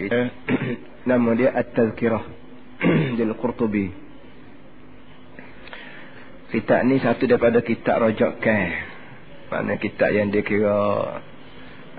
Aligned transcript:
Nama 1.08 1.28
dia 1.36 1.52
At-Tazkirah 1.52 2.24
Jalil 3.20 3.36
Qurtubi 3.36 3.92
Kitab 6.50 6.82
ni 6.88 6.98
satu 6.98 7.30
daripada 7.30 7.60
kitab 7.62 8.00
Rojak 8.00 8.40
Keh 8.40 8.68
Mana 9.52 9.76
kitab 9.76 10.10
yang 10.10 10.32
dia 10.32 10.42
kira 10.42 10.76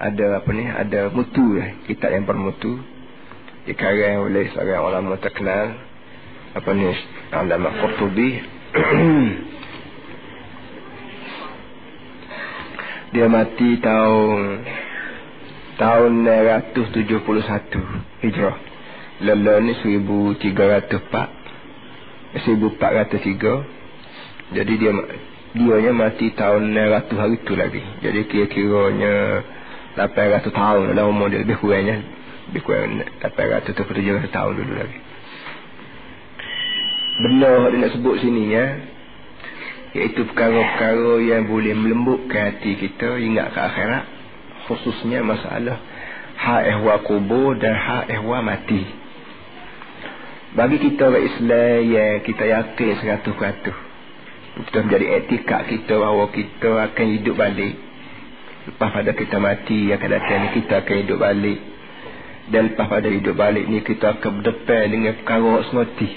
Ada 0.02 0.42
apa 0.42 0.50
ni 0.52 0.66
Ada 0.66 1.14
mutu 1.14 1.62
Kitab 1.86 2.10
yang 2.12 2.26
bermutu. 2.26 2.82
Dikarang 3.70 4.26
oleh 4.26 4.50
seorang 4.50 4.82
ulama 4.82 5.22
terkenal 5.22 5.78
Apa 6.58 6.74
ni 6.74 6.90
Alama 7.32 7.70
Qurtubi. 7.80 8.30
Dia 13.12 13.28
mati 13.28 13.76
tahun 13.84 14.64
tahun 15.82 16.30
971 16.30 18.22
Hijrah. 18.22 18.58
Lala 19.26 19.66
ni 19.66 19.74
1304 19.74 22.38
1403 22.38 23.82
jadi 24.52 24.74
dia 24.78 24.92
dia 25.52 25.76
nya 25.84 25.92
mati 25.92 26.32
tahun 26.32 26.72
900 26.76 27.18
hari 27.18 27.38
tu 27.44 27.56
lagi. 27.58 27.82
Jadi 28.06 28.24
kira-kiranya 28.30 29.44
800 29.98 30.52
tahun 30.54 30.96
dalam 30.96 31.10
umur 31.12 31.28
dia 31.34 31.44
lebih 31.44 31.58
kurangnya. 31.60 32.00
Lebih 32.52 32.62
kurang 32.64 33.04
800 33.24 33.74
atau 33.74 33.84
700 33.84 34.30
tahun 34.32 34.54
dulu 34.60 34.74
lagi. 34.76 35.00
Benar 37.22 37.70
dia 37.74 37.80
nak 37.80 37.92
sebut 37.98 38.16
sini 38.22 38.54
ya. 38.54 38.66
Iaitu 39.92 40.24
perkara-perkara 40.32 41.20
yang 41.20 41.52
boleh 41.52 41.76
melembutkan 41.76 42.56
hati 42.56 42.80
kita 42.80 43.20
ingat 43.20 43.52
ke 43.52 43.60
akhirat 43.60 44.04
khususnya 44.72 45.20
masalah 45.20 45.78
hak 46.40 46.62
ehwa 46.74 46.96
kubur 47.04 47.60
dan 47.60 47.76
hak 47.76 48.10
ehwa 48.10 48.40
mati. 48.42 48.82
Bagi 50.52 50.78
kita 50.84 51.08
orang 51.08 51.26
Islam 51.28 51.76
yang 51.88 52.14
kita 52.28 52.44
yakin 52.44 52.92
seratus 53.00 53.34
peratus. 53.36 53.78
Kita 54.52 54.84
menjadi 54.84 55.06
etika 55.24 55.64
kita 55.64 55.96
bahawa 55.96 56.28
kita 56.32 56.92
akan 56.92 57.06
hidup 57.20 57.36
balik. 57.40 57.76
Lepas 58.68 58.90
pada 58.92 59.12
kita 59.16 59.38
mati 59.40 59.90
akan 59.96 60.10
datang 60.12 60.52
kita 60.60 60.74
akan 60.84 60.96
hidup 61.08 61.18
balik. 61.24 61.60
Dan 62.52 62.62
lepas 62.74 62.88
pada 62.92 63.08
hidup 63.08 63.36
balik 63.40 63.64
ni 63.64 63.80
kita 63.80 64.20
akan 64.20 64.44
berdepan 64.44 64.92
dengan 64.92 65.14
perkara 65.24 65.56
semati. 65.72 66.10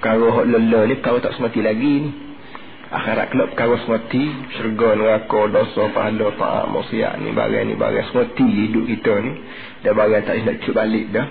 Perkara 0.00 0.28
lelah 0.48 0.82
ni 0.88 0.94
perkara 0.96 1.18
tak 1.20 1.36
semati 1.36 1.60
lagi 1.60 1.94
ni 2.00 2.29
akhirat 2.90 3.30
kelak 3.30 3.48
perkara 3.54 3.78
semati 3.86 4.24
syurga 4.58 4.98
neraka 4.98 5.40
dosa 5.46 5.94
pahala 5.94 6.34
taat 6.34 6.66
maksiat 6.74 7.22
ni 7.22 7.30
barang 7.30 7.64
ni 7.70 7.74
barang 7.78 8.06
semati 8.10 8.46
hidup 8.46 8.84
kita 8.90 9.14
ni. 9.22 9.32
Dan 9.86 9.92
barang 9.94 10.22
tak 10.26 10.34
nak 10.42 10.56
cuba 10.66 10.82
balik 10.82 11.06
dah. 11.14 11.26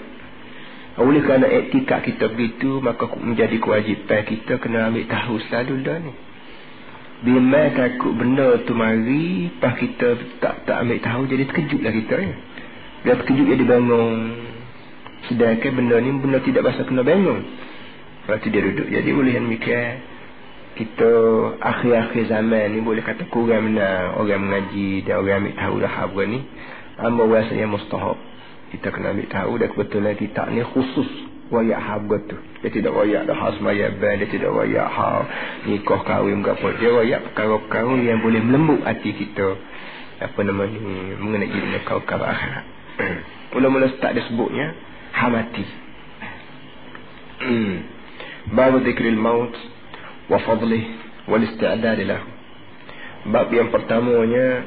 Oleh 0.99 1.23
kerana 1.23 1.47
etika 1.47 2.03
kita 2.03 2.31
begitu 2.31 2.79
maka 2.79 3.07
menjadi 3.11 3.59
kewajipan 3.59 4.23
kita 4.23 4.59
kena 4.59 4.87
ambil 4.91 5.03
tahu 5.07 5.35
selalu 5.47 5.75
dah 5.83 5.97
ni. 5.99 6.13
Bila 7.19 7.63
takut 7.75 8.15
benda 8.15 8.63
tu 8.63 8.71
mari 8.71 9.51
pas 9.59 9.75
kita 9.75 10.39
tak 10.39 10.63
tak 10.63 10.77
ambil 10.79 10.99
tahu 11.03 11.21
jadi 11.27 11.43
terkejut 11.43 11.81
lah 11.83 11.91
kita 11.91 12.15
ya. 12.23 12.35
dia 13.03 13.13
terkejut 13.19 13.47
jadi 13.51 13.63
bangun. 13.67 14.19
Sedangkan 15.27 15.71
benda 15.75 15.95
ni 15.99 16.09
benda 16.23 16.39
tidak 16.39 16.71
bahasa 16.71 16.87
kena 16.87 17.03
bangun. 17.03 17.43
Lepas 18.23 18.39
tu 18.39 18.47
dia 18.47 18.63
duduk 18.63 18.87
jadi 18.87 19.09
boleh 19.11 19.33
yang 19.35 19.47
mikir 19.51 19.75
kita 20.77 21.11
akhir-akhir 21.59 22.29
zaman 22.29 22.77
ni 22.77 22.79
boleh 22.79 23.01
kata 23.01 23.27
kurang 23.33 23.73
mana 23.73 24.15
orang 24.15 24.45
mengaji 24.45 25.03
dan 25.03 25.23
orang 25.23 25.43
ambil 25.43 25.55
tahu 25.57 25.75
dah 25.81 25.93
apa 26.05 26.21
ni. 26.29 26.39
Amba 26.99 27.23
rasanya 27.25 27.67
mustahab. 27.67 28.17
Kita 28.69 28.93
kena 28.93 29.17
ambil 29.17 29.27
tahu 29.31 29.51
dan 29.57 29.67
kebetulan 29.73 30.15
kita 30.19 30.41
ni 30.53 30.61
khusus 30.61 31.09
wayak 31.49 31.81
harga 31.81 32.17
tu. 32.29 32.37
Dia 32.61 32.69
tidak 32.69 32.93
wayak 32.93 33.25
dah 33.25 33.35
khas 33.35 33.57
maya 33.59 33.89
ban 33.97 34.21
dia 34.21 34.29
tidak 34.29 34.51
wayak 34.53 34.87
ha 34.87 35.09
nikah 35.65 36.01
kahwin 36.05 36.45
ke 36.45 36.49
apa. 36.53 36.67
Dia 36.77 36.89
wayak 36.93 37.19
perkara-perkara 37.31 37.93
yang 37.99 38.19
boleh 38.21 38.41
melembut 38.43 38.79
hati 38.85 39.11
kita. 39.15 39.57
Apa 40.19 40.39
nama 40.43 40.67
ni? 40.67 40.79
Mengenai 41.15 41.49
dengan 41.49 41.81
kau-kau 41.87 42.19
akhirat. 42.19 42.65
Mula-mula 43.55 43.87
start 43.97 44.13
dia 44.13 44.23
sebutnya 44.27 44.75
hamati. 45.15 45.65
Hmm. 47.39 47.75
baru 48.51 48.83
zikril 48.83 49.15
maut 49.15 49.55
wa 50.29 50.39
fadlih 50.45 50.85
wal 51.25 51.43
isti'dad 51.43 51.99
lahu. 52.05 52.27
Bab 53.33 53.51
yang 53.51 53.73
pertamanya 53.73 54.63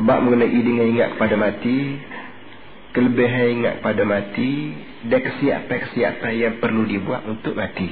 bab 0.00 0.24
mengenai 0.24 0.60
dengan 0.64 0.86
ingat 0.90 1.10
pada 1.20 1.36
mati 1.36 2.00
kelebihan 2.94 3.60
ingat 3.60 3.74
pada 3.82 4.06
mati 4.06 4.70
dan 5.10 5.20
kesiapan-kesiapan 5.20 6.32
yang 6.38 6.54
perlu 6.62 6.86
dibuat 6.86 7.26
untuk 7.26 7.58
mati. 7.58 7.90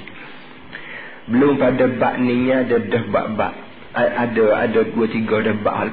Belum 1.27 1.59
pada 1.59 1.91
bab 1.91 2.23
ni 2.23 2.49
ada 2.49 2.79
dah 2.79 3.05
bab-bab 3.11 3.55
ada 3.93 4.45
ada 4.57 4.81
dua 4.89 5.07
tiga 5.11 5.43
dah 5.45 5.57
bab 5.61 5.93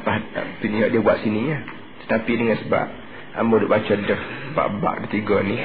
ini 0.61 0.77
dia 0.87 1.01
buat 1.01 1.19
sini 1.25 1.41
ya. 1.51 1.59
Tetapi 2.05 2.31
dengan 2.37 2.57
sebab 2.63 2.87
Amba 3.29 3.61
duk 3.61 3.69
baca 3.69 3.93
dah 3.93 4.21
bab-bab 4.53 5.09
tiga 5.09 5.41
ni 5.41 5.57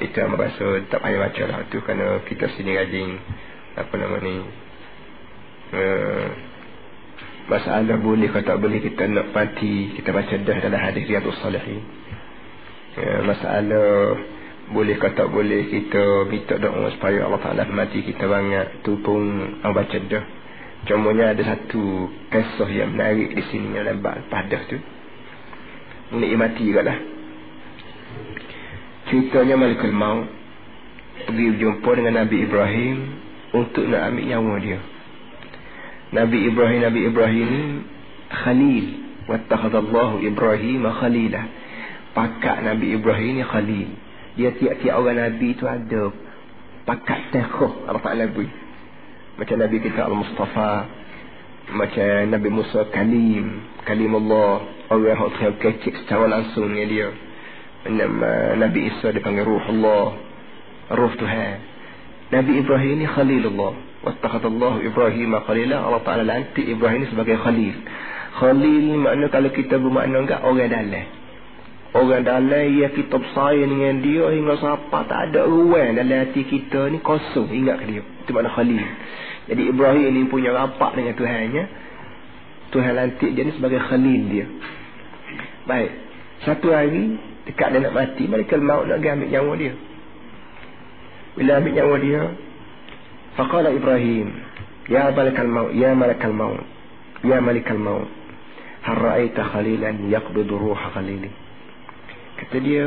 itu 0.00 0.16
yang 0.16 0.36
rasa 0.36 0.66
tak 0.92 1.00
payah 1.00 1.18
baca 1.20 1.42
lah. 1.48 1.58
Tu 1.72 1.78
kerana 1.80 2.20
kita 2.28 2.52
sini 2.56 2.76
rajin 2.76 3.10
apa 3.76 3.92
nama 3.96 4.16
ni 4.24 4.34
uh, 5.76 6.26
masalah 7.46 7.96
boleh 8.00 8.28
kalau 8.32 8.46
tak 8.48 8.58
boleh 8.58 8.80
kita 8.80 9.04
nak 9.08 9.36
mati 9.36 9.92
kita 9.92 10.10
baca 10.16 10.32
dah 10.32 10.56
dalam 10.60 10.80
hadis 10.80 11.04
riyadus 11.08 11.36
salihin. 11.40 11.80
Uh, 12.96 13.20
masalah 13.24 13.88
boleh 14.72 14.96
kalau 14.98 15.14
tak 15.14 15.28
boleh 15.30 15.62
kita 15.70 16.04
minta 16.26 16.54
doa 16.58 16.90
supaya 16.92 17.22
Allah 17.24 17.40
Ta'ala 17.40 17.64
mati 17.70 18.04
kita 18.04 18.24
banyak. 18.26 18.84
Tu 18.84 18.92
pun 19.00 19.22
baca 19.62 19.98
dah. 20.10 20.24
Cumanya 20.86 21.34
ada 21.34 21.42
satu 21.42 22.12
kisah 22.30 22.70
yang 22.70 22.94
menarik 22.94 23.34
di 23.34 23.42
sini 23.50 23.74
dalam 23.74 23.98
padah 24.04 24.62
tu. 24.70 24.78
Ini 26.14 26.38
mati 26.38 26.62
juga 26.62 26.86
lah 26.86 27.16
ceritanya 29.10 29.54
Malikul 29.54 29.94
Maut 29.94 30.26
pergi 31.26 31.46
berjumpa 31.56 31.90
dengan 31.96 32.14
Nabi 32.22 32.36
Ibrahim 32.44 32.96
untuk 33.56 33.84
nak 33.88 34.12
ambil 34.12 34.24
nyawa 34.26 34.54
dia. 34.60 34.78
Nabi 36.14 36.38
Ibrahim 36.46 36.80
Nabi 36.86 37.00
Ibrahim 37.08 37.46
ni 37.50 37.64
khalil 38.30 38.86
wattakhadallahu 39.26 40.22
Ibrahim 40.22 40.86
khalilah. 40.86 41.44
Pakat 42.14 42.64
Nabi 42.64 42.96
Ibrahim 42.96 43.42
ni 43.42 43.44
khalil. 43.44 43.88
Dia 44.36 44.52
tiap-tiap 44.52 44.94
orang 45.00 45.16
Nabi 45.16 45.56
tu 45.56 45.64
ada 45.64 46.12
pakat 46.84 47.32
tekhoh 47.32 47.88
Allah 47.88 48.02
Ta'ala 48.04 48.24
beri. 48.30 48.48
Macam 49.36 49.56
Nabi 49.60 49.76
kita 49.84 50.00
Al-Mustafa. 50.04 50.72
Macam 51.76 52.08
Nabi 52.30 52.48
Musa 52.48 52.88
Kalim. 52.88 53.64
Kalim 53.84 54.16
Allah. 54.16 54.64
Orang 54.88 55.34
yang 55.42 55.56
kecik 55.60 55.92
secara 56.04 56.30
langsung 56.30 56.72
dia. 56.72 57.25
Nama 57.86 58.58
Nabi 58.58 58.90
Isa 58.90 59.14
dipanggil 59.14 59.46
Ruh 59.46 59.62
Allah 59.62 60.18
Ruh 60.90 61.12
Tuhan. 61.18 61.56
Nabi 62.34 62.52
Ibrahim 62.58 62.94
ni 63.02 63.06
Khalilullah. 63.06 63.74
Wattakhadallahu 64.06 64.86
Ibrahim 64.86 65.34
Khalilah 65.34 65.82
Allah 65.82 66.02
Ta'ala 66.06 66.22
lantik 66.22 66.62
Ibrahim 66.62 67.06
ni 67.06 67.08
sebagai 67.10 67.38
Khalil. 67.42 67.74
Khalil 68.38 68.84
makna 69.02 69.26
kalau 69.30 69.50
kita 69.50 69.78
bermakna 69.82 70.22
enggak 70.22 70.42
Orang 70.46 70.70
dalam. 70.70 71.06
Orang 71.94 72.22
dalam 72.22 72.66
ya 72.76 72.92
kita 72.92 73.16
bersayang 73.16 73.72
dengan 73.72 74.04
dia 74.04 74.28
Hingga 74.28 74.54
siapa 74.60 74.98
tak 75.08 75.20
ada 75.32 75.48
ruang 75.48 75.96
dalam 75.96 76.16
hati 76.26 76.42
kita 76.46 76.90
ni 76.90 76.98
Kosong. 77.02 77.50
Ingat 77.50 77.78
dia. 77.86 78.02
Itu 78.02 78.30
makna 78.30 78.50
Khalil. 78.54 78.82
Jadi 79.46 79.62
Ibrahim 79.70 80.06
ni 80.10 80.22
punya 80.26 80.50
rapat 80.54 80.98
dengan 80.98 81.14
Tuhannya 81.14 81.64
Tuhan 82.74 82.92
lantik 82.98 83.30
dia 83.30 83.42
ni 83.46 83.54
sebagai 83.54 83.78
Khalil 83.78 84.22
dia. 84.26 84.46
Baik. 85.66 85.90
Satu 86.46 86.70
hari 86.74 87.18
dekat 87.46 87.68
dia 87.72 87.78
nak 87.82 87.94
mati 87.94 88.24
malaikat 88.26 88.60
maut 88.60 88.84
nak 88.90 88.98
ambil 89.00 89.28
nyawa 89.30 89.52
dia 89.54 89.72
bila 91.36 91.50
ambil 91.62 91.72
nyawa 91.72 91.94
dia 92.02 92.20
faqala 93.38 93.68
ibrahim 93.70 94.26
ya 94.90 95.10
malaikat 95.14 95.46
maut 95.46 95.70
ya 95.72 95.90
malaikat 95.94 96.32
maut 96.34 96.62
ya 97.22 97.36
malaikat 97.40 97.78
maut 97.78 98.08
hal 98.86 98.96
ra'aita 98.98 99.42
khalilan 99.42 100.10
yaqbidu 100.10 100.54
ruha 100.54 100.90
khalili 100.94 101.30
kata 102.42 102.56
dia 102.60 102.86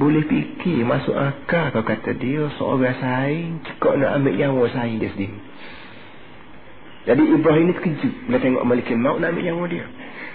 boleh 0.00 0.24
fikir 0.24 0.80
masuk 0.88 1.12
akal 1.12 1.74
kau 1.76 1.84
kata 1.84 2.16
dia 2.16 2.48
seorang 2.56 2.96
saing 2.96 3.60
cekak 3.66 4.00
nak 4.00 4.16
ambil 4.16 4.34
nyawa 4.34 4.64
saing 4.72 4.96
dia 4.96 5.12
sendiri 5.12 5.50
jadi 7.08 7.22
Ibrahim 7.24 7.72
ni 7.72 7.74
terkejut 7.80 8.14
bila 8.28 8.38
tengok 8.38 8.64
Malikin 8.68 9.00
Maut 9.00 9.24
nak 9.24 9.32
ambil 9.32 9.44
nyawa 9.48 9.64
dia. 9.72 9.84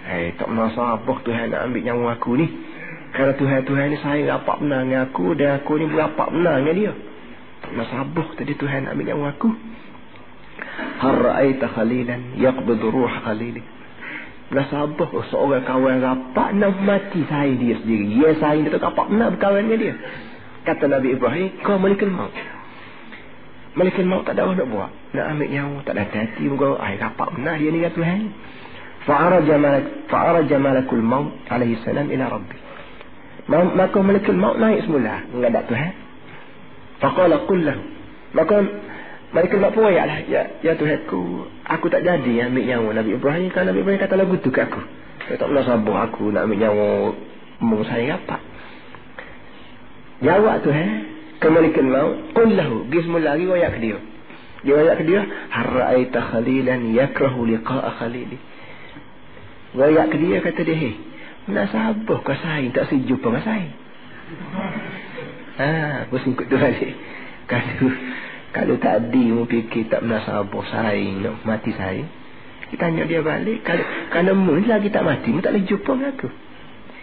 Eh, 0.06 0.34
tak 0.38 0.50
pernah 0.50 0.70
sabar 0.74 1.18
Tuhan 1.22 1.54
nak 1.54 1.62
ambil 1.70 1.82
nyawa 1.86 2.06
aku 2.18 2.32
ni. 2.42 2.48
Kerana 3.16 3.32
Tuhan-Tuhan 3.40 3.86
ni 3.96 3.98
saya 4.04 4.22
rapat 4.36 4.60
benar 4.60 4.84
dengan 4.84 5.08
aku 5.08 5.40
dan 5.40 5.64
aku 5.64 5.80
ni 5.80 5.88
berapak 5.88 6.36
benar 6.36 6.60
dengan 6.60 6.76
dia. 6.76 6.94
Masa 7.72 8.04
abuh 8.04 8.28
tadi 8.36 8.60
Tuhan 8.60 8.92
ambil 8.92 9.08
nyawa 9.08 9.40
aku. 9.40 9.50
Har 11.00 11.16
ra'aita 11.16 11.72
khalilan 11.72 12.36
yaqbidu 12.36 12.92
ruh 12.92 13.08
khalili. 13.24 13.64
Nasabah 14.52 15.10
oh, 15.10 15.26
seorang 15.32 15.64
kawan 15.66 16.04
rapat 16.04 16.54
nak 16.60 16.78
mati 16.84 17.24
saya 17.26 17.56
dia 17.56 17.80
sendiri. 17.80 18.20
Ya 18.20 18.36
saya 18.38 18.62
dia 18.62 18.76
tak 18.76 18.94
apa 18.94 19.08
nak 19.10 19.40
berkawan 19.40 19.64
dengan 19.66 19.80
dia. 19.80 19.94
Kata 20.68 20.86
Nabi 20.92 21.16
Ibrahim, 21.16 21.50
kau 21.64 21.80
malikul 21.80 22.12
maut. 22.12 22.36
Malikul 23.80 24.06
maut 24.06 24.28
tak 24.28 24.38
ada 24.38 24.46
orang 24.46 24.60
nak 24.60 24.70
buat. 24.70 24.92
Nak 25.16 25.26
ambil 25.34 25.48
nyawa, 25.50 25.78
tak 25.88 25.94
ada 25.98 26.04
hati. 26.04 26.44
Muka, 26.52 26.78
ay, 26.84 27.00
rapat 27.00 27.28
benar 27.32 27.56
dia 27.58 27.70
ni 27.72 27.80
kata 27.80 27.96
Tuhan. 27.96 28.22
Fa'araja 29.06 29.56
malak, 29.62 29.86
fa'araja 30.10 30.58
malakul 30.58 31.06
maut 31.06 31.32
alaihi 31.50 31.80
salam 31.82 32.10
ila 32.10 32.26
rabbi. 32.28 32.58
Maka 33.50 33.98
malikul 34.02 34.38
maut 34.38 34.58
naik 34.58 34.90
semula. 34.90 35.22
Mengadak 35.30 35.70
Tuhan. 35.70 35.94
Faqala 36.98 37.46
kullahu. 37.46 37.82
Maka 38.34 38.56
mereka 39.36 39.56
nak 39.60 39.72
pun 39.76 39.86
lah. 39.92 40.22
Ya, 40.32 40.42
ya 40.64 40.74
Tuhan 40.80 41.06
aku, 41.06 41.46
aku 41.68 41.86
tak 41.92 42.08
jadi 42.08 42.48
ambil 42.48 42.64
nyawa 42.66 42.90
Nabi 43.04 43.20
Ibrahim. 43.20 43.52
Kan 43.52 43.68
Nabi 43.68 43.84
Ibrahim 43.84 44.00
kata 44.00 44.16
lagu 44.16 44.40
tu 44.40 44.50
ke 44.50 44.64
aku. 44.64 44.82
Saya 45.28 45.36
tak 45.42 45.48
pernah 45.50 45.66
sabar 45.66 45.98
aku 46.10 46.30
nak 46.32 46.48
ambil 46.48 46.60
nyawa 46.62 46.88
umur 47.62 47.82
saya 47.86 48.16
apa. 48.16 48.38
Jawab 50.24 50.64
tu 50.64 50.72
eh. 50.72 50.90
Kemalikan 51.44 51.86
mau. 51.92 52.10
Qul 52.32 52.56
lahu. 52.56 52.88
Dia 52.88 53.02
semula 53.04 53.36
lagi 53.36 53.46
wayak 53.46 53.76
ke 53.76 53.80
dia. 53.84 53.98
Dia 54.64 54.74
wayak 54.80 54.96
ke 54.98 55.04
dia. 55.04 55.22
Hara'aita 55.52 56.20
khalilan 56.32 56.82
yakrahu 56.96 57.44
liqa'a 57.44 57.92
khalili. 58.00 58.40
Wayak 59.76 60.06
ke 60.10 60.18
dia 60.18 60.38
kata 60.40 60.62
dia. 60.64 60.76
Hei. 60.80 60.94
Nak 61.46 61.66
sabar 61.70 62.18
kau 62.26 62.38
saya. 62.38 62.66
Tak 62.74 62.90
sejuk 62.90 63.22
pun 63.22 63.38
saya. 63.42 63.70
Ha, 65.56 65.68
aku 66.08 66.18
singkut 66.26 66.50
tu 66.50 66.58
balik. 66.58 66.94
Kata 67.46 67.86
kalau 68.56 68.80
tadi 68.80 69.36
mu 69.36 69.44
fikir 69.46 69.92
tak 69.92 70.02
pernah 70.02 70.24
sabar 70.24 70.64
saing 70.72 71.22
nak 71.22 71.44
mati 71.44 71.76
saya. 71.76 72.04
Kita 72.72 72.88
tanya 72.90 73.06
dia 73.06 73.22
balik. 73.22 73.62
Kalau 73.62 73.86
kalau 74.10 74.34
mu 74.34 74.58
lagi 74.64 74.90
tak 74.90 75.06
mati, 75.06 75.30
mu 75.30 75.44
tak 75.44 75.54
boleh 75.54 75.68
jumpa 75.70 75.92
dengan 75.94 76.12
aku. 76.18 76.30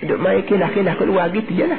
Duk 0.03 0.19
main 0.19 0.43
kelah-kelah 0.43 0.95
keluar 0.99 1.31
gitu 1.31 1.53
je 1.55 1.67
lah. 1.69 1.79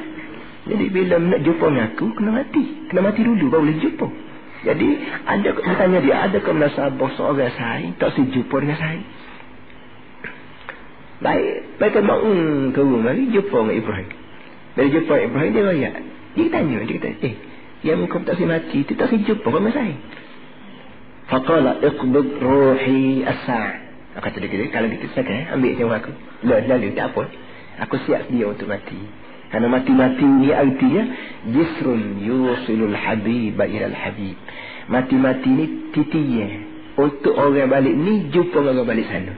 Jadi 0.63 0.85
bila 0.87 1.19
nak 1.19 1.43
jumpa 1.43 1.65
dengan 1.67 1.85
aku, 1.91 2.05
kena 2.15 2.31
mati. 2.31 2.63
Kena 2.87 3.01
mati 3.03 3.21
dulu 3.25 3.45
baru 3.51 3.67
boleh 3.67 3.77
jumpa. 3.83 4.07
Jadi 4.63 4.89
ada 5.27 5.49
kita 5.51 5.73
tanya 5.75 5.99
dia, 5.99 6.15
ada 6.23 6.37
ke 6.39 6.47
pernah 6.47 6.71
sabar 6.71 7.09
seorang 7.19 7.51
saya 7.51 7.87
tak 7.99 8.15
sejumpa 8.15 8.55
dengan 8.63 8.79
saya? 8.79 9.01
Baik, 11.23 11.79
mereka 11.79 11.99
mau 12.03 12.19
hmm, 12.19 12.75
turun 12.75 13.07
lagi 13.07 13.31
jumpa 13.31 13.55
dengan 13.63 13.75
Ibrahim. 13.79 14.09
Bila 14.75 14.87
jumpa 14.91 15.13
Ibrahim 15.23 15.51
dia 15.55 15.63
rakyat. 15.63 15.93
Dia 16.33 16.45
tanya, 16.51 16.77
dia 16.83 16.97
kata, 16.99 17.09
eh, 17.23 17.35
yang 17.87 18.03
kau 18.11 18.19
tak 18.27 18.35
si 18.35 18.43
mati 18.43 18.83
itu 18.83 18.93
tak 18.99 19.07
si 19.07 19.23
jumpa 19.23 19.47
sama 19.47 19.69
saya 19.71 19.95
faqala 21.33 21.79
iqbid 21.81 22.29
ruhi 22.37 23.23
asa 23.23 23.81
kata 24.13 24.37
dia 24.37 24.69
kalau 24.69 24.87
saya 24.93 25.23
kan 25.25 25.57
ambil 25.57 25.73
nyawa 25.73 25.95
aku. 26.05 26.11
Lalu 26.45 26.65
lalu 26.69 26.87
tak 26.93 27.15
apa 27.15 27.23
aku 27.81 27.95
siap 28.05 28.29
dia 28.29 28.45
untuk 28.45 28.69
mati. 28.69 28.99
Kerana 29.49 29.69
mati-mati 29.69 30.25
ni 30.25 30.49
artinya 30.49 31.03
jisrun 31.49 32.21
yusilul 32.21 32.93
habib 32.93 33.57
ilal 33.57 33.97
habib. 33.97 34.37
Mati-mati 34.89 35.49
ni 35.49 35.65
titiye 35.93 36.47
untuk 36.97 37.33
orang 37.33 37.69
balik 37.69 37.93
ni 37.97 38.29
jumpa 38.29 38.61
orang 38.61 38.85
balik 38.85 39.09
sana 39.09 39.33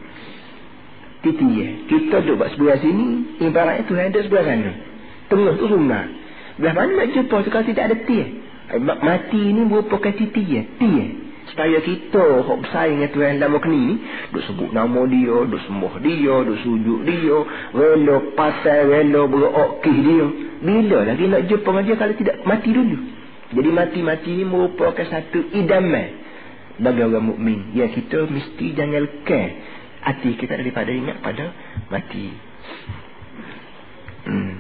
titiye 1.26 1.90
kita 1.90 2.22
duduk 2.22 2.46
sebelah 2.54 2.78
sini 2.78 3.42
ibaratnya 3.42 3.90
Tuhan 3.90 4.14
ada 4.14 4.20
sebelah 4.22 4.46
sana 4.46 4.72
tengah 5.34 5.54
tu 5.58 5.66
rumah 5.66 6.06
Belah 6.56 6.72
mana 6.72 6.92
nak 7.04 7.08
jumpa 7.12 7.36
sekarang 7.44 7.68
tidak 7.68 7.84
ada 7.92 7.98
tia. 8.08 8.26
Eh, 8.72 8.80
mati 8.80 9.44
ni 9.52 9.62
merupakan 9.68 10.14
titi 10.16 10.44
ya. 10.48 10.64
Tia. 10.80 11.06
Supaya 11.52 11.78
kita 11.84 12.42
hok 12.42 12.58
bersaing 12.66 12.98
dengan 12.98 13.12
Tuhan 13.12 13.34
dalam 13.44 13.60
kini 13.60 13.80
ni. 13.92 13.96
Duk 14.32 14.44
sebut 14.48 14.70
nama 14.72 15.04
dia. 15.06 15.36
Duk 15.52 15.62
sembah 15.68 15.94
dia. 16.00 16.36
Duk 16.48 16.58
sujud 16.64 17.00
dia. 17.04 17.38
Rela 17.76 18.16
pasal. 18.40 18.88
Rela 18.88 19.22
berokih 19.28 19.98
dia. 20.00 20.26
Bila 20.64 21.00
lagi 21.12 21.28
nak 21.28 21.44
jumpa 21.52 21.70
dengan 21.70 21.84
dia 21.84 21.96
kalau 22.00 22.16
tidak 22.16 22.36
mati 22.48 22.70
dulu. 22.72 22.98
Jadi 23.46 23.70
mati-mati 23.70 24.32
ni 24.42 24.44
merupakan 24.48 25.06
satu 25.06 25.52
idaman. 25.54 26.24
Bagi 26.80 27.02
orang 27.04 27.36
mukmin. 27.36 27.76
Ya 27.76 27.92
kita 27.92 28.32
mesti 28.32 28.66
jangan 28.74 29.06
lekat. 29.06 29.50
Hati 30.06 30.38
kita 30.38 30.54
daripada 30.54 30.94
ingat 30.94 31.18
pada 31.26 31.50
mati. 31.90 32.30
Hmm. 34.26 34.54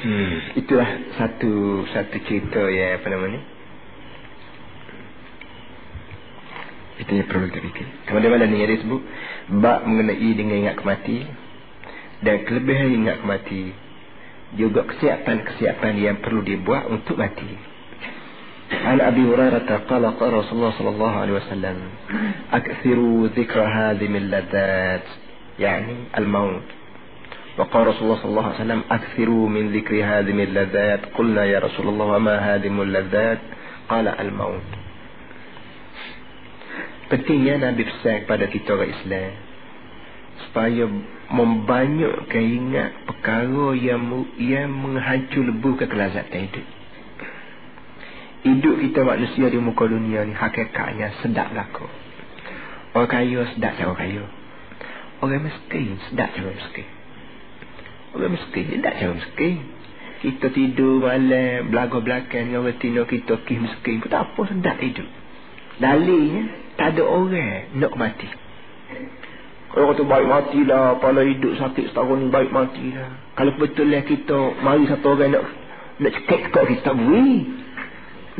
Hmm, 0.00 0.56
itulah 0.56 0.88
satu 1.20 1.84
satu 1.92 2.16
cerita 2.24 2.64
ya 2.72 2.96
apa 2.96 3.06
nama 3.12 3.28
ni. 3.28 3.40
Itu 7.04 7.12
yang 7.16 7.28
perlu 7.28 7.48
kita 7.48 7.60
fikir. 7.64 7.86
Kemudian 8.08 8.32
mana 8.32 8.48
ni 8.48 8.64
yang 8.64 8.72
disebut 8.72 9.00
bab 9.60 9.84
mengenai 9.84 10.30
dengan 10.36 10.56
ingat 10.64 10.80
kemati 10.80 11.24
dan 12.24 12.44
kelebihan 12.44 12.96
ingat 13.04 13.24
kemati 13.24 13.72
juga 14.56 14.84
kesiapan-kesiapan 14.88 15.94
yang 15.96 16.16
perlu 16.24 16.44
dibuat 16.44 16.88
untuk 16.88 17.16
mati. 17.20 17.69
عن 18.70 19.00
أبي 19.00 19.22
هريرة 19.26 19.70
قال 19.90 20.06
قال 20.06 20.32
رسول 20.32 20.54
الله 20.58 20.70
صلى 20.78 20.88
الله 20.88 21.12
عليه 21.20 21.32
وسلم 21.32 21.76
أكثروا 22.52 23.28
ذكر 23.36 23.60
هذه 23.60 24.08
من 24.08 24.16
اللذات 24.16 25.06
يعني 25.58 25.96
الموت. 26.18 26.62
وقال 27.58 27.86
رسول 27.86 28.02
الله 28.02 28.18
صلى 28.22 28.30
الله 28.30 28.46
عليه 28.46 28.62
وسلم 28.62 28.82
أكثروا 28.90 29.48
من 29.48 29.64
ذكر 29.72 29.94
هذه 30.04 30.32
من 30.32 30.44
اللذات 30.44 31.00
قلنا 31.18 31.44
يا 31.44 31.58
رسول 31.58 31.88
الله 31.88 32.04
وما 32.04 32.36
هذه 32.38 32.68
من 32.68 32.82
اللذات 32.82 33.38
قال 33.88 34.08
الموت. 34.08 34.68
Pentingnya 37.10 37.58
Nabi 37.58 37.90
pesan 37.90 38.22
kepada 38.22 38.46
kita 38.46 38.70
orang 38.70 38.94
Islam 38.94 39.30
supaya 40.46 40.86
membanyak 41.26 42.30
keingat 42.30 43.02
perkara 43.02 43.74
yang 43.74 44.30
yang 44.38 44.70
menghancur 44.70 45.42
lebur 45.42 45.74
kekelazatan 45.74 46.46
hidup. 46.46 46.79
Hidup 48.40 48.80
kita 48.80 49.04
manusia 49.04 49.52
di 49.52 49.60
muka 49.60 49.84
dunia 49.84 50.24
ni 50.24 50.32
hakikatnya 50.32 51.20
sedap 51.20 51.52
laku. 51.52 51.84
Orang 52.96 53.10
kaya 53.12 53.44
sedap 53.52 53.76
cara 53.76 53.92
kaya. 53.92 54.24
Orang 55.20 55.44
miskin 55.44 56.00
sedap 56.08 56.32
cara 56.32 56.48
miskin. 56.48 56.88
Orang 58.16 58.32
miskin 58.32 58.80
tak 58.80 58.96
cara 58.96 59.12
miskin. 59.12 59.60
Kita 60.20 60.52
tidur 60.52 61.04
malam, 61.04 61.72
belaga 61.72 62.00
belakang 62.00 62.52
dengan 62.52 62.72
tino 62.80 63.04
kita 63.04 63.44
kih 63.44 63.60
miskin. 63.60 64.00
Pun 64.00 64.08
tak 64.08 64.32
apa, 64.32 64.40
sedap 64.48 64.76
hidup. 64.80 65.08
Dalilnya, 65.80 66.42
tak 66.80 66.96
ada 66.96 67.02
orang 67.04 67.76
nak 67.76 67.92
mati. 67.96 68.28
Kalau 69.70 69.86
kata 69.94 70.02
baik 70.02 70.26
matilah, 70.26 70.98
pala 70.98 71.22
hidup 71.22 71.54
sakit 71.60 71.94
setahun 71.94 72.26
baik 72.34 72.50
matilah. 72.50 73.20
Kalau 73.38 73.52
betul 73.54 73.86
lah 73.86 74.02
kita, 74.02 74.60
mari 74.64 74.88
satu 74.90 75.14
orang 75.14 75.30
nak 75.30 75.44
nak 76.00 76.12
cekik 76.16 76.50
kat 76.50 76.64
kita, 76.66 76.90
tak 76.90 76.96
boleh. 76.96 77.38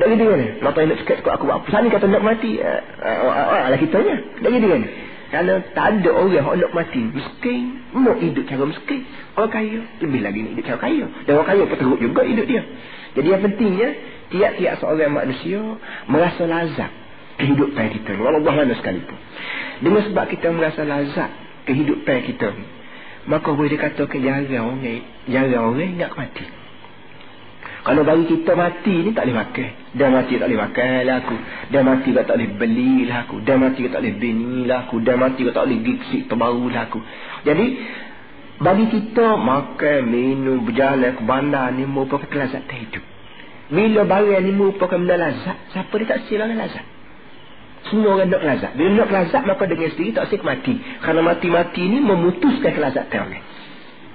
Tak 0.01 0.07
gitu 0.17 0.25
kan? 0.25 0.41
Mata 0.65 0.81
nak 0.89 0.99
kat 1.05 1.21
aku, 1.21 1.45
apa 1.45 1.67
sana 1.69 1.93
kata 1.93 2.09
nak 2.09 2.25
mati? 2.25 2.57
Ah, 2.57 2.81
uh, 3.05 3.21
uh, 3.29 3.69
uh, 3.69 3.69
uh, 3.69 3.77
kitanya. 3.77 4.17
Tak 4.41 4.49
gitu 4.49 4.67
kan? 4.73 4.83
Kalau 5.31 5.57
tak 5.77 5.87
ada 6.01 6.11
orang 6.11 6.33
yang 6.33 6.47
nak 6.49 6.73
mati 6.73 7.05
miskin, 7.05 7.85
mau 7.93 8.17
hidup 8.17 8.49
cara 8.49 8.65
miskin. 8.65 9.05
Orang 9.37 9.53
kaya, 9.53 9.79
lebih 10.01 10.21
lagi 10.25 10.41
nak 10.41 10.51
hidup 10.57 10.65
cara 10.65 10.79
kaya. 10.81 11.05
Dan 11.29 11.33
orang 11.37 11.49
kaya 11.53 11.63
pun 11.69 12.01
juga 12.01 12.23
hidup 12.25 12.47
dia. 12.49 12.63
Jadi 13.13 13.29
yang 13.29 13.43
pentingnya, 13.45 13.89
tiap-tiap 14.33 14.75
seorang 14.81 15.13
manusia 15.13 15.61
merasa 16.09 16.43
lazat 16.49 16.91
kehidupan 17.37 17.87
kita. 18.01 18.17
Allah 18.17 18.41
mana 18.41 18.73
sekalipun. 18.73 19.19
Dengan 19.85 20.03
sebab 20.09 20.25
kita 20.33 20.49
merasa 20.49 20.81
lazat 20.83 21.31
kehidupan 21.69 22.25
kita 22.25 22.49
maka 23.29 23.53
boleh 23.53 23.69
dikatakan 23.69 24.19
jarang 24.25 24.81
orang, 24.81 25.05
jarang 25.29 25.77
orang 25.77 25.93
nak 26.01 26.13
mati. 26.17 26.60
Kalau 27.81 28.03
bagi 28.05 28.29
kita 28.29 28.53
mati 28.53 28.93
ni 29.09 29.11
tak 29.17 29.25
boleh 29.25 29.39
makan. 29.41 29.69
Dia 29.97 30.07
mati 30.13 30.37
tak 30.37 30.47
boleh 30.53 30.61
makan 30.61 30.97
lah 31.09 31.17
aku. 31.25 31.37
Dia 31.73 31.81
mati 31.81 32.09
tak 32.13 32.29
boleh 32.29 32.51
beli 32.61 32.95
lah 33.09 33.19
aku. 33.25 33.37
Dia 33.41 33.55
mati 33.57 33.81
tak 33.89 34.01
boleh 34.05 34.15
bini 34.21 34.69
lah 34.69 34.79
aku. 34.85 34.97
Dia 35.01 35.15
mati 35.17 35.41
tak 35.49 35.65
boleh 35.65 35.79
gigsi 35.81 36.19
terbaru 36.29 36.67
lah 36.69 36.83
aku. 36.93 37.01
Jadi, 37.49 37.67
bagi 38.61 38.87
kita 38.93 39.41
makan, 39.41 39.99
minum, 40.05 40.61
berjalan 40.69 41.17
ke 41.17 41.23
bandar 41.25 41.73
ni 41.73 41.89
merupakan 41.89 42.29
kelazatan 42.29 42.77
hidup. 42.85 43.05
Bila 43.73 44.05
barang 44.05 44.45
ni 44.45 44.53
merupakan 44.53 45.01
benda 45.01 45.17
lazat, 45.17 45.57
siapa 45.73 45.95
dia 45.97 46.07
tak 46.13 46.29
silap 46.29 46.53
lazat? 46.53 46.85
Semua 47.89 48.21
orang 48.21 48.29
nak 48.29 48.45
lazat. 48.45 48.77
Bila 48.77 49.09
nak 49.09 49.09
lazat, 49.09 49.43
maka 49.49 49.65
dengan 49.65 49.89
sendiri 49.89 50.13
tak 50.13 50.29
silap 50.29 50.45
mati. 50.45 50.77
Kerana 50.77 51.25
mati-mati 51.25 51.83
ni 51.89 52.05
memutuskan 52.05 52.77
kelazatan 52.77 53.21
orang. 53.25 53.45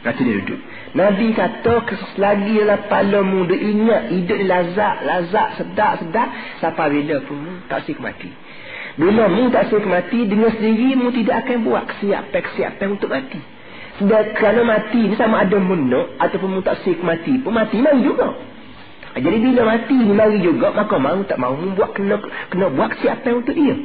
Nanti 0.05 0.22
dia 0.22 0.38
duduk. 0.38 0.62
Nabi 0.96 1.36
kata 1.36 1.84
selagi 2.16 2.64
lah 2.64 2.88
palamu 2.88 3.44
dia 3.52 3.60
ingat 3.60 4.16
hidup 4.16 4.40
lazat, 4.48 5.04
lazat, 5.04 5.48
sedap, 5.60 6.00
sedap. 6.00 6.30
Sampai 6.64 6.88
bila 6.96 7.20
pun 7.28 7.68
tak 7.68 7.84
sih 7.84 8.00
mati. 8.00 8.32
Bila 8.96 9.28
mu 9.28 9.52
tak 9.52 9.68
sih 9.68 9.84
mati, 9.84 10.24
dengan 10.24 10.56
sendiri 10.56 10.96
mu 10.96 11.12
tidak 11.12 11.44
akan 11.44 11.68
buat 11.68 11.84
kesiapan-kesiapan 11.92 12.88
untuk 12.96 13.12
mati. 13.12 13.44
Sebab 14.00 14.40
kerana 14.40 14.64
mati 14.64 15.12
ni 15.12 15.16
sama 15.20 15.44
ada 15.44 15.60
munuk 15.60 16.16
ataupun 16.16 16.60
mu 16.60 16.62
tak 16.64 16.80
sih 16.88 16.96
mati 17.04 17.44
pun 17.44 17.52
mati 17.52 17.75
mari 17.84 18.00
juga. 18.00 18.32
Jadi 19.20 19.38
bila 19.40 19.75
mati 19.75 19.96
ni 20.00 20.16
mari 20.16 20.40
juga, 20.40 20.72
maka 20.72 20.96
mau 20.96 21.20
tak 21.28 21.40
mau 21.44 21.60
buat 21.60 21.92
kena 21.92 22.24
kena 22.48 22.72
buat 22.72 22.88
kesiapan 22.96 23.44
untuk 23.44 23.52
dia. 23.52 23.75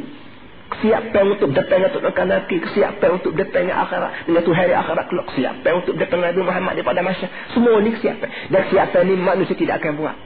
Kesiapan 0.71 1.25
untuk 1.35 1.51
datang 1.51 1.83
untuk 1.91 2.03
nanti. 2.07 2.57
Kesiapan 2.63 3.11
untuk 3.19 3.33
datang 3.35 3.67
akhirat. 3.67 4.31
Dengan 4.31 4.43
Tuhan 4.47 4.59
hari 4.63 4.75
akhirat 4.79 5.05
kelak. 5.11 5.27
Kesiapan 5.35 5.73
untuk 5.83 5.95
datang 5.99 6.21
Nabi 6.23 6.41
Muhammad 6.47 6.73
daripada 6.79 7.03
masa. 7.03 7.27
Semua 7.51 7.83
ni 7.83 7.91
kesiapan. 7.95 8.29
Dan 8.55 8.61
kesiapan 8.71 9.03
ni 9.11 9.15
manusia 9.19 9.55
tidak 9.59 9.83
akan 9.83 9.93
buat. 9.99 10.17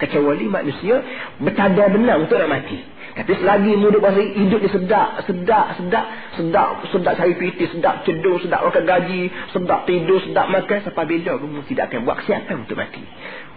Kecuali 0.00 0.50
manusia 0.50 0.98
bertanda 1.38 1.86
benar 1.92 2.18
untuk 2.18 2.34
nak 2.40 2.50
mati. 2.50 2.80
Tapi 3.12 3.32
selagi 3.38 3.76
muda 3.76 4.00
bahasa 4.00 4.24
hidup 4.24 4.64
ni 4.64 4.72
sedap, 4.72 5.20
sedap, 5.28 5.76
sedap, 5.76 6.06
sedap, 6.32 6.68
sedap 6.88 7.12
cari 7.12 7.36
piti, 7.36 7.68
sedap 7.68 8.08
cedung, 8.08 8.40
sedap 8.40 8.64
makan 8.64 8.88
gaji, 8.88 9.28
sedap 9.52 9.84
tidur, 9.84 10.18
sedap 10.24 10.48
makan. 10.48 10.80
Sampai 10.80 11.04
bila 11.04 11.36
kamu 11.36 11.60
tidak 11.68 11.92
akan 11.92 12.08
buat 12.08 12.16
kesiapan 12.24 12.64
untuk 12.64 12.80
mati. 12.80 13.04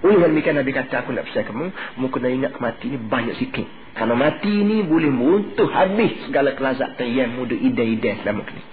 Oleh 0.05 0.21
yang 0.21 0.37
demikian 0.37 0.61
Nabi 0.61 0.69
kata 0.69 1.01
aku 1.01 1.17
nak 1.17 1.25
pesan 1.25 1.49
kamu, 1.49 1.65
kamu 1.73 2.07
kena 2.13 2.29
ingat 2.29 2.53
mati 2.61 2.93
ni 2.93 2.97
banyak 3.01 3.41
sikit. 3.41 3.65
Karena 3.97 4.13
mati 4.13 4.53
ni 4.53 4.85
boleh 4.85 5.09
meruntuh 5.09 5.65
habis 5.73 6.29
segala 6.29 6.53
kelazatan 6.53 7.09
yang 7.09 7.33
muda 7.33 7.57
ide-ide 7.57 8.21
selama 8.21 8.45
ni. 8.45 8.63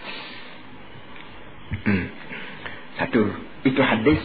Hmm. 1.72 2.04
Satu, 3.00 3.22
itu 3.64 3.80
hadis 3.80 4.20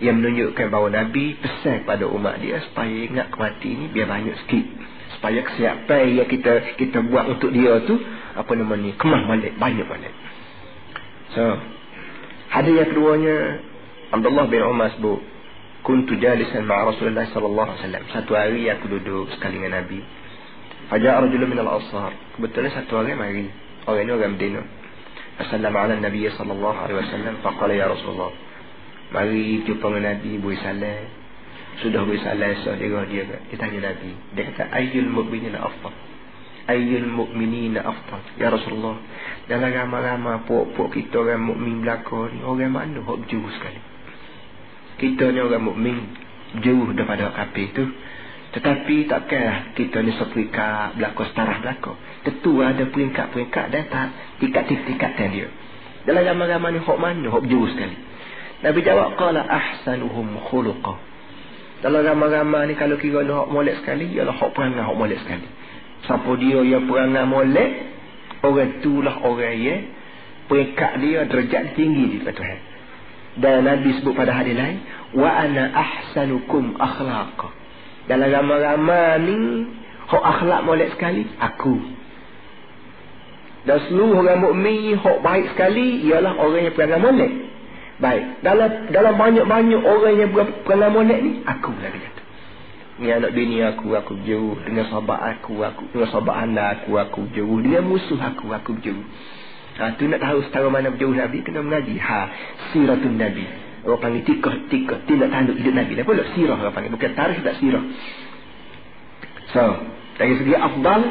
yang 0.00 0.18
menunjukkan 0.18 0.72
bahawa 0.72 0.88
Nabi 0.88 1.36
pesan 1.36 1.84
kepada 1.84 2.08
umat 2.10 2.40
dia 2.40 2.58
supaya 2.64 2.90
ingat 2.90 3.28
mati 3.38 3.70
ni 3.70 3.86
biar 3.92 4.10
banyak 4.10 4.34
sikit 4.44 4.64
supaya 5.14 5.46
kesiapan 5.46 6.18
yang 6.18 6.26
kita 6.26 6.74
kita 6.74 6.98
buat 7.06 7.30
untuk 7.30 7.54
dia 7.54 7.78
tu 7.86 7.94
apa 8.34 8.50
nama 8.58 8.74
ni 8.74 8.98
kemah 8.98 9.22
balik 9.30 9.54
banyak 9.62 9.86
balik 9.86 10.14
so 11.38 11.42
hadis 12.50 12.74
yang 12.82 12.88
keduanya 12.90 13.36
Abdullah 14.10 14.50
bin 14.50 14.66
Umar 14.66 14.90
sebut 14.98 15.22
kuntu 15.82 16.14
jalisan 16.22 16.62
ma'a 16.62 16.94
Rasulullah 16.94 17.26
sallallahu 17.26 17.68
alaihi 17.74 17.80
wasallam. 17.82 18.04
Satu 18.14 18.32
hari 18.38 18.70
aku 18.70 18.86
duduk 18.86 19.34
sekali 19.34 19.58
dengan 19.58 19.82
Nabi. 19.82 19.98
Faja'a 20.86 21.26
rajulun 21.26 21.48
min 21.50 21.58
al-ansar 21.58 22.14
kebetulan 22.38 22.70
satu 22.70 23.02
hari 23.02 23.18
mari. 23.18 23.46
Orang 23.86 24.06
ini 24.06 24.12
orang 24.14 24.34
Medina. 24.38 24.62
Assalamu 25.42 25.74
ala 25.74 25.98
Nabi 25.98 26.22
sallallahu 26.30 26.78
alaihi 26.86 26.98
wasallam. 27.02 27.34
Faqala 27.42 27.74
ya 27.74 27.90
Rasulullah. 27.90 28.30
Mari 29.10 29.66
jumpa 29.66 29.86
dengan 29.90 30.02
Nabi 30.14 30.30
beri 30.38 30.58
salam. 30.62 31.04
Sudah 31.82 32.04
bersalah 32.06 32.52
so 32.62 32.78
dia 32.78 33.02
dia 33.10 33.22
dia 33.26 33.56
tanya 33.58 33.90
Nabi. 33.90 34.14
Dia 34.38 34.42
kata 34.54 34.70
ayyul 34.70 35.10
mu'minina 35.10 35.58
afdal? 35.66 35.94
Ayyul 36.70 37.10
mu'minina 37.10 37.82
afdal? 37.82 38.22
Ya 38.38 38.54
Rasulullah. 38.54 39.02
Dalam 39.50 39.66
ramai-ramai 39.66 40.46
pok-pok 40.46 40.94
kita 40.94 41.26
orang 41.26 41.42
mukmin 41.42 41.82
belaka 41.82 42.30
ni 42.30 42.46
orang 42.46 42.70
mana 42.70 43.02
hok 43.02 43.26
jauh 43.26 43.50
sekali 43.50 43.91
kita 45.02 45.34
ni 45.34 45.42
orang 45.42 45.66
mukmin 45.66 45.98
jauh 46.62 46.94
daripada 46.94 47.34
kafir 47.34 47.74
tu. 47.74 47.84
Tetapi 48.52 49.10
takkanlah 49.10 49.74
kita 49.74 49.98
ni 50.06 50.14
seperika 50.14 50.94
belaka 50.94 51.22
setara 51.26 51.58
belaka 51.58 51.98
tentu 52.22 52.62
ada 52.62 52.86
peringkat-peringkat 52.86 53.64
dan 53.74 53.82
tak 53.90 54.08
tingkat-tingkat 54.38 55.12
dia. 55.34 55.48
Dalam 56.06 56.22
ramai-ramai 56.22 56.76
ni 56.76 56.80
hok 56.80 56.98
mana? 57.00 57.26
Hok 57.26 57.44
jauh 57.50 57.66
sekali. 57.66 57.96
Nabi 58.62 58.78
jawab 58.86 59.18
qala 59.18 59.42
ahsanuhum 59.42 60.38
khuluqah 60.46 61.12
dalam 61.82 62.06
ramai-ramai 62.06 62.70
ni 62.70 62.74
kalau 62.78 62.94
kira 62.94 63.26
ada 63.26 63.42
hak 63.42 63.48
molek 63.50 63.82
sekali, 63.82 64.14
ialah 64.14 64.38
hak 64.38 64.54
perangai 64.54 64.86
hak 64.86 64.94
molek 64.94 65.18
sekali. 65.18 65.48
Siapa 66.06 66.30
dia 66.38 66.62
yang 66.62 66.86
perangai 66.86 67.26
molek, 67.26 67.70
orang 68.46 68.78
itulah 68.78 69.16
orang 69.26 69.56
yang 69.58 69.80
peringkat 70.46 70.92
dia 71.02 71.26
derajat 71.26 71.74
tinggi 71.74 72.04
di 72.14 72.18
Tuhan. 72.22 72.58
Dan 73.32 73.64
Nabi 73.64 73.96
sebut 73.96 74.12
pada 74.12 74.36
hadis 74.36 74.52
lain, 74.52 74.84
wa 75.16 75.30
ana 75.32 75.72
ahsanukum 75.72 76.76
akhlaqa. 76.76 77.48
Dalam 78.10 78.28
ramai-ramai 78.28 79.24
ni 79.24 79.38
hak 80.10 80.22
akhlak 80.22 80.60
molek 80.68 80.92
sekali, 80.92 81.24
aku. 81.40 81.80
Dan 83.62 83.78
seluruh 83.88 84.26
orang 84.26 84.42
mukmin 84.42 84.98
hak 84.98 85.18
baik 85.22 85.54
sekali 85.54 86.02
ialah 86.10 86.34
orang 86.34 86.66
yang 86.66 86.74
perangai 86.74 87.00
molek. 87.00 87.32
Baik. 88.02 88.42
Dalam 88.42 88.70
dalam 88.90 89.14
banyak-banyak 89.14 89.80
orang 89.86 90.14
yang 90.18 90.30
pernah 90.66 90.90
molek 90.90 91.18
ni, 91.22 91.32
aku 91.46 91.70
dia 91.78 91.94
kata. 91.94 92.22
Ni 92.98 93.08
anak 93.08 93.32
bini 93.32 93.62
aku, 93.62 93.94
aku 93.94 94.18
jauh. 94.26 94.58
Dengan 94.66 94.90
sahabat 94.90 95.38
aku, 95.38 95.62
aku 95.62 95.82
dengan 95.94 96.08
sahabat 96.10 96.36
anak 96.42 96.66
aku, 96.82 96.98
aku 96.98 97.20
jauh. 97.32 97.58
Dengan 97.62 97.86
musuh 97.86 98.18
aku, 98.18 98.50
aku 98.50 98.76
jauh. 98.82 99.06
Ha, 99.72 99.96
tu 99.96 100.04
nak 100.04 100.20
tahu 100.20 100.44
setara 100.44 100.68
mana 100.68 100.92
jauh 100.92 101.16
Nabi, 101.16 101.40
kena 101.40 101.64
mengaji. 101.64 101.96
Ha, 101.96 102.20
siratun 102.72 103.16
Nabi. 103.16 103.44
Orang 103.82 103.98
panggil 103.98 104.22
tikah, 104.22 104.70
tikah. 104.70 104.98
Tidak 105.08 105.28
tanduk 105.32 105.58
hidup 105.58 105.74
Nabi. 105.74 105.92
Dia 105.98 106.06
pula 106.06 106.22
sirah 106.36 106.54
orang 106.60 106.74
panggil. 106.76 106.92
Bukan 106.94 107.12
tarikh, 107.18 107.40
tak 107.42 107.56
sirah. 107.58 107.84
So, 109.50 109.64
dari 110.20 110.38
segi 110.38 110.54
afdal, 110.54 111.02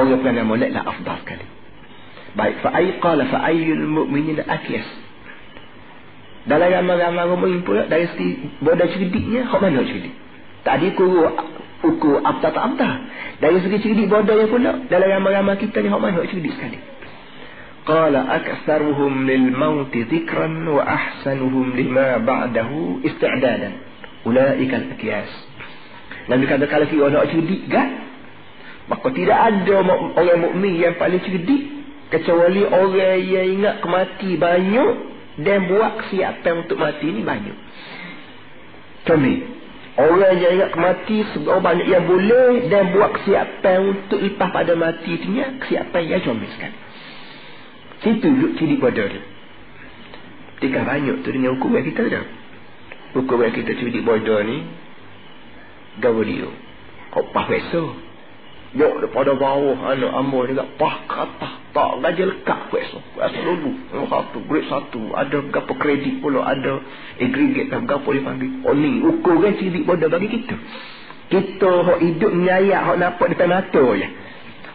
orang 0.00 0.20
pernah 0.22 0.44
molek 0.46 0.70
lah 0.72 0.86
afdal 0.86 1.16
sekali. 1.26 1.46
Baik, 2.38 2.62
fa'ayqala 2.62 3.26
fa'ayyul 3.26 3.84
mu'minin 3.90 4.40
akyas. 4.46 4.86
Dalam 6.48 6.72
ramai-ramai 6.72 7.26
rumah 7.28 7.52
pula 7.66 7.82
dari 7.84 8.08
segi 8.16 8.48
bodoh 8.64 8.88
cerdiknya, 8.88 9.44
hak 9.44 9.60
mana 9.60 9.84
cerdik? 9.84 10.14
Tadi 10.64 10.96
ukur 10.96 11.36
ukur 11.84 12.16
apa 12.24 12.48
tak 12.48 12.56
apa. 12.56 12.90
Dari 13.44 13.60
segi 13.60 13.76
cerdik 13.84 14.08
bodoh 14.08 14.40
yang 14.40 14.48
pula 14.48 14.72
dalam 14.88 15.08
ramai-ramai 15.20 15.60
kita 15.60 15.84
ni 15.84 15.92
hak 15.92 16.00
mana 16.00 16.24
cerdik 16.24 16.54
sekali. 16.56 16.80
Lil 19.26 19.46
maut 19.54 19.90
dhikran 19.92 20.64
wa 20.68 20.82
ahsanuhum 20.84 21.74
lima 21.74 22.22
ba'dahu 22.22 23.02
isti'dadan. 23.02 23.72
Ulaika 24.24 24.74
al-aqyas. 24.78 25.30
Nabi 26.28 26.44
kata 26.46 26.68
kalau 26.70 26.86
kita 26.86 27.10
nak 27.10 27.26
cerdik 27.32 27.66
kan? 27.66 27.88
Maka 28.90 29.06
tidak 29.14 29.38
ada 29.38 29.74
orang 30.18 30.40
mukmin 30.42 30.82
yang 30.82 30.94
paling 30.98 31.22
cerdik 31.22 31.62
kecuali 32.10 32.66
orang 32.66 33.22
yang 33.22 33.46
ingat 33.58 33.74
kemati 33.80 34.34
banyak 34.34 34.90
dan 35.40 35.70
buat 35.70 36.04
kesiapan 36.04 36.66
untuk 36.66 36.76
mati 36.76 37.06
ni 37.06 37.22
banyak. 37.22 37.56
Kami 39.06 39.34
orang 39.96 40.34
yang 40.42 40.52
ingat 40.58 40.72
mati 40.74 41.22
seberapa 41.32 41.62
banyak 41.62 41.86
yang 41.86 42.04
boleh 42.04 42.66
dan 42.66 42.90
buat 42.92 43.10
kesiapan 43.20 43.78
untuk 43.94 44.18
lepas 44.20 44.48
pada 44.50 44.74
mati 44.74 45.22
tu 45.22 45.30
ni 45.30 45.40
kesiapan 45.64 46.02
yang 46.04 46.20
comel 46.26 46.50
sekali. 46.50 46.89
Situ 48.00 48.26
duduk 48.26 48.52
ciri 48.56 48.76
pada 48.80 49.04
dia. 49.08 49.22
Tiga 50.60 50.84
banyak 50.84 51.24
tu 51.24 51.28
dengan 51.32 51.56
hukuman 51.56 51.84
kita 51.84 52.02
dah. 52.08 52.24
Hukuman 53.16 53.52
kita 53.52 53.76
ciri 53.76 54.00
bodoh 54.00 54.40
ni 54.44 54.64
gawa 56.00 56.20
dia. 56.24 56.48
Kau 57.12 57.24
pahwesa. 57.32 57.84
Duk 58.70 59.02
daripada 59.02 59.34
bawah 59.34 59.82
anak 59.90 60.12
ambo 60.14 60.46
ni 60.46 60.54
pah 60.78 60.96
kata 61.10 61.60
tak 61.74 61.90
gaji 62.02 62.22
lekat 62.26 62.60
kuasa 62.70 62.98
kuasa 63.14 63.38
dulu 63.38 63.70
yang 63.94 64.06
satu 64.10 64.38
grade 64.46 64.66
satu 64.66 65.02
ada 65.14 65.38
berapa 65.42 65.72
kredit 65.74 66.18
pula 66.18 66.42
ada 66.42 66.82
aggregate 67.18 67.70
dan 67.70 67.86
berapa 67.86 68.08
dia 68.10 68.22
panggil 68.26 68.50
oh 68.66 68.74
ni 68.74 69.02
ukur 69.02 69.38
kan 69.42 69.54
sidik 69.58 69.86
bodoh 69.86 70.10
bagi 70.10 70.30
kita 70.30 70.54
kita 71.30 71.70
hok 71.86 71.98
hidup 72.02 72.32
nyayak 72.34 72.82
hok 72.90 72.96
nampak 72.98 73.26
depan 73.34 73.48
mata 73.50 73.84
je 73.98 74.08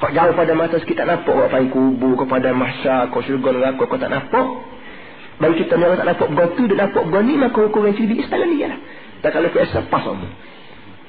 hok 0.06 0.12
jauh 0.14 0.34
pada 0.38 0.54
mata 0.54 0.78
sikit 0.78 1.02
tak 1.02 1.08
nampak 1.10 1.34
hok 1.34 1.50
panggil 1.50 1.74
kubur 1.74 2.14
kepada 2.22 2.54
masyarakat 2.54 3.10
kau 3.10 3.26
syurga 3.26 3.50
neraka 3.58 3.84
kau 3.90 3.98
tak 3.98 4.14
nampak 4.14 4.48
bagi 5.42 5.66
kita 5.66 5.74
ni 5.82 5.86
tak 5.98 6.08
nampak 6.14 6.28
begitu 6.30 6.62
dia 6.70 6.78
nampak 6.86 7.04
begini 7.10 7.34
maka 7.42 7.60
ukur 7.66 7.82
kan 7.90 7.94
sidik 7.98 8.22
istana 8.22 8.46
ni 8.46 8.62
lah 8.62 8.80
dan 9.26 9.30
kalau 9.34 9.50
kuasa 9.50 9.82
pas 9.90 10.04
kamu 10.06 10.28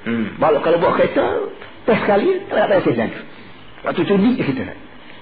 hmm. 0.09 0.27
kalau 0.41 0.79
buat 0.81 0.93
kereta 0.97 1.27
Teh 1.87 1.99
sekali, 2.03 2.43
tak 2.51 2.67
payah 2.67 2.83
sih 2.83 2.99
lagi. 2.99 3.21
Waktu 3.87 4.03
cudi 4.03 4.31
kita 4.43 4.63
nak. 4.67 4.79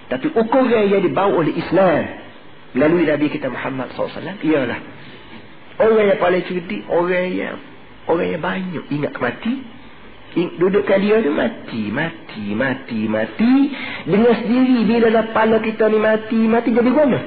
Tapi 0.09 0.27
ukuran 0.33 0.89
yang 0.89 1.05
dibawa 1.05 1.45
oleh 1.45 1.53
Islam 1.53 2.25
melalui 2.73 3.05
Nabi 3.05 3.29
kita 3.29 3.53
Muhammad 3.53 3.93
SAW 3.93 4.41
ialah 4.41 4.81
orang 5.81 6.05
yang 6.09 6.21
paling 6.21 6.43
cerdik, 6.49 6.89
orang 6.89 7.29
yang 7.37 7.57
orang 8.09 8.29
yang 8.33 8.43
banyak 8.43 8.85
ingat 8.89 9.13
mati, 9.21 9.61
dudukkan 10.35 10.99
dia 10.99 11.23
tu 11.23 11.31
mati, 11.31 11.83
mati, 11.95 12.45
mati, 12.59 13.01
mati. 13.07 13.55
Dengan 14.03 14.35
sendiri 14.43 14.83
bila 14.83 15.23
kepala 15.31 15.57
kita 15.63 15.87
ni 15.87 15.99
mati, 16.03 16.41
mati 16.51 16.69
jadi 16.75 16.91
guna. 16.91 17.21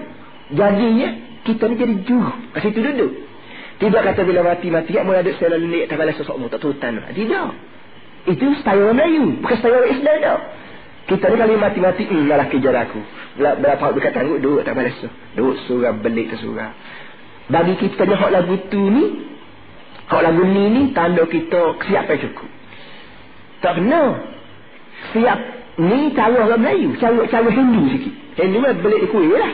Jadinya 0.52 1.10
kita 1.48 1.64
ni 1.72 1.76
jadi 1.80 1.96
juru. 2.04 2.34
Kat 2.52 2.62
situ 2.68 2.84
duduk. 2.84 3.12
Tidak 3.80 4.02
kata 4.04 4.22
bila 4.28 4.44
mati, 4.44 4.68
mati. 4.68 4.92
Ya, 4.92 5.08
mula 5.08 5.24
duduk 5.24 5.40
selalu 5.40 5.66
ni, 5.72 5.80
tak 5.88 5.96
balas 5.96 6.20
sosokmu, 6.20 6.52
tak 6.52 6.60
tutan. 6.60 7.00
Tidak. 7.16 7.48
Itu 8.28 8.46
style 8.60 8.84
orang 8.84 9.00
Melayu. 9.00 9.40
Bukan 9.40 9.56
style 9.56 9.76
orang 9.80 9.92
Islam 9.96 10.16
tau. 10.20 10.40
Kita 11.08 11.26
ni 11.32 11.36
kali 11.40 11.56
mati-mati, 11.56 12.04
hmm, 12.04 12.28
lah 12.28 12.52
kejar 12.52 12.76
aku. 12.76 13.00
Berapa 13.40 13.80
hak 13.80 13.94
dekat 13.96 14.12
tangguh, 14.12 14.44
duduk 14.44 14.68
tak 14.68 14.76
balas. 14.76 15.00
Duduk 15.40 15.56
surah, 15.64 15.96
belik 15.96 16.36
tu 16.36 16.38
surah. 16.44 16.76
Bagi 17.48 17.80
kita 17.80 18.04
ni 18.04 18.16
hak 18.20 18.32
lagu 18.36 18.56
tu 18.68 18.84
ni, 18.92 19.04
hak 20.12 20.22
lagu 20.28 20.44
ni 20.44 20.64
ni, 20.68 20.82
tanda 20.92 21.24
kita 21.24 21.80
siap 21.88 22.12
yang 22.12 22.20
cukup. 22.28 22.57
Tak 23.62 23.74
kena. 23.78 24.04
Siap 25.14 25.40
ni 25.78 26.14
cara 26.18 26.38
orang 26.46 26.62
Melayu. 26.62 26.90
Cara, 26.98 27.26
cara 27.30 27.50
Hindu 27.54 27.90
sikit. 27.94 28.14
Hindu 28.38 28.58
mah 28.62 28.74
belik 28.78 29.10
di 29.10 29.28
lah. 29.34 29.54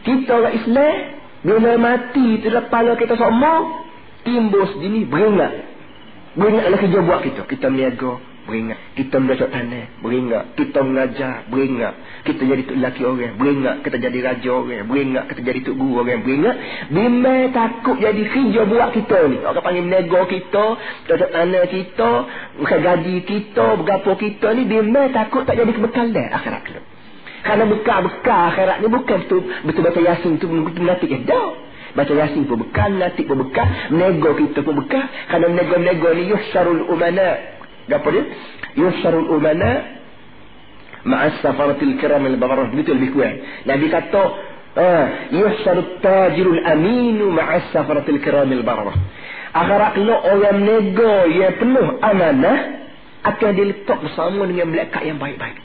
Kita 0.00 0.32
orang 0.32 0.54
Islam, 0.56 0.96
bila 1.44 1.74
mati 1.76 2.40
tu 2.40 2.48
kepala 2.48 2.96
kita 2.96 3.14
semua, 3.14 3.84
timbus 4.24 4.72
sendiri 4.76 5.04
beringat 5.04 5.52
Beringatlah 6.30 6.78
kerja 6.78 6.98
buat 7.02 7.20
kita. 7.26 7.42
Kita 7.50 7.66
meniaga, 7.66 8.22
beringat. 8.46 8.78
Kita 8.96 9.16
mendocok 9.20 9.48
tanah, 9.50 9.84
beringat. 10.00 10.44
Kita 10.56 10.78
mengajar, 10.80 11.34
beringat. 11.48 11.94
Kita 12.24 12.42
jadi 12.44 12.62
tuk 12.64 12.76
lelaki 12.80 13.02
orang, 13.04 13.34
beringat. 13.36 13.76
Kita 13.84 13.96
jadi 13.96 14.18
raja 14.20 14.50
orang, 14.50 14.84
beringat. 14.88 15.24
Kita 15.28 15.40
jadi 15.44 15.58
tuk 15.64 15.74
guru 15.76 16.04
orang, 16.04 16.20
beringat. 16.24 16.56
Bimbang 16.92 17.52
takut 17.52 17.96
jadi 18.00 18.22
kerja 18.24 18.60
buat 18.66 18.90
kita 18.96 19.18
ni. 19.28 19.38
Orang 19.44 19.64
panggil 19.64 19.84
menego 19.84 20.20
kita, 20.28 20.64
docok 21.08 21.30
tanah 21.30 21.64
kita, 21.68 22.10
bukan 22.60 22.78
gaji 22.80 23.16
kita, 23.24 23.66
berapa 23.80 24.10
kita 24.16 24.46
ni. 24.56 24.62
Bimbang 24.68 25.12
takut 25.12 25.42
tak 25.44 25.56
jadi 25.60 25.70
kebekalan 25.72 26.28
akhirat 26.32 26.62
kita. 26.64 26.80
Karena 27.40 27.64
bekal-bekal 27.64 28.40
akhirat 28.52 28.76
ni 28.84 28.88
bukan 28.92 29.16
betul 29.24 29.40
betul-betul 29.64 30.04
yasin 30.04 30.36
tu 30.36 30.44
betul 30.44 30.84
nanti 30.84 31.08
ke 31.08 31.24
dah. 31.24 31.72
Baca 31.90 32.12
yasin 32.14 32.46
pun 32.46 32.62
bekal, 32.62 32.94
nanti 32.94 33.26
pun 33.26 33.42
bekal, 33.42 33.66
nego 33.90 34.38
kita 34.38 34.62
pun 34.62 34.78
bekal. 34.78 35.10
Karena 35.26 35.50
nego-nego 35.50 36.14
ni 36.14 36.30
yusyarul 36.30 36.86
umana 36.86 37.58
apa 37.98 38.08
dia? 38.14 38.24
Yusarul 38.78 39.28
umana 39.34 39.70
ma'as 41.02 41.42
safaratil 41.42 41.98
kiram 41.98 42.22
al-bararah. 42.22 42.70
Begitu 42.70 42.94
lebih 42.94 43.10
kurang. 43.16 43.36
Nabi 43.66 43.86
kata, 43.90 44.22
ah, 44.78 45.06
yusarul 45.34 45.98
tajirul 45.98 46.62
aminu 46.62 47.34
ma'as 47.34 47.72
safaratil 47.74 48.20
kiram 48.22 48.50
al-bararah. 48.50 48.96
Akhirat 49.50 49.94
lo 49.98 50.14
orang 50.14 50.62
nego 50.62 51.26
yang 51.26 51.58
penuh 51.58 51.98
amanah 51.98 52.58
akan 53.26 53.50
diletak 53.50 53.98
bersama 53.98 54.46
dengan 54.46 54.70
melekat 54.70 55.02
yang 55.02 55.18
baik-baik. 55.18 55.58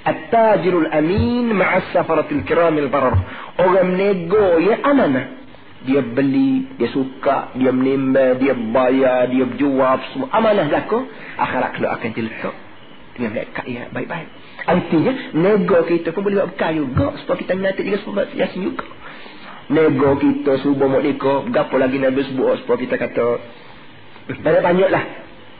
At-tajirul 0.00 0.88
amin 0.88 1.50
ma'as 1.52 1.90
safaratil 1.90 2.46
kiram 2.46 2.78
al-bararah. 2.78 3.22
Orang 3.58 3.98
nego 3.98 4.62
yang 4.62 4.80
amanah 4.86 5.39
dia 5.80 6.00
beli, 6.04 6.68
dia 6.76 6.92
suka, 6.92 7.56
dia 7.56 7.72
menimbang, 7.72 8.36
dia 8.36 8.52
bayar, 8.52 9.32
dia 9.32 9.48
berjual 9.48 9.96
semua 10.12 10.28
amanah 10.36 10.68
aku 10.68 11.08
akhirat 11.40 11.70
kelak 11.76 11.92
akan 12.00 12.10
diletak. 12.12 12.56
Dengan 13.16 13.30
mereka 13.36 13.60
ya 13.64 13.88
baik-baik. 13.88 14.28
Artinya 14.64 15.12
nego 15.36 15.78
kita 15.88 16.12
pun 16.12 16.20
boleh 16.24 16.44
buat 16.44 16.48
bekal 16.52 16.72
juga 16.76 17.06
supaya 17.24 17.36
kita 17.40 17.52
nanti 17.56 17.80
juga 17.84 17.98
supaya 18.04 18.28
yasin 18.36 18.60
juga. 18.60 18.86
Nego 19.72 20.20
kita 20.20 20.52
subuh 20.60 20.88
mau 20.88 21.00
nikah 21.00 21.48
berapa 21.48 21.74
lagi 21.80 21.96
Nabi 21.96 22.20
sebut 22.28 22.64
supaya 22.64 22.78
kita 22.80 22.96
kata 23.00 23.26
banyak-banyak 24.30 24.90
lah 24.92 25.04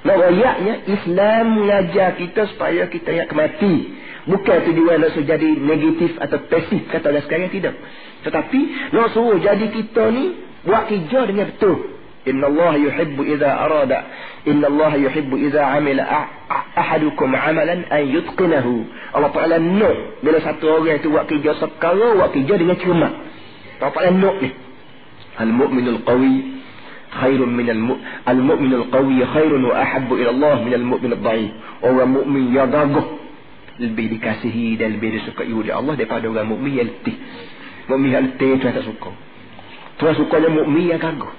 nak 0.01 0.17
rayaknya 0.17 0.75
Islam 0.89 1.45
mengajar 1.61 2.17
kita 2.17 2.49
supaya 2.57 2.89
kita 2.89 3.11
yang 3.13 3.29
kemati. 3.29 3.99
Bukan 4.29 4.59
tujuan 4.69 5.01
nak 5.01 5.17
jadi 5.17 5.49
negatif 5.59 6.13
atau 6.21 6.45
pasif 6.45 6.89
kata 6.93 7.09
orang 7.09 7.25
sekarang 7.25 7.53
tidak 7.53 7.75
tetapi 8.21 8.61
nak 8.93 9.17
suruh 9.17 9.41
jadi 9.41 9.67
kita 9.73 10.13
ni 10.13 10.25
buat 10.69 10.93
kerja 10.93 11.25
dengan 11.25 11.49
betul. 11.57 11.97
Inna 12.21 12.53
Allah 12.53 12.77
yuhibbu 12.77 13.25
idza 13.25 13.49
arada 13.49 14.05
Inna 14.45 14.69
Allah 14.69 14.93
yuhibbu 15.01 15.41
idza 15.41 15.65
amila 15.65 16.05
ahadukum 16.77 17.33
amalan 17.33 17.89
an 17.89 18.03
yutqinahu. 18.05 18.85
Allah 19.17 19.31
Taala 19.33 19.57
nak 19.57 20.21
bila 20.21 20.39
satu 20.45 20.69
orang 20.69 21.01
itu 21.01 21.09
buat 21.09 21.25
kerja 21.33 21.57
sekarang 21.57 22.21
buat 22.21 22.31
kerja 22.37 22.55
dengan 22.61 22.77
cermat. 22.77 23.13
Allah 23.81 23.93
Taala 23.97 24.13
nak 24.13 24.37
ni. 24.45 24.51
Al-mu'minul 25.41 26.05
qawi 26.05 26.61
khairun 27.11 27.51
min 27.57 27.69
al-mu'minul 28.29 28.93
qawi 28.93 29.25
khairun 29.25 29.63
wa 29.65 29.75
ahabbu 29.81 30.13
ila 30.21 30.31
Allah 30.37 30.57
min 30.61 30.75
al-mu'min 30.77 31.11
ad-dha'if. 31.17 31.53
Orang 31.81 32.13
mukmin 32.13 32.53
yang 32.53 32.69
gagah 32.69 33.17
lebih 33.81 34.13
dikasihi 34.13 34.77
dan 34.77 35.01
lebih 35.01 35.17
disukai 35.17 35.49
oleh 35.49 35.73
Allah. 35.73 35.97
Mukmin 37.91 38.15
yang 38.15 38.25
letih 38.31 38.55
Tuhan 38.63 38.71
tak 38.71 38.87
suka. 38.87 39.11
Tuhan 39.99 40.15
sukanya 40.15 40.49
mukmin 40.49 40.95
yang 40.95 41.03
gagah. 41.03 41.35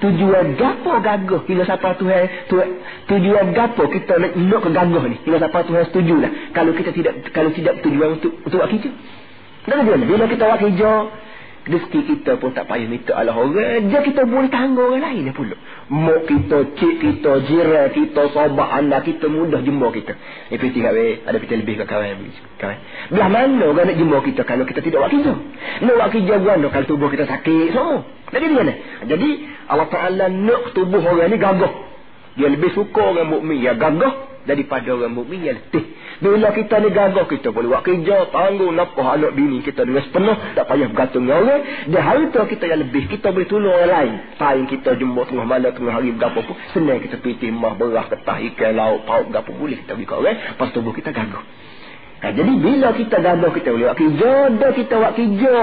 Tujuan 0.00 0.56
gapo 0.56 0.96
gagah 1.04 1.44
hingga 1.44 1.64
siapa 1.68 1.92
Tuhan 2.00 2.48
tu, 2.48 2.56
tujuan 3.04 3.52
gapo 3.52 3.84
kita 3.92 4.16
nak 4.16 4.32
nak 4.32 4.64
gagah 4.64 5.04
ni 5.12 5.16
hingga 5.28 5.38
siapa 5.44 5.60
Tuhan 5.68 5.84
setuju 5.92 6.14
lah. 6.24 6.32
Kalau 6.56 6.72
kita 6.72 6.90
tidak 6.96 7.28
kalau 7.36 7.52
tidak 7.52 7.84
tujuan 7.84 8.16
untuk 8.16 8.32
untuk 8.40 8.58
buat 8.64 8.72
kerja. 8.72 8.88
Dan 9.68 9.84
bila 9.84 10.24
kita 10.24 10.56
kerja 10.56 10.90
rezeki 11.68 12.00
kita 12.08 12.40
pun 12.40 12.56
tak 12.56 12.64
payah 12.70 12.88
minta 12.88 13.12
Allah. 13.12 13.36
Orang 13.36 13.92
dia 13.92 14.00
kita 14.00 14.24
boleh 14.24 14.48
tanggung 14.48 14.96
orang 14.96 15.04
lain 15.04 15.28
pula. 15.36 15.56
Mak 15.92 16.20
kita 16.24 16.58
cik 16.72 16.94
kita 17.02 17.32
jiran 17.44 17.86
kita 17.92 18.22
sahabat 18.32 18.68
anak 18.80 19.04
kita 19.04 19.28
mudah 19.28 19.60
jumpa 19.60 19.92
kita. 19.92 20.12
Ni 20.48 20.56
piti 20.56 20.80
kat 20.80 20.96
ada 21.28 21.36
piti 21.36 21.54
lebih 21.60 21.84
kat 21.84 21.86
kawan? 21.92 22.16
Kawan. 22.56 22.78
Belah 23.12 23.28
mana 23.28 23.64
orang 23.68 23.86
nak 23.92 23.96
jumpa 24.00 24.18
kita 24.24 24.42
kalau 24.48 24.64
kita 24.64 24.80
tidak 24.80 24.98
buat 25.04 25.10
kerja? 25.12 25.34
Nak 25.84 25.94
buat 26.00 26.08
kerja 26.08 26.34
buat 26.40 26.56
kalau 26.72 26.86
tubuh 26.88 27.08
kita 27.12 27.24
sakit 27.28 27.76
semua. 27.76 28.08
Jadi 28.30 28.46
mana? 28.54 28.72
Jadi 29.10 29.28
Allah 29.68 29.88
Ta'ala 29.90 30.24
nak 30.30 30.72
tubuh 30.72 31.02
orang 31.02 31.28
ni 31.28 31.36
gagah. 31.36 31.72
Dia 32.38 32.46
lebih 32.46 32.72
suka 32.72 33.02
orang 33.02 33.28
mukmin 33.28 33.58
yang 33.58 33.76
gagah 33.76 34.46
daripada 34.46 34.86
orang 34.96 35.12
mukmin 35.12 35.44
yang 35.44 35.58
letih. 35.58 35.84
Bila 36.20 36.52
kita 36.52 36.84
ni 36.84 36.92
gagah 36.92 37.24
kita 37.32 37.48
boleh 37.48 37.72
buat 37.72 37.80
kerja, 37.80 38.28
tanggung 38.28 38.76
nafkah 38.76 39.16
anak 39.16 39.32
bini 39.32 39.64
kita 39.64 39.88
dengan 39.88 40.04
sepenuh, 40.04 40.36
tak 40.52 40.68
payah 40.68 40.92
bergantung 40.92 41.24
dengan 41.24 41.48
orang. 41.48 41.62
Dia 41.88 42.00
hari 42.04 42.28
tu 42.28 42.44
kita 42.44 42.64
yang 42.68 42.80
lebih, 42.84 43.08
kita 43.08 43.32
boleh 43.32 43.48
tolong 43.48 43.72
orang 43.72 43.88
lain. 43.88 44.12
Paling 44.36 44.68
kita 44.68 45.00
jumpa 45.00 45.32
tengah 45.32 45.48
malam, 45.48 45.72
tengah 45.72 45.96
hari 45.96 46.12
berapa 46.12 46.44
pun, 46.44 46.56
senang 46.76 47.00
kita 47.00 47.16
pergi 47.24 47.48
timah, 47.48 47.72
berah, 47.72 48.04
ketah, 48.12 48.36
ikan, 48.52 48.72
lauk, 48.76 49.08
pauk, 49.08 49.32
berapa 49.32 49.48
boleh 49.48 49.80
kita 49.80 49.96
pergi 49.96 50.08
ke 50.12 50.14
orang, 50.20 50.36
pas 50.60 50.68
tubuh 50.76 50.92
kita 50.92 51.08
gagah. 51.08 51.44
Ha, 52.20 52.36
jadi 52.36 52.52
bila 52.52 52.88
kita 52.92 53.16
gagah 53.16 53.50
kita 53.56 53.68
boleh 53.72 53.86
buat 53.88 53.96
kerja, 53.96 54.32
dah 54.60 54.72
kita 54.76 54.94
buat 55.00 55.12
kerja. 55.16 55.54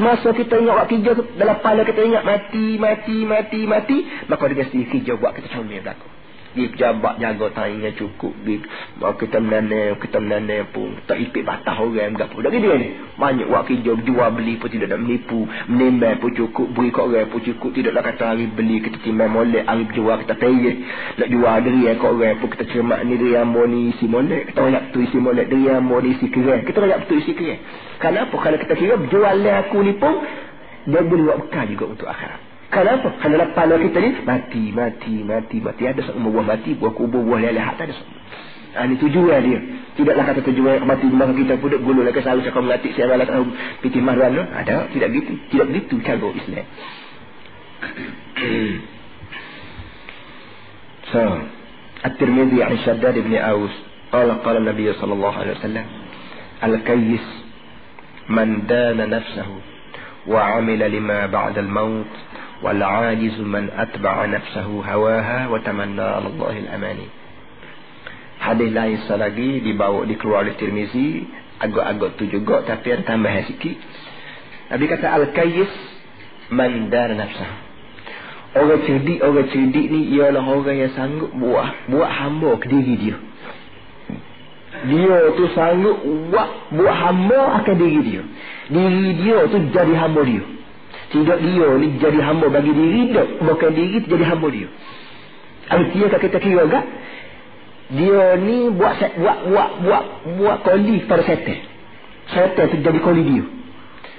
Semasa 0.00 0.28
kita 0.32 0.54
ingat 0.64 0.74
buat 0.80 0.88
kerja, 0.88 1.10
dalam 1.36 1.54
kepala 1.60 1.80
kita 1.84 2.00
ingat 2.00 2.24
mati, 2.24 2.66
mati, 2.80 3.18
mati, 3.28 3.60
mati. 3.68 3.98
Maka 4.32 4.48
dia 4.48 4.64
kasi 4.64 4.88
kerja 4.88 5.12
buat 5.20 5.36
kita 5.36 5.52
comel 5.52 5.84
berlaku 5.84 6.15
pergi 6.56 6.72
pejabat 6.72 7.20
jaga 7.20 7.46
tanya 7.52 7.92
cukup 7.92 8.32
pergi 8.40 8.64
kita 8.96 9.38
menanam 9.44 10.00
kita 10.00 10.16
menanam 10.24 10.64
pun. 10.72 10.96
Tak 11.04 11.20
ipik 11.20 11.44
batah 11.44 11.76
orang 11.76 12.16
berapa 12.16 12.32
dah 12.32 12.48
dia 12.48 12.74
ni 12.80 12.88
banyak 13.20 13.44
buat 13.52 13.68
kerja 13.68 13.92
jual 13.92 14.28
beli 14.32 14.56
pun 14.56 14.72
tidak 14.72 14.96
nak 14.96 15.04
menipu. 15.04 15.44
Menimbang 15.68 16.16
pun 16.24 16.32
cukup 16.32 16.72
beri 16.72 16.88
kat 16.88 17.04
orang 17.04 17.28
pun 17.28 17.44
cukup. 17.44 17.70
Tidak 17.76 17.92
nak 17.92 18.04
kata 18.08 18.24
hari 18.32 18.48
beli 18.48 18.80
kita 18.80 18.96
timbang 19.04 19.36
molek 19.36 19.68
hari 19.68 19.84
jual 19.92 20.16
kita 20.24 20.34
perit 20.40 20.76
nak 21.20 21.28
jual 21.28 21.56
diri 21.60 21.82
kat 21.92 22.08
orang 22.08 22.34
pun 22.40 22.48
kita 22.48 22.64
cermat 22.72 23.04
ni 23.04 23.20
diri 23.20 23.36
amor 23.36 23.68
ni 23.68 23.92
isi 23.92 24.08
molek. 24.08 24.56
Kita 24.56 24.64
nak 24.64 24.82
betul 24.88 25.04
isi 25.04 25.18
molek 25.20 25.46
diri 25.52 25.68
amor 25.68 26.00
ni 26.00 26.16
isi 26.16 26.32
keren 26.32 26.64
kita 26.64 26.80
nak 26.80 27.04
betul 27.04 27.20
isi 27.20 27.36
keren 27.36 27.60
kenapa? 28.00 28.32
Kalau 28.32 28.56
kita 28.64 28.74
kira 28.80 28.96
jual 29.12 29.36
aku 29.44 29.78
ni 29.84 29.92
pun 30.00 30.14
dia 30.86 31.02
boleh 31.02 31.24
buat 31.26 31.38
bekal 31.44 31.66
juga 31.66 31.84
untuk 31.98 32.06
akhirat 32.06 32.45
Kenapa? 32.66 33.08
Kerana 33.22 33.54
kepala 33.54 33.78
kita 33.78 33.98
ni 34.02 34.10
mati, 34.26 34.64
mati, 34.74 35.14
mati, 35.22 35.56
mati. 35.62 35.82
Ada 35.86 36.02
semua 36.10 36.34
buah 36.34 36.46
mati, 36.46 36.74
buah 36.74 36.92
kubur, 36.98 37.22
buah 37.22 37.46
lelah. 37.46 37.78
Tak 37.78 37.88
ada 37.88 37.94
semua. 37.94 38.18
Ha, 38.76 38.84
ini 38.84 39.00
tujuan 39.00 39.40
dia. 39.40 39.60
Tidaklah 39.96 40.24
kata 40.28 40.40
tujuan 40.52 40.82
yang 40.82 40.84
mati 40.84 41.08
maka 41.08 41.32
kita 41.32 41.56
pun 41.56 41.72
gulung 41.80 42.04
lagi 42.04 42.20
selalu 42.20 42.44
cakap 42.44 42.60
mati 42.60 42.92
saya 42.92 43.08
malah 43.08 43.24
tahu 43.24 43.48
piti 43.80 44.04
mahran 44.04 44.36
no? 44.36 44.44
Ada, 44.44 44.92
tidak 44.92 45.16
begitu. 45.16 45.32
Tidak 45.48 45.66
begitu 45.72 45.94
cara 46.04 46.28
Islam. 46.28 46.66
so, 51.12 51.20
At-Tirmidhi 52.04 52.60
an 52.60 52.76
Shaddad 52.84 53.16
ibn 53.16 53.32
Aus 53.40 53.72
qala 54.12 54.44
qala 54.44 54.60
Nabi 54.60 54.92
sallallahu 54.92 55.36
alaihi 55.40 55.56
wasallam 55.56 55.86
al-kayyis 56.62 57.26
man 58.28 58.68
dana 58.68 59.08
nafsahu 59.08 59.56
wa 60.28 60.60
amila 60.60 60.86
lima 60.86 61.26
ba'da 61.32 61.64
al-maut 61.64 62.12
والعاجز 62.61 63.39
من 63.41 63.69
أتبع 63.73 64.25
نفسه 64.25 64.69
هواها 64.85 65.47
وتمنى 65.47 66.01
على 66.01 66.27
الله 66.27 66.57
الأماني 66.57 67.07
Hadis 68.41 68.73
lain 68.73 68.97
lagi 69.21 69.61
dibawa 69.61 70.01
dikeluar 70.01 70.41
oleh 70.41 70.57
Tirmizi 70.57 71.29
agak-agak 71.61 72.17
tu 72.17 72.25
juga 72.25 72.65
tapi 72.65 72.89
ada 72.89 73.05
tambahan 73.05 73.45
sikit. 73.45 73.77
Nabi 74.73 74.85
kata 74.89 75.13
al-kayyis 75.13 75.69
man 76.49 76.89
dar 76.89 77.13
nafsah. 77.13 77.53
Orang 78.57 78.81
cerdik, 78.89 79.21
orang 79.21 79.45
cerdik 79.45 79.85
ni 79.93 80.17
ialah 80.17 80.41
orang 80.41 80.73
yang 80.73 80.89
sanggup 80.97 81.29
buat 81.37 81.85
buat 81.93 82.09
hamba 82.09 82.57
ke 82.57 82.65
diri 82.65 82.93
dia. 82.97 83.17
Dia 84.89 85.17
tu 85.37 85.45
sanggup 85.53 86.01
buat 86.33 86.49
buat 86.73 86.95
hamba 86.97 87.61
akan 87.61 87.75
diri 87.77 88.01
dia. 88.09 88.23
Diri 88.73 89.21
dia 89.21 89.37
tu 89.53 89.69
jadi 89.69 89.93
hamba 90.01 90.25
dia. 90.25 90.43
Tidak 91.16 91.38
dia 91.40 91.68
ni 91.80 91.96
jadi 91.96 92.18
hamba 92.20 92.52
bagi 92.52 92.76
diri 92.76 93.08
dia. 93.08 93.24
Bukan 93.40 93.70
diri 93.72 94.04
jadi 94.04 94.24
hamba 94.28 94.52
dia. 94.52 94.68
Artinya 95.72 96.06
kalau 96.12 96.22
kita 96.28 96.38
kira 96.44 96.64
kan. 96.68 96.84
Dia 97.86 98.36
ni 98.36 98.68
buat 98.68 99.00
buat 99.16 99.38
buat 99.48 99.70
buat 99.80 100.04
buat 100.36 100.56
koli 100.60 101.08
pada 101.08 101.24
setan. 101.24 101.64
Setan 102.28 102.68
tu 102.68 102.76
jadi 102.84 103.00
koli 103.00 103.22
dia. 103.24 103.44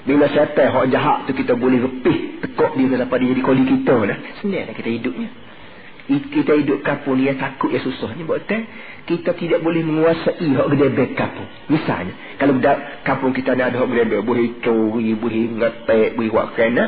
Bila 0.10 0.26
setan 0.34 0.74
hak 0.74 0.86
jahat 0.90 1.18
tu 1.30 1.38
kita 1.38 1.54
boleh 1.54 1.86
repih 1.86 2.42
tekuk 2.42 2.74
dia 2.82 2.98
sampai 2.98 3.18
dia 3.22 3.30
jadi 3.38 3.44
koli 3.46 3.64
kita 3.68 3.94
lah. 3.94 4.18
Senang 4.42 4.74
kita 4.74 4.90
hidupnya. 4.90 5.30
Kita 6.08 6.56
hidup 6.56 6.80
ni 7.20 7.28
yang 7.28 7.36
takut 7.36 7.68
yang 7.68 7.84
susah. 7.84 8.16
Ni 8.16 8.24
buat 8.24 8.48
tak 8.48 8.64
kita 9.04 9.36
tidak 9.36 9.60
boleh 9.60 9.84
menguasai 9.84 10.40
hak 10.40 10.68
gedebek 10.72 11.20
kapur. 11.20 11.44
Misalnya 11.68 12.16
kalau 12.40 12.56
dak 12.64 13.04
kapur 13.04 13.36
kita 13.36 13.60
ni 13.60 13.64
ada 13.68 13.76
hak 13.76 13.92
gedebek 13.92 14.24
boleh 14.24 14.56
curi 14.64 15.12
boleh 15.20 15.44
ngatek 15.60 16.16
boleh 16.16 16.30
buat 16.32 16.48
kena 16.56 16.86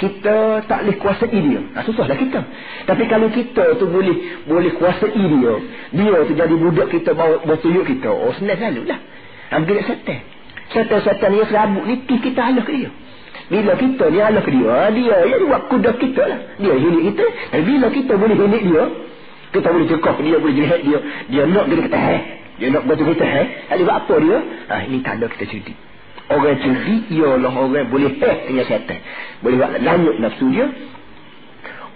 kita 0.00 0.64
tak 0.64 0.80
boleh 0.80 0.96
kuasai 0.96 1.28
dia. 1.28 1.60
Ha, 1.76 1.78
susahlah 1.84 2.16
kita. 2.16 2.40
Tapi 2.88 3.04
kalau 3.04 3.28
kita 3.28 3.76
tu 3.76 3.84
boleh 3.84 4.48
boleh 4.48 4.72
kuasai 4.80 5.12
dia 5.12 5.54
dia 5.92 6.16
tu 6.24 6.32
jadi 6.32 6.54
budak 6.56 6.88
kita 6.88 7.12
bawa, 7.12 7.44
bawa 7.44 7.60
tuyuk 7.60 7.84
kita 7.84 8.08
oh 8.08 8.32
senang 8.32 8.56
selalu 8.56 8.88
lah. 8.88 9.00
Hampir 9.52 9.76
setan. 9.84 10.24
Setan-setan 10.72 11.30
yang 11.36 11.46
serabut 11.52 11.84
ni 11.84 12.00
kita 12.08 12.40
halah 12.40 12.64
ke 12.64 12.72
dia 12.72 13.03
bila 13.44 13.76
kita 13.76 14.04
ni 14.08 14.18
Allah 14.24 14.40
dia, 14.40 14.76
dia 14.96 15.16
yang 15.28 15.44
buat 15.52 15.68
kuda 15.68 15.90
kita 16.00 16.22
lah. 16.24 16.40
Dia 16.56 16.74
hilik 16.80 17.02
kita. 17.12 17.24
Tapi 17.52 17.62
bila 17.68 17.86
kita 17.92 18.12
boleh 18.16 18.36
hilik 18.40 18.62
dia, 18.64 18.84
kita 19.52 19.68
boleh 19.68 19.86
cekap 19.92 20.16
dia, 20.24 20.36
boleh 20.40 20.56
jehat 20.56 20.80
dia. 20.80 20.98
Dia 21.28 21.42
nak 21.44 21.64
kita 21.68 21.80
kata, 21.84 21.98
eh. 22.00 22.22
Dia 22.56 22.66
nak 22.72 22.82
buat 22.88 22.96
kita, 22.96 23.24
eh. 23.24 23.46
Ada 23.68 23.80
buat 23.84 23.96
apa 24.00 24.14
dia? 24.16 24.38
Ah, 24.72 24.80
ini 24.88 25.04
tanda 25.04 25.28
kita 25.28 25.44
cudi. 25.44 25.74
Orang 26.32 26.56
cudi, 26.56 26.96
ialah 27.20 27.52
orang 27.52 27.92
boleh 27.92 28.16
eh 28.16 28.36
dengan 28.48 28.64
syaitan. 28.64 28.98
Boleh 29.44 29.56
buat 29.60 29.70
lanjut 29.76 30.16
nafsu 30.24 30.46
dia. 30.48 30.66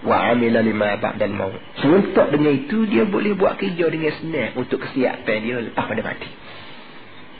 Wa 0.05 0.31
amila 0.31 0.61
lima 0.61 1.01
ba'dal 1.01 1.33
maut. 1.33 1.57
Serentak 1.81 2.29
dengan 2.29 2.53
itu, 2.61 2.85
dia 2.85 3.09
boleh 3.09 3.33
buat 3.33 3.57
kerja 3.57 3.89
dengan 3.89 4.13
senang 4.21 4.53
untuk 4.53 4.85
kesiapan 4.85 5.37
dia 5.41 5.57
lepas 5.65 5.81
pada 5.81 6.01
mati. 6.05 6.29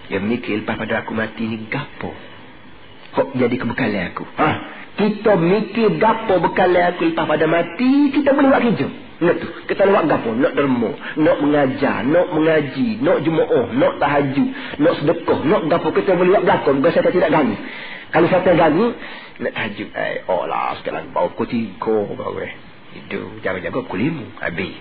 Dia 0.10 0.18
mikir 0.18 0.66
lepas 0.66 0.82
pada 0.82 1.06
aku 1.06 1.14
mati 1.14 1.46
ni 1.46 1.70
gapo 1.70 2.10
kok 3.20 3.28
jadi 3.36 3.56
kebekalan 3.60 4.04
aku. 4.16 4.24
Ha? 4.40 4.50
Kita 4.96 5.32
mikir 5.36 6.00
gapo 6.00 6.40
bekalan 6.40 6.96
aku 6.96 7.12
lepas 7.12 7.28
pada 7.28 7.46
mati, 7.48 8.16
kita 8.16 8.32
boleh 8.32 8.48
buat 8.52 8.64
kerja. 8.64 8.88
Nak 9.20 9.36
tu. 9.44 9.48
Kita 9.68 9.84
buat 9.84 10.08
gapo? 10.08 10.32
Nak 10.32 10.56
derma, 10.56 10.92
nak 11.20 11.38
mengajar, 11.44 12.08
nak 12.08 12.32
mengaji, 12.32 13.04
nak 13.04 13.20
jemaah, 13.28 13.68
nak 13.76 13.94
tahajud, 14.00 14.50
nak 14.80 14.94
sedekah, 15.04 15.40
nak 15.44 15.62
gapo 15.68 15.92
kita 15.92 16.16
boleh 16.16 16.40
buat 16.40 16.44
belakang. 16.48 16.80
Bukan 16.80 16.92
saya 16.96 17.12
tidak 17.12 17.32
gani. 17.32 17.56
Kalau 18.16 18.28
saya 18.32 18.42
tak 18.48 18.56
gani, 18.56 18.86
nak 19.44 19.52
tahajud. 19.52 19.90
Eh, 19.92 20.16
oh 20.32 20.44
lah, 20.48 20.80
sekarang 20.80 21.12
bau 21.12 21.28
ku 21.36 21.44
tiga. 21.44 22.00
Bau 22.16 22.36
eh. 22.40 22.56
Itu, 22.96 23.44
jaga-jaga 23.44 23.84
ku 23.84 23.96
lima. 24.00 24.24
Habis. 24.40 24.76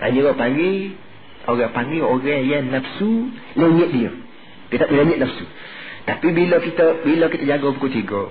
Tanya 0.00 0.18
orang 0.24 0.38
panggil, 0.40 0.96
orang 1.44 1.72
panggil 1.72 2.02
orang 2.04 2.42
yang 2.44 2.64
nafsu, 2.68 3.32
lenyit 3.56 3.90
dia. 3.92 4.10
Kita 4.72 4.88
tak 4.88 4.96
lenyit 4.96 5.20
nafsu. 5.20 5.44
Tapi 6.06 6.28
bila 6.32 6.56
kita 6.60 7.04
bila 7.04 7.26
kita 7.28 7.44
jaga 7.44 7.66
pukul 7.76 7.90
tiga, 7.92 8.22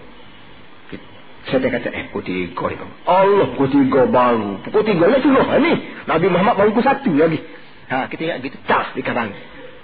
saya 1.48 1.66
kata, 1.72 1.90
eh, 1.90 2.06
pukul 2.12 2.24
tiga 2.28 2.66
ni. 2.74 2.78
Allah, 3.08 3.48
pukul 3.56 3.70
tiga 3.72 4.02
baru. 4.06 4.62
Pukul 4.66 4.84
tiga 4.86 5.06
lah 5.08 5.20
suruh 5.24 5.48
ni. 5.64 5.74
Nabi 6.06 6.28
Muhammad 6.30 6.54
baru 6.60 6.70
pukul 6.76 6.86
satu 6.86 7.12
lagi. 7.16 7.40
Ha, 7.90 8.06
kita 8.06 8.22
ingat 8.22 8.38
gitu, 8.46 8.58
tas 8.70 8.94
di 8.94 9.02
kabang. 9.02 9.34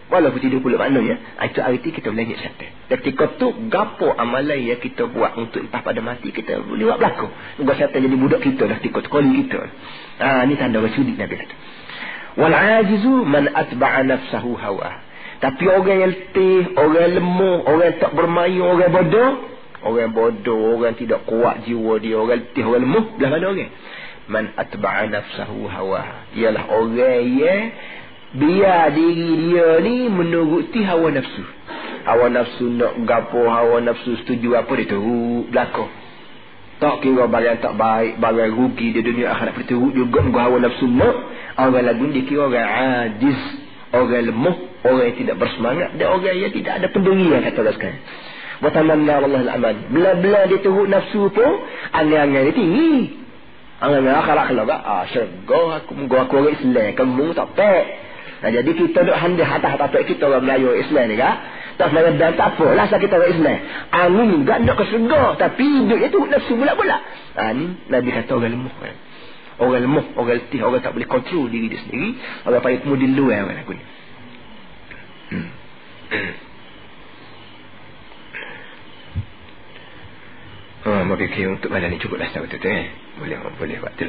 Walaupun 0.06 0.38
tidur 0.38 0.62
puluh 0.62 0.78
maknanya, 0.78 1.18
ha, 1.42 1.50
itu 1.50 1.58
arti 1.58 1.90
kita 1.90 2.14
belajar 2.14 2.38
syaitan. 2.38 2.70
Dan 2.86 3.02
ketika 3.02 3.26
tu, 3.42 3.50
gapo 3.74 4.14
amalan 4.14 4.62
yang 4.62 4.78
kita 4.78 5.10
buat 5.10 5.34
untuk 5.34 5.66
lepas 5.66 5.82
pada 5.82 5.98
mati, 6.06 6.30
kita 6.30 6.62
boleh 6.62 6.86
buat 6.86 7.02
berlaku. 7.02 7.28
Moga 7.58 7.74
syaitan 7.74 8.06
jadi 8.06 8.14
budak 8.14 8.46
kita 8.46 8.70
dah 8.70 8.78
tikut 8.86 9.10
koli 9.10 9.50
kita. 9.50 9.66
Ha, 10.22 10.46
ni 10.46 10.54
tanda 10.54 10.78
orang 10.78 10.94
sudi 10.94 11.18
Nabi 11.18 11.34
kata. 11.42 11.56
Wal'ajizu 12.38 13.14
man 13.26 13.50
atba'a 13.50 14.06
nafsahu 14.06 14.54
hawah. 14.54 15.02
Tapi 15.46 15.62
orang 15.70 15.98
yang 16.02 16.10
letih, 16.10 16.74
orang 16.74 17.22
lemah, 17.22 17.58
orang 17.70 18.02
tak 18.02 18.18
bermain, 18.18 18.66
orang 18.66 18.90
bodoh. 18.90 19.32
Orang 19.86 20.10
bodoh, 20.10 20.74
orang 20.74 20.98
tidak 20.98 21.22
kuat 21.30 21.62
jiwa 21.70 22.02
dia, 22.02 22.18
orang 22.18 22.50
letih, 22.50 22.66
orang 22.66 22.82
lemah. 22.82 23.06
Belah 23.14 23.30
mana 23.30 23.46
orang? 23.54 23.72
Man 24.26 24.46
atba'a 24.58 25.06
nafsahu 25.06 25.70
hawa. 25.70 26.34
Ialah 26.34 26.66
orang 26.66 27.22
yang 27.30 27.62
biar 28.42 28.90
diri 28.98 29.30
dia 29.38 29.86
ni 29.86 30.10
menuruti 30.10 30.82
hawa 30.82 31.14
nafsu. 31.14 31.46
Hawa 32.10 32.26
nafsu 32.34 32.66
nak 32.66 33.06
gapo, 33.06 33.46
hawa 33.46 33.86
nafsu 33.86 34.18
setuju 34.26 34.58
apa 34.58 34.74
dia 34.82 34.98
tu 34.98 35.46
belakang. 35.54 35.94
Tak 36.82 37.06
kira 37.06 37.30
barang 37.30 37.62
tak 37.62 37.78
baik, 37.78 38.18
barang 38.18 38.50
rugi 38.50 38.98
di 38.98 39.06
dunia 39.06 39.30
akhirat 39.38 39.62
itu 39.62 39.94
juga 39.94 40.26
hawa 40.26 40.58
nafsu 40.58 40.90
nak. 40.90 41.16
Orang 41.70 41.86
lagu 41.86 42.10
dia 42.10 42.26
kira 42.26 42.50
orang 42.50 42.66
ajiz, 43.14 43.65
orang 43.94 44.26
lemah, 44.32 44.56
orang 44.88 45.04
yang 45.12 45.18
tidak 45.20 45.36
bersemangat 45.38 45.90
dan 46.00 46.08
orang 46.10 46.38
yang 46.38 46.54
tidak 46.54 46.74
ada 46.82 46.88
pendirian 46.90 47.40
kata 47.44 47.58
Allah 47.62 47.76
sekalian. 47.76 48.02
Watamanna 48.64 49.14
Allah 49.20 49.42
al-aman. 49.52 49.76
Bila-bila 49.92 50.48
dia 50.48 50.60
turut 50.64 50.88
nafsu 50.88 51.28
pun, 51.30 51.52
angan-angan 51.92 52.42
dia 52.48 52.56
tinggi. 52.56 52.94
Angan-angan 53.84 54.16
akhlak-akhlak. 54.24 54.82
Ah, 54.82 55.04
syurga 55.12 55.84
aku, 55.84 55.92
aku, 56.08 56.16
aku 56.16 56.34
orang 56.40 56.56
Islam. 56.56 56.88
Kamu 56.96 57.26
tak 57.36 57.48
pek. 57.60 57.86
Nah, 58.36 58.52
jadi 58.52 58.72
kita 58.72 59.00
duk 59.04 59.18
handah 59.18 59.50
atas-atas 59.60 59.88
pek 59.92 60.04
kita 60.16 60.24
orang 60.32 60.44
Melayu 60.48 60.72
Islam 60.80 61.04
ni 61.12 61.16
kak. 61.20 61.36
Tak 61.76 61.92
sebenarnya 61.92 62.12
dan 62.16 62.32
tak 62.40 62.56
apa 62.56 62.68
lah 62.72 62.88
kita 62.88 63.14
orang 63.20 63.32
Islam. 63.36 63.58
Angin 63.92 64.28
juga 64.40 64.54
nak 64.64 64.76
ke 64.80 64.84
syurga. 64.88 65.22
Tapi 65.36 65.66
hidup 65.84 65.98
dia 66.00 66.10
turut 66.10 66.30
nafsu 66.32 66.54
pula-pula. 66.56 66.98
Ah, 67.36 67.52
ni 67.52 67.76
Nabi 67.92 68.10
kata 68.16 68.32
orang 68.40 68.56
lemah. 68.56 68.74
Orang 69.56 69.82
lemah, 69.88 70.06
orang 70.20 70.36
letih, 70.44 70.60
orang 70.68 70.84
tak 70.84 70.92
boleh 70.92 71.08
kontrol 71.08 71.48
diri 71.48 71.72
dia 71.72 71.80
sendiri. 71.80 72.20
Orang 72.44 72.60
payah 72.60 72.80
kemudian 72.84 73.16
luar 73.16 73.48
orang 73.48 73.64
aku 73.64 73.72
ni. 73.72 73.84
Oh, 80.86 81.02
mau 81.02 81.18
fikir 81.18 81.50
untuk 81.50 81.74
badan 81.74 81.90
ni 81.90 81.98
cukup 81.98 82.22
dah 82.22 82.30
tahu 82.30 82.46
tu 82.46 82.62
eh. 82.62 82.94
Boleh 83.18 83.42
boleh 83.58 83.76
buat 83.82 83.98
tu. 83.98 84.06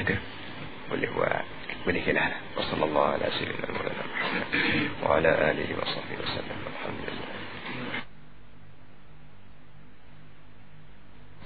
Boleh 0.92 1.08
buat. 1.14 1.44
Boleh 1.88 2.02
kena 2.02 2.26
lah. 2.26 2.40
Wassallallahu 2.58 3.10
ala 3.16 3.26
sayyidina 3.32 3.70
Muhammad 3.70 3.96
wa 5.00 5.08
ala 5.16 5.30
alihi 5.54 5.72
wa 5.72 5.86
sahbihi 5.86 6.18
wasallam. 6.20 6.58
Alhamdulillah. 6.66 7.34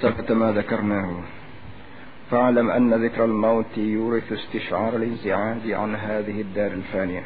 سبق 0.01 0.33
ما 0.33 0.53
ذكرناه 0.57 1.40
فاعلم 2.31 2.71
أن 2.71 3.05
ذكر 3.05 3.25
الموت 3.25 3.79
يورث 3.79 4.33
استشعار 4.33 4.97
الانزعاج 4.97 5.71
عن 5.71 5.95
هذه 5.95 6.41
الدار 6.41 6.73
الفانية. 6.73 7.25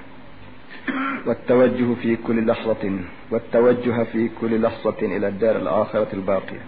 والتوجه 1.26 1.94
في 2.02 2.16
كل 2.16 2.46
لحظة 2.46 2.98
والتوجه 3.30 4.04
في 4.04 4.30
كل 4.40 4.62
لحظة 4.62 4.96
إلى 5.02 5.28
الدار 5.28 5.56
الآخرة 5.56 6.06
الباقية. 6.12 6.60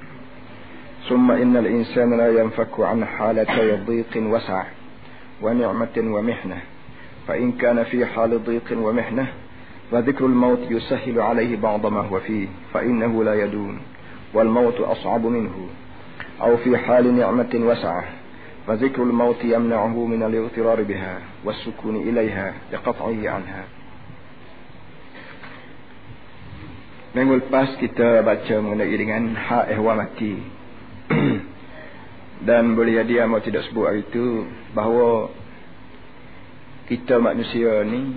ثم 1.09 1.31
إن 1.31 1.57
الإنسان 1.57 2.17
لا 2.17 2.41
ينفك 2.41 2.81
عن 2.81 3.05
حالتي 3.05 3.73
ضيق 3.73 4.17
وسع 4.17 4.65
ونعمة 5.43 5.97
ومحنة. 5.99 6.59
فإن 7.29 7.53
كان 7.53 7.85
في 7.85 8.07
حال 8.07 8.45
ضيق 8.45 8.79
ومحنة 8.79 9.27
فذكر 9.93 10.27
الموت 10.27 10.71
يسهل 10.71 11.21
عليه 11.21 11.57
بعض 11.57 11.87
ما 11.87 12.01
هو 12.01 12.21
فيه 12.21 12.49
فإنه 12.75 13.25
لا 13.25 13.35
يدون 13.35 13.81
والموت 14.35 14.81
أصعب 14.81 15.27
منه. 15.27 15.69
أو 16.43 16.57
في 16.57 16.79
حال 16.79 17.15
نعمة 17.17 17.51
وسعة 17.55 18.05
فذكر 18.68 19.04
الموت 19.04 19.42
يمنعه 19.44 20.06
من 20.06 20.24
الاغترار 20.24 20.84
بها 20.84 21.20
والسكون 21.46 21.96
إليها 21.96 22.54
لقطعه 22.74 23.30
عنها 23.30 23.64
Minggu 27.12 27.44
lepas 27.44 27.76
kita 27.76 28.24
baca 28.24 28.56
mengenai 28.64 28.96
dengan 28.96 29.36
hak 29.36 29.76
ehwal 29.76 30.00
mati. 30.00 30.40
Dan 32.48 32.72
boleh 32.72 33.04
jadi 33.04 33.28
amat 33.28 33.52
tidak 33.52 33.68
sebut 33.68 33.84
hari 33.84 34.08
itu 34.08 34.48
bahawa 34.72 35.28
kita 36.88 37.20
manusia 37.20 37.84
ni 37.84 38.16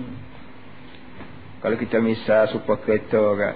kalau 1.59 1.75
kita 1.75 1.99
misal 1.99 2.47
supaya 2.55 2.79
kereta 2.87 3.23
kan 3.35 3.55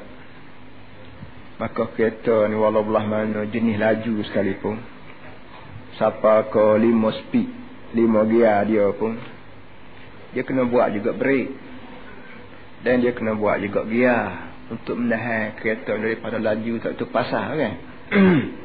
maka 1.55 1.87
kereta 1.95 2.47
ni 2.51 2.59
walau 2.59 2.83
belah 2.83 3.07
mana 3.07 3.47
jenis 3.47 3.79
laju 3.79 4.19
sekalipun 4.27 4.75
siapa 5.96 6.50
ke 6.50 6.64
lima 6.80 7.10
speed. 7.14 7.48
Lima 7.94 8.26
gear 8.26 8.66
dia 8.66 8.90
pun. 8.94 9.14
Dia 10.34 10.42
kena 10.42 10.66
buat 10.66 10.90
juga 10.90 11.14
brake. 11.14 11.52
Dan 12.82 13.00
dia 13.00 13.14
kena 13.14 13.38
buat 13.38 13.62
juga 13.62 13.86
gear 13.86 14.54
untuk 14.68 14.96
menahan 14.96 15.56
kereta 15.60 15.96
daripada 15.96 16.40
laju 16.40 16.72
tak 16.80 16.96
tu 16.96 17.04
pasal 17.08 17.56
kan? 17.56 17.74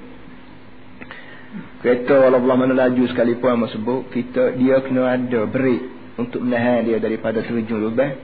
Kereta 1.81 2.27
walau 2.27 2.43
belah 2.43 2.57
mana 2.59 2.75
laju 2.75 3.09
sekalipun 3.09 3.55
yang 3.55 3.71
sebut 3.71 4.01
kita 4.13 4.53
dia 4.59 4.83
kena 4.85 5.17
ada 5.17 5.47
break 5.49 5.81
untuk 6.19 6.43
menahan 6.43 6.83
dia 6.83 6.99
daripada 6.99 7.41
terjun 7.41 7.79
lubang 7.79 8.19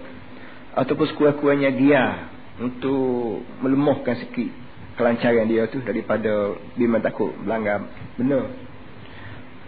ataupun 0.75 1.07
sekurang-kurangnya 1.15 1.71
gear 1.73 2.11
untuk 2.59 3.41
melemahkan 3.63 4.27
sikit 4.27 4.51
kelancaran 4.99 5.47
dia 5.47 5.67
tu 5.71 5.79
daripada 5.81 6.55
bimbang 6.75 7.03
takut 7.03 7.31
melanggar 7.39 7.87
benar 8.19 8.51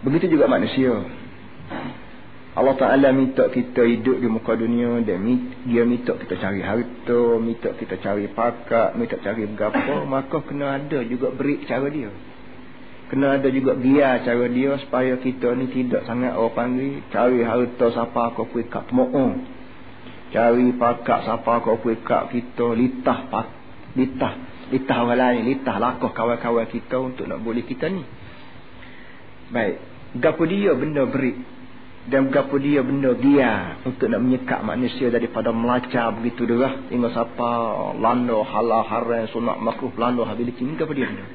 begitu 0.04 0.38
juga 0.38 0.46
manusia 0.46 1.04
Allah 2.58 2.74
Ta'ala 2.74 3.14
minta 3.14 3.46
kita 3.46 3.86
hidup 3.86 4.18
di 4.18 4.26
muka 4.26 4.58
dunia 4.58 4.98
dan 5.06 5.22
dia 5.62 5.86
minta 5.86 6.18
kita 6.18 6.34
cari 6.42 6.58
harta, 6.58 7.38
minta 7.38 7.70
kita 7.70 8.02
cari 8.02 8.26
pakat, 8.34 8.98
minta 8.98 9.14
cari 9.22 9.46
berapa, 9.46 10.02
maka 10.02 10.42
kena 10.42 10.74
ada 10.74 11.06
juga 11.06 11.30
beri 11.30 11.62
cara 11.70 11.86
dia. 11.86 12.10
Kena 13.14 13.38
ada 13.38 13.46
juga 13.54 13.78
dia 13.78 14.18
cara 14.26 14.50
dia 14.50 14.74
supaya 14.82 15.22
kita 15.22 15.54
ni 15.54 15.70
tidak 15.70 16.02
sangat 16.02 16.34
orang 16.34 16.52
panggil 16.52 16.98
cari 17.14 17.46
harta 17.46 17.94
siapa 17.94 18.34
kau 18.34 18.50
pergi 18.50 18.66
kat 18.66 18.90
mo'ong. 18.90 19.32
Cari 20.34 20.74
pakak 20.74 21.30
siapa 21.30 21.62
kau 21.62 21.78
pergi 21.78 22.02
kat 22.02 22.22
kita 22.34 22.74
litah 22.74 23.20
pak 23.30 23.46
litah 23.94 24.34
litah 24.74 24.98
orang 25.06 25.16
lain 25.16 25.42
litah 25.46 25.78
lakoh 25.78 26.10
kawan-kawan 26.10 26.66
kita 26.68 26.98
untuk 26.98 27.30
nak 27.30 27.38
boleh 27.38 27.62
kita 27.62 27.86
ni. 27.86 28.02
Baik, 29.48 29.76
gapo 30.20 30.44
dia 30.44 30.76
benda 30.76 31.08
beri 31.08 31.36
dan 32.08 32.32
gapo 32.32 32.56
dia 32.56 32.80
benda 32.80 33.12
dia 33.16 33.80
untuk 33.84 34.08
nak 34.08 34.20
menyekat 34.24 34.60
manusia 34.64 35.12
daripada 35.12 35.52
melacak 35.52 36.08
begitu 36.20 36.48
derah 36.48 36.88
hingga 36.88 37.12
siapa 37.12 37.50
lando 38.00 38.40
halal 38.44 38.80
haram 38.84 39.28
sunat 39.28 39.60
makruh 39.60 39.92
lando 40.00 40.24
habis 40.24 40.48
ini 40.56 40.72
gapo 40.76 40.96
dia 40.96 41.04
benda 41.04 41.28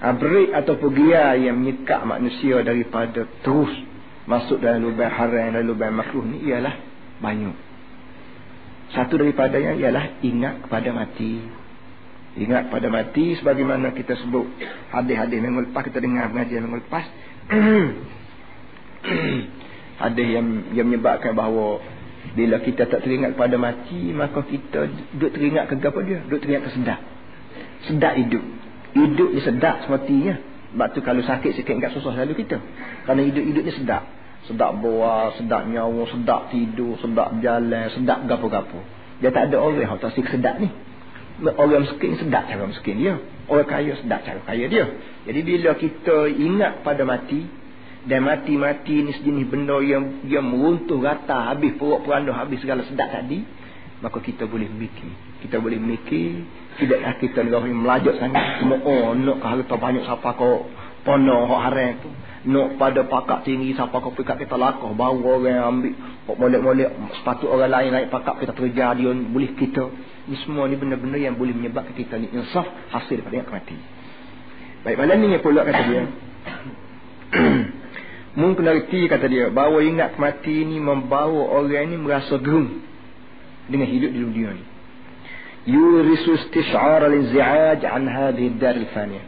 abrik 0.00 0.52
atau 0.52 0.76
pegia 0.76 1.36
yang 1.36 1.56
menyekat 1.60 2.04
manusia 2.04 2.60
daripada 2.60 3.24
terus 3.40 3.72
masuk 4.28 4.60
dalam 4.60 4.84
lubang 4.84 5.08
haram 5.08 5.54
dan 5.56 5.62
lubang 5.64 5.94
makruh 5.94 6.24
ni 6.26 6.44
ialah 6.44 6.74
banyak. 7.22 7.56
Satu 8.92 9.18
daripadanya 9.18 9.74
ialah 9.78 10.20
ingat 10.22 10.66
kepada 10.66 10.90
mati. 10.92 11.42
Ingat 12.36 12.68
pada 12.68 12.92
mati 12.92 13.32
sebagaimana 13.40 13.96
kita 13.96 14.12
sebut 14.20 14.44
hadis-hadis 14.92 15.40
minggu 15.40 15.72
lepas 15.72 15.88
kita 15.88 16.04
dengar 16.04 16.28
pengajian 16.28 16.68
minggu 16.68 16.84
lepas. 16.84 17.04
hadis 20.04 20.28
yang 20.28 20.46
yang 20.76 20.86
menyebabkan 20.92 21.32
bahawa 21.32 21.80
bila 22.36 22.60
kita 22.60 22.84
tak 22.84 23.00
teringat 23.08 23.40
pada 23.40 23.56
mati 23.56 24.12
maka 24.12 24.44
kita 24.44 24.84
duduk 25.16 25.32
teringat 25.32 25.64
ke 25.72 25.80
apa 25.80 26.00
dia? 26.04 26.18
Duduk 26.28 26.40
teringat 26.44 26.62
ke 26.68 26.70
sedap. 26.76 27.00
Sedap 27.88 28.14
hidup. 28.20 28.44
Hidup 28.92 29.28
ni 29.32 29.40
sedap 29.40 29.88
sematinya. 29.88 30.36
Sebab 30.76 30.88
tu 30.92 31.00
kalau 31.00 31.24
sakit 31.24 31.56
sikit 31.56 31.72
enggak 31.72 31.96
susah 31.96 32.12
selalu 32.12 32.36
kita. 32.36 32.60
Kerana 33.08 33.24
hidup-hidup 33.24 33.62
ni 33.64 33.72
sedap. 33.72 34.04
Sedap 34.44 34.76
buah, 34.76 35.40
sedap 35.40 35.64
nyawa, 35.72 36.04
sedap 36.12 36.52
tidur, 36.52 37.00
sedap 37.00 37.32
jalan, 37.40 37.88
sedap 37.96 38.28
gapo-gapo. 38.28 38.84
Dia 39.24 39.32
tak 39.32 39.48
ada 39.48 39.56
orang 39.56 39.80
yang 39.80 39.96
tak 39.96 40.12
sedap 40.12 40.60
ni. 40.60 40.68
Orang 41.36 41.84
miskin 41.84 42.16
sedap 42.16 42.48
cara 42.48 42.64
miskin 42.64 42.96
dia. 42.96 43.20
Orang 43.50 43.68
kaya 43.68 43.92
sedap 44.00 44.24
cara 44.24 44.40
kaya 44.44 44.72
dia. 44.72 44.88
Jadi 45.28 45.40
bila 45.44 45.76
kita 45.76 46.32
ingat 46.32 46.80
pada 46.80 47.04
mati, 47.04 47.44
dan 48.06 48.22
mati-mati 48.22 49.02
ni 49.02 49.10
sejenis 49.18 49.46
benda 49.50 49.82
yang 49.82 50.22
yang 50.30 50.46
meruntuh 50.46 51.02
rata 51.02 51.50
habis 51.50 51.74
perut 51.74 52.06
peranda 52.06 52.30
habis 52.30 52.62
segala 52.62 52.86
sedap 52.86 53.10
tadi 53.10 53.42
maka 53.98 54.22
kita 54.22 54.46
boleh 54.46 54.70
mikir 54.70 55.10
kita 55.42 55.58
boleh 55.58 55.74
mikir 55.74 56.46
tidak 56.78 57.18
kita 57.18 57.42
orang 57.42 57.74
melajak 57.74 58.14
sangat 58.22 58.62
semua 58.62 58.78
oh 58.86 59.10
nak 59.18 59.42
harta 59.42 59.74
banyak 59.74 60.06
siapa 60.06 60.38
kau 60.38 60.70
pono 61.02 61.50
hak 61.50 61.60
haram 61.66 61.92
tu 61.98 62.10
nak 62.46 62.78
pada 62.78 63.02
pakak 63.02 63.42
tinggi 63.42 63.74
siapa 63.74 63.98
kau 63.98 64.14
pikat 64.14 64.38
kita 64.38 64.54
lakuh 64.54 64.94
bawa 64.94 65.18
orang 65.18 65.58
ambil. 65.66 65.94
Kok 66.30 66.36
molek-molek 66.38 66.90
sepatu 67.18 67.50
orang 67.50 67.70
lain 67.74 67.90
naik 67.90 68.08
pakak 68.14 68.38
kita 68.38 68.54
terjar 68.54 68.94
dia 68.94 69.10
boleh 69.10 69.50
kita. 69.58 69.90
Ni 70.30 70.38
semua 70.46 70.70
ni 70.70 70.78
benda-benda 70.78 71.18
yang 71.18 71.34
boleh 71.34 71.54
menyebabkan 71.54 71.94
kita 71.98 72.22
ni 72.22 72.30
insaf 72.30 72.66
hasil 72.94 73.18
daripada 73.18 73.42
yang 73.42 73.50
mati 73.50 73.78
baik 74.86 75.02
malam 75.02 75.18
ni 75.18 75.38
pula 75.42 75.66
kata 75.66 75.82
dia. 75.90 76.02
Mungkin 78.38 78.68
erti 78.70 79.10
kata 79.10 79.26
dia 79.26 79.50
bahawa 79.50 79.82
ingat 79.82 80.14
mati 80.14 80.62
ni 80.62 80.78
membawa 80.78 81.50
orang 81.58 81.90
ni 81.90 81.98
merasa 81.98 82.38
gerung 82.38 82.86
dengan 83.66 83.90
hidup 83.90 84.14
di 84.14 84.20
dunia 84.22 84.54
ni. 84.54 84.64
Yurisu 85.66 86.38
istish'ar 86.38 87.02
al-inzi'aj 87.02 87.82
an 87.82 88.06
hadhihi 88.06 88.54
ad-dar 88.54 88.78
al-faniyah 88.78 89.26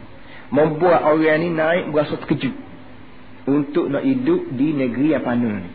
membuat 0.55 1.03
orang 1.03 1.43
ni 1.43 1.51
naik 1.51 1.91
berasa 1.91 2.15
terkejut 2.23 2.68
untuk 3.49 3.89
nak 3.89 4.05
hidup 4.05 4.53
di 4.53 4.77
negeri 4.77 5.17
yang 5.17 5.25
fana 5.25 5.53
ni. 5.65 5.71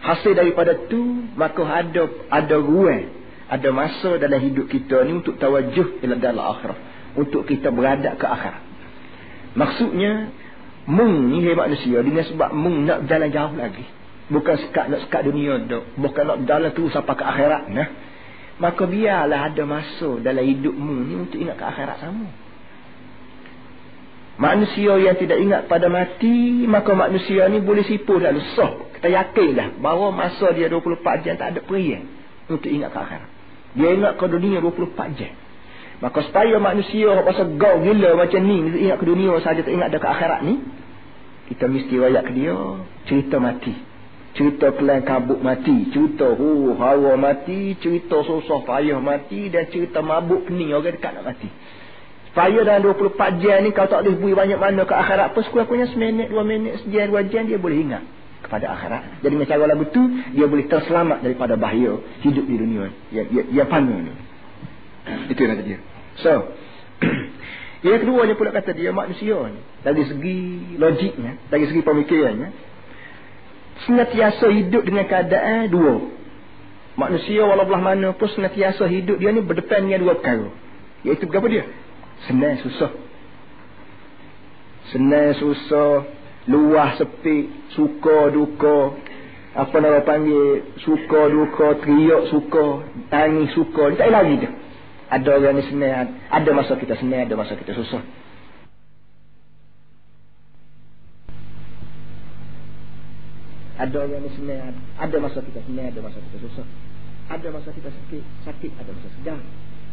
Hasil 0.00 0.32
daripada 0.32 0.88
tu 0.88 1.28
maka 1.36 1.60
ada 1.68 2.08
ada 2.32 2.56
ruang 2.56 3.20
ada 3.50 3.68
masa 3.74 4.16
dalam 4.16 4.40
hidup 4.40 4.70
kita 4.70 5.04
ni 5.04 5.20
untuk 5.20 5.36
tawajuh 5.36 6.00
ila 6.00 6.14
dalam 6.16 6.44
akhirah 6.56 6.78
untuk 7.18 7.42
kita 7.44 7.74
beradab 7.74 8.14
ke 8.16 8.26
akhirat. 8.26 8.62
Maksudnya 9.58 10.30
mung 10.86 11.34
ni 11.34 11.42
hebat 11.42 11.66
manusia 11.66 11.98
dengan 12.00 12.22
sebab 12.22 12.54
mung 12.54 12.86
nak 12.86 13.10
jalan 13.10 13.28
jauh 13.34 13.54
lagi. 13.58 13.82
Bukan 14.30 14.54
sekat 14.62 14.94
nak 14.94 15.00
sekat 15.10 15.26
dunia 15.26 15.58
dok. 15.66 15.98
Bukan 15.98 16.22
nak 16.22 16.38
jalan 16.46 16.70
tu 16.70 16.86
sampai 16.94 17.14
ke 17.18 17.24
akhirat 17.26 17.66
nah. 17.74 17.88
Maka 18.62 18.86
biarlah 18.86 19.50
ada 19.50 19.62
masa 19.66 20.20
dalam 20.22 20.44
hidupmu 20.46 20.96
ni 21.10 21.14
untuk 21.18 21.38
ingat 21.42 21.58
ke 21.58 21.64
akhirat 21.66 21.96
sama. 21.98 22.30
Manusia 24.40 24.96
yang 24.96 25.20
tidak 25.20 25.36
ingat 25.36 25.68
pada 25.68 25.92
mati, 25.92 26.64
maka 26.64 26.96
manusia 26.96 27.44
ni 27.52 27.60
boleh 27.60 27.84
sipu 27.84 28.16
dah 28.16 28.32
lusah. 28.32 28.88
Kita 28.96 29.12
yakin 29.12 29.48
dah 29.52 29.68
bahawa 29.76 30.16
masa 30.16 30.48
dia 30.56 30.72
24 30.72 31.24
jam 31.28 31.36
tak 31.36 31.52
ada 31.52 31.60
perian 31.60 32.08
untuk 32.48 32.72
ingat 32.72 32.88
ke 32.88 32.98
akhirat. 33.04 33.30
Dia 33.76 33.88
ingat 34.00 34.12
ke 34.16 34.24
dunia 34.24 34.64
24 34.64 35.20
jam. 35.20 35.32
Maka 36.00 36.24
supaya 36.24 36.56
manusia 36.56 37.12
pasal 37.20 37.60
gau 37.60 37.84
gila 37.84 38.16
macam 38.16 38.40
ni, 38.40 38.88
ingat 38.88 38.96
ke 38.96 39.04
dunia 39.04 39.36
saja 39.44 39.60
tak 39.60 39.76
ingat 39.76 39.92
dah 39.92 40.00
ke 40.00 40.08
akhirat 40.08 40.40
ni, 40.48 40.64
kita 41.52 41.68
mesti 41.68 41.94
rayak 42.00 42.24
ke 42.24 42.32
dia 42.32 42.56
cerita 43.04 43.36
mati 43.36 43.90
cerita 44.30 44.70
kelan 44.78 45.02
kabut 45.02 45.42
mati, 45.42 45.90
cerita 45.90 46.30
hu 46.38 46.78
hawa 46.78 47.18
mati, 47.18 47.74
cerita 47.82 48.22
susah 48.22 48.62
payah 48.62 49.02
mati 49.02 49.50
dan 49.50 49.66
cerita 49.68 50.00
mabuk 50.00 50.46
pening 50.46 50.70
orang 50.70 50.94
dekat 50.94 51.18
nak 51.18 51.34
mati. 51.34 51.50
Supaya 52.30 52.62
dalam 52.62 52.94
24 52.94 53.42
jam 53.42 53.58
ni 53.66 53.74
kau 53.74 53.90
tak 53.90 54.06
boleh 54.06 54.14
bui 54.14 54.32
banyak 54.38 54.54
mana 54.54 54.86
ke 54.86 54.94
akhirat 54.94 55.34
apa 55.34 55.38
sekurang-kurangnya 55.42 55.90
seminit, 55.90 56.30
dua 56.30 56.46
minit, 56.46 56.78
sejam, 56.86 57.10
dua 57.10 57.26
jam 57.26 57.42
dia 57.42 57.58
boleh 57.58 57.82
ingat 57.82 58.06
kepada 58.46 58.70
akhirat. 58.70 59.18
Jadi 59.26 59.32
dengan 59.34 59.48
cara 59.50 59.64
lagu 59.66 59.84
tu 59.90 59.98
dia 60.30 60.46
boleh 60.46 60.70
terselamat 60.70 61.26
daripada 61.26 61.58
bahaya 61.58 61.98
hidup 62.22 62.44
di 62.46 62.54
dunia 62.54 62.94
yang 63.10 63.26
yang 63.50 63.66
panu 63.66 63.98
ni. 63.98 64.14
Itu 65.26 65.42
yang 65.42 65.58
kata 65.58 65.62
dia. 65.66 65.78
So, 66.22 66.54
yang 67.90 67.98
kedua 67.98 68.30
dia 68.30 68.38
pula 68.38 68.54
kata 68.54 68.78
dia 68.78 68.94
manusia 68.94 69.34
ni 69.50 69.60
dari 69.82 70.02
segi 70.06 70.38
logiknya, 70.78 71.34
dari 71.50 71.66
segi 71.66 71.82
pemikirannya 71.82 72.48
senantiasa 73.90 74.46
hidup 74.54 74.86
dengan 74.86 75.02
keadaan 75.10 75.66
dua. 75.66 75.94
Manusia 76.94 77.42
walau 77.42 77.66
belah 77.66 77.82
mana 77.82 78.14
pun 78.14 78.30
senantiasa 78.30 78.86
hidup 78.86 79.18
dia 79.18 79.34
ni 79.34 79.42
berdepan 79.42 79.82
dengan 79.82 79.98
dua 80.06 80.14
perkara. 80.14 80.46
Iaitu 81.02 81.26
berapa 81.26 81.48
dia? 81.50 81.64
Senang 82.28 82.56
susah. 82.60 82.92
Senang 84.90 85.32
susah, 85.38 86.04
luah 86.50 86.98
sepi, 86.98 87.48
suka 87.76 88.34
duka, 88.34 88.98
apa 89.54 89.76
nama 89.82 90.02
panggil, 90.02 90.76
suka 90.82 91.30
duka, 91.30 91.78
teriak 91.82 92.30
suka, 92.30 92.66
tangis 93.10 93.50
suka, 93.54 93.94
dia 93.94 93.98
tak 93.98 94.10
lagi 94.10 94.34
dia. 94.42 94.50
Ada 95.10 95.28
orang 95.42 95.58
ni 95.58 95.62
senang, 95.66 96.06
ada 96.30 96.50
masa 96.54 96.78
kita 96.78 96.94
senang, 96.94 97.26
ada 97.26 97.34
masa 97.34 97.58
kita 97.58 97.74
susah. 97.74 98.02
Ada 103.80 103.96
orang 103.96 104.22
yang 104.22 104.34
senang, 104.36 104.76
ada 105.00 105.16
masa 105.18 105.40
kita 105.40 105.60
senang, 105.66 105.88
ada 105.90 106.00
masa 106.04 106.18
kita 106.20 106.38
susah. 106.46 106.66
Ada 107.30 107.46
masa 107.50 107.68
kita 107.74 107.90
sakit, 107.90 108.24
sakit, 108.46 108.72
ada 108.76 108.90
masa 108.92 109.08
sedang. 109.18 109.42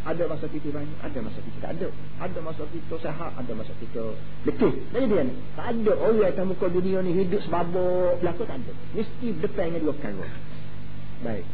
Ada 0.07 0.23
masa 0.23 0.47
kita 0.47 0.71
banyak, 0.71 0.99
ada 1.03 1.19
masa 1.19 1.39
kita 1.43 1.57
tak 1.59 1.71
ada. 1.75 1.87
Ada 2.23 2.39
masa 2.39 2.63
kita 2.71 2.95
sehat, 3.03 3.31
ada 3.35 3.51
masa 3.51 3.73
kita 3.75 4.03
letih. 4.47 4.73
Jadi 4.95 5.05
dia 5.11 5.21
ni, 5.27 5.33
tak 5.59 5.67
ada 5.75 5.93
orang 5.99 6.31
yang 6.31 6.47
muka 6.47 6.67
dunia 6.71 7.03
ni 7.03 7.11
hidup 7.11 7.43
sebabuk 7.43 8.23
berlaku, 8.23 8.47
tak 8.47 8.63
ada. 8.63 8.71
Mesti 8.95 9.27
depan 9.43 9.75
dengan 9.75 9.79
dua 9.83 9.93
perkara. 9.99 10.27
Baik. 11.27 11.45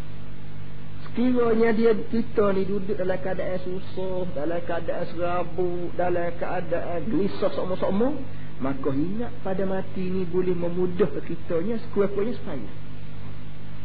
Sekiranya 1.09 1.69
dia 1.73 1.91
kita 1.97 2.45
ni 2.53 2.63
duduk 2.69 2.93
dalam 2.93 3.17
keadaan 3.17 3.57
susah, 3.65 4.29
dalam 4.37 4.61
keadaan 4.61 5.05
serabu, 5.09 5.89
dalam 5.97 6.29
keadaan 6.37 6.99
gelisah 7.09 7.49
semua-semua, 7.57 8.13
maka 8.61 8.89
ingat 8.93 9.33
pada 9.41 9.65
mati 9.65 10.13
ni 10.13 10.29
boleh 10.29 10.53
memudah 10.53 11.09
kitanya 11.25 11.81
sekurang-kurangnya 11.89 12.37
supaya 12.37 12.69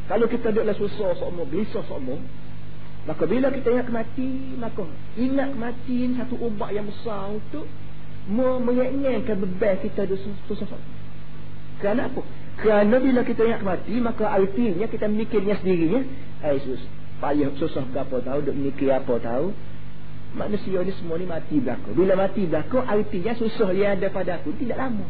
kalau 0.08 0.24
kita 0.24 0.48
duduklah 0.54 0.76
susah 0.76 1.10
semua 1.20 1.44
gelisah 1.48 1.84
semua 1.84 2.16
maka 3.08 3.24
bila 3.24 3.48
kita 3.48 3.72
ingat 3.72 3.88
mati 3.88 4.28
maka 4.60 4.84
ingat 5.16 5.50
mati 5.56 6.12
satu 6.12 6.36
ubat 6.36 6.76
yang 6.76 6.84
besar 6.84 7.32
untuk 7.32 7.64
meringankan 8.28 9.40
beban 9.40 9.80
kita 9.80 10.04
susah 10.44 10.68
semua 10.68 10.96
kerana 11.80 12.12
apa? 12.12 12.20
kerana 12.60 13.00
bila 13.00 13.24
kita 13.24 13.48
ingat 13.48 13.64
mati 13.64 13.96
maka 13.96 14.28
artinya 14.28 14.84
kita 14.84 15.08
mikirnya 15.08 15.56
sendirinya 15.56 16.04
hai 16.44 16.60
sus 16.60 16.84
payah 17.24 17.48
susah 17.56 17.88
berapa 17.88 18.20
tahu 18.20 18.38
duk 18.44 18.56
mikir 18.60 18.92
apa 18.92 19.16
tahu 19.24 19.56
Manusia 20.36 20.84
ni 20.84 20.92
semua 20.92 21.16
ni 21.16 21.24
mati 21.24 21.56
belakang. 21.56 21.96
Bila 21.96 22.12
mati 22.12 22.44
belakang, 22.44 22.84
artinya 22.84 23.32
susah 23.32 23.72
yang 23.72 23.96
ada 23.96 24.12
pada 24.12 24.36
aku 24.36 24.52
tidak 24.60 24.76
lama. 24.76 25.08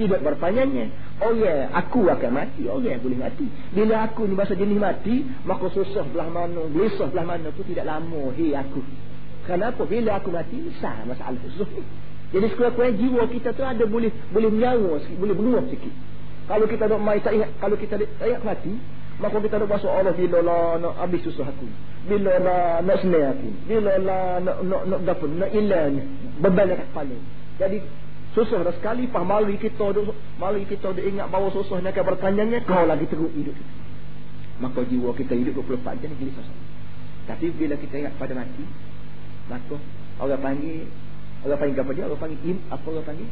Tidak 0.00 0.16
berpanjangnya. 0.16 1.09
Oh 1.20 1.36
ya, 1.36 1.68
aku 1.76 2.08
akan 2.08 2.30
mati. 2.32 2.64
Oh 2.64 2.80
ya, 2.80 2.96
boleh 2.96 3.20
mati. 3.20 3.44
Bila 3.76 4.08
aku 4.08 4.24
ni 4.24 4.32
bahasa 4.32 4.56
jenis 4.56 4.80
mati, 4.80 5.28
maka 5.44 5.68
susah 5.68 6.08
belah 6.08 6.32
mana, 6.32 6.64
gelisah 6.72 7.12
belah 7.12 7.28
mana 7.28 7.52
tu 7.52 7.60
tidak 7.68 7.84
lama. 7.84 8.32
Hei 8.32 8.56
aku. 8.56 8.80
Kenapa? 9.44 9.84
Bila 9.84 10.16
aku 10.16 10.32
mati, 10.32 10.72
sah 10.80 11.04
masalah 11.04 11.36
susah 11.44 11.68
ni. 11.76 11.84
Jadi 12.30 12.46
sekurang-kurangnya 12.54 12.94
jiwa 12.96 13.22
kita 13.26 13.48
tu 13.52 13.66
ada 13.66 13.84
boleh 13.84 14.08
boleh 14.30 14.48
menyawa 14.54 15.02
sikit, 15.02 15.18
boleh 15.18 15.34
beruang 15.34 15.66
sikit. 15.66 15.94
Kalau 16.46 16.66
kita 16.70 16.86
dok 16.86 17.02
mai 17.02 17.18
tak 17.20 17.34
ingat, 17.34 17.50
kalau 17.58 17.74
kita 17.74 17.94
tak 17.98 18.26
ingat 18.26 18.42
mati, 18.46 18.72
maka 19.18 19.36
kita 19.42 19.54
dok 19.60 19.70
masuk 19.70 19.90
Allah 19.90 20.14
bila 20.14 20.38
lah 20.40 20.78
nak 20.78 20.94
habis 21.04 21.20
susah 21.26 21.50
aku. 21.50 21.66
Bila 22.06 22.32
lah 22.38 22.80
nak 22.86 22.96
senang 23.02 23.34
aku. 23.34 23.48
Bila 23.66 23.92
lah 23.98 24.40
nak 24.40 24.56
nak 24.62 24.82
nak 24.88 25.00
dapat 25.04 25.28
nak 25.36 25.50
hilang 25.52 25.94
beban 26.38 26.64
dekat 26.70 26.86
kepala. 26.94 27.16
Jadi 27.60 27.76
susah 28.30 28.62
dah 28.62 28.74
sekali 28.78 29.10
pah 29.10 29.26
mari 29.26 29.58
kita 29.58 29.90
duk 29.90 30.14
mari 30.38 30.62
kita 30.66 30.94
duk 30.94 31.02
ingat 31.02 31.26
bahawa 31.30 31.50
susah 31.50 31.82
ni 31.82 31.90
akan 31.90 32.04
berpanjangnya 32.14 32.62
kau 32.66 32.84
lagi 32.86 33.06
teruk 33.10 33.32
hidup 33.34 33.54
kita. 33.54 33.72
Maka 34.60 34.80
jiwa 34.84 35.10
kita 35.16 35.34
hidup 35.34 35.64
24 35.64 36.02
jam 36.04 36.12
ni 36.14 36.30
susah. 36.30 36.56
Tapi 37.26 37.50
bila 37.54 37.74
kita 37.80 37.94
ingat 37.96 38.14
pada 38.20 38.34
mati, 38.36 38.64
maka 39.48 39.76
orang 40.20 40.40
panggil 40.40 40.84
Orang 41.40 41.56
panggil 41.56 41.80
apa 41.80 41.92
dia? 41.96 42.04
Orang 42.04 42.20
panggil 42.20 42.40
im, 42.44 42.58
apa 42.68 42.84
orang 42.84 43.06
panggil? 43.08 43.28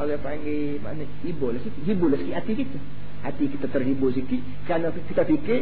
Orang 0.00 0.20
panggil 0.24 0.80
mana? 0.80 1.04
Hibur 1.20 1.52
lah 1.52 1.60
sikit. 1.60 1.82
Hibur 1.84 2.08
lah 2.08 2.18
sikit 2.20 2.34
hati 2.40 2.52
kita. 2.56 2.78
Hati 3.20 3.44
kita 3.52 3.66
terhibur 3.68 4.10
sikit. 4.16 4.40
Kerana 4.64 4.88
kita 4.96 5.22
fikir 5.28 5.60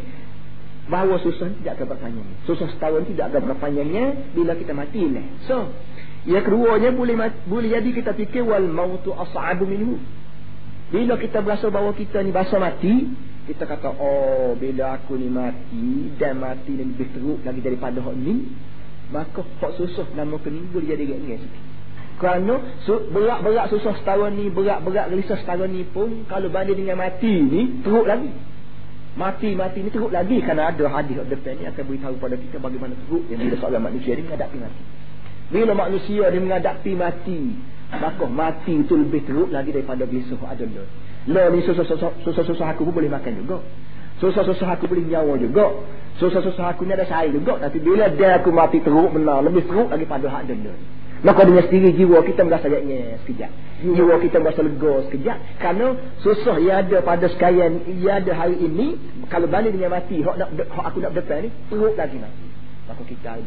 bahawa 0.87 1.19
susah 1.19 1.51
tidak 1.59 1.83
akan 1.83 1.87
berpanjangnya. 1.99 2.37
Susah 2.47 2.71
setahun 2.71 3.11
tidak 3.11 3.35
akan 3.35 3.43
berpanjangnya 3.51 4.05
bila 4.31 4.55
kita 4.55 4.73
mati 4.79 5.03
lah. 5.11 5.27
So, 5.51 5.75
yang 6.27 6.43
keduanya 6.43 6.91
boleh 6.91 7.15
boleh 7.47 7.69
jadi 7.71 7.89
kita 7.95 8.11
fikir 8.19 8.43
wal 8.43 8.67
mautu 8.67 9.15
as'abu 9.15 9.63
minhu. 9.63 10.03
Bila 10.91 11.19
kita 11.19 11.39
berasa 11.43 11.71
bahawa 11.71 11.95
kita 11.95 12.23
ni 12.23 12.31
bahasa 12.31 12.59
mati, 12.59 13.11
kita 13.47 13.63
kata, 13.63 13.95
oh 13.95 14.59
bila 14.59 14.99
aku 14.99 15.15
ni 15.15 15.31
mati 15.31 16.15
dan 16.19 16.43
mati 16.43 16.75
ni 16.75 16.95
lebih 16.95 17.15
teruk 17.15 17.39
lagi 17.47 17.63
daripada 17.63 18.03
hak 18.03 18.17
ni, 18.19 18.55
maka 19.15 19.43
hak 19.43 19.73
susah 19.79 20.07
nama 20.19 20.35
kini 20.43 20.67
boleh 20.71 20.87
jadi 20.95 21.07
ringan 21.07 21.43
sikit. 21.43 21.63
Kerana 22.17 22.55
berat-berat 22.87 23.67
susah 23.71 23.95
setahun 24.03 24.35
ni, 24.35 24.51
berat-berat 24.51 25.15
gelisah 25.15 25.39
setahun 25.43 25.71
ni 25.71 25.87
pun 25.87 26.27
kalau 26.27 26.51
banding 26.51 26.87
dengan 26.87 26.99
mati 26.99 27.35
ni 27.39 27.87
teruk 27.87 28.07
lagi. 28.07 28.35
Mati-mati 29.15 29.79
ni 29.87 29.91
teruk 29.95 30.11
lagi 30.11 30.43
kerana 30.43 30.75
ada 30.75 30.87
hadis 30.91 31.23
depan 31.31 31.55
ni 31.55 31.71
akan 31.71 31.83
beritahu 31.87 32.15
pada 32.19 32.35
kita 32.35 32.59
bagaimana 32.59 32.99
teruk 33.07 33.27
yang 33.31 33.47
bila 33.47 33.57
seorang 33.63 33.83
manusia 33.85 34.13
ni 34.19 34.23
menghadapi 34.27 34.59
mati. 34.59 34.83
Bila 35.47 35.73
manusia 35.79 36.27
ni 36.35 36.39
menghadapi 36.43 36.93
mati, 36.99 37.55
maka 37.91 38.27
mati 38.27 38.83
itu 38.83 38.99
lebih 38.99 39.23
teruk 39.23 39.55
lagi 39.55 39.71
daripada 39.71 40.03
gelisah 40.03 40.43
ada 40.43 40.67
lo. 40.67 40.85
Ni 41.27 41.61
susah-susah 41.67 42.67
aku 42.75 42.87
pun 42.87 42.95
boleh 43.03 43.11
makan 43.11 43.47
juga. 43.47 43.59
Susah-susah 44.17 44.79
aku 44.79 44.89
boleh 44.89 45.05
nyawa 45.07 45.37
juga. 45.37 45.71
Susah-susah 46.17 46.73
aku 46.73 46.89
ni 46.89 46.97
ada 46.97 47.05
saya 47.05 47.29
juga. 47.29 47.61
Tapi 47.61 47.79
bila 47.83 48.09
dia 48.09 48.41
aku 48.41 48.49
mati 48.55 48.81
teruk 48.81 49.13
benar. 49.13 49.45
Lebih 49.45 49.69
teruk 49.69 49.93
daripada 49.93 50.27
hak 50.31 50.49
dunia. 50.49 50.73
Maka 51.25 51.49
dengan 51.49 51.65
sendiri 51.69 51.97
jiwa 51.97 52.23
kita 52.25 52.45
merasa 52.45 52.71
jatnya 52.71 53.19
sekejap. 53.25 53.51
Jiwa 53.85 54.15
kita 54.23 54.37
merasa 54.41 54.61
lega 54.65 54.93
sekejap. 55.11 55.39
Kerana 55.61 55.87
susah 56.25 56.57
ia 56.63 56.81
ada 56.81 56.99
pada 57.05 57.29
sekalian. 57.29 57.85
Ia 58.01 58.25
ada 58.25 58.33
hari 58.33 58.57
ini. 58.57 58.97
Kalau 59.29 59.51
balik 59.51 59.77
dengan 59.77 59.93
mati. 59.93 60.25
Hak, 60.25 60.37
nak, 60.41 60.49
hak 60.65 60.85
aku 60.95 60.99
nak 61.05 61.13
depan 61.13 61.47
ni. 61.47 61.51
Teruk 61.69 61.95
lagi 61.95 62.17
mati. 62.17 62.56
Maka 62.87 63.03
kita 63.03 63.27
harus 63.35 63.47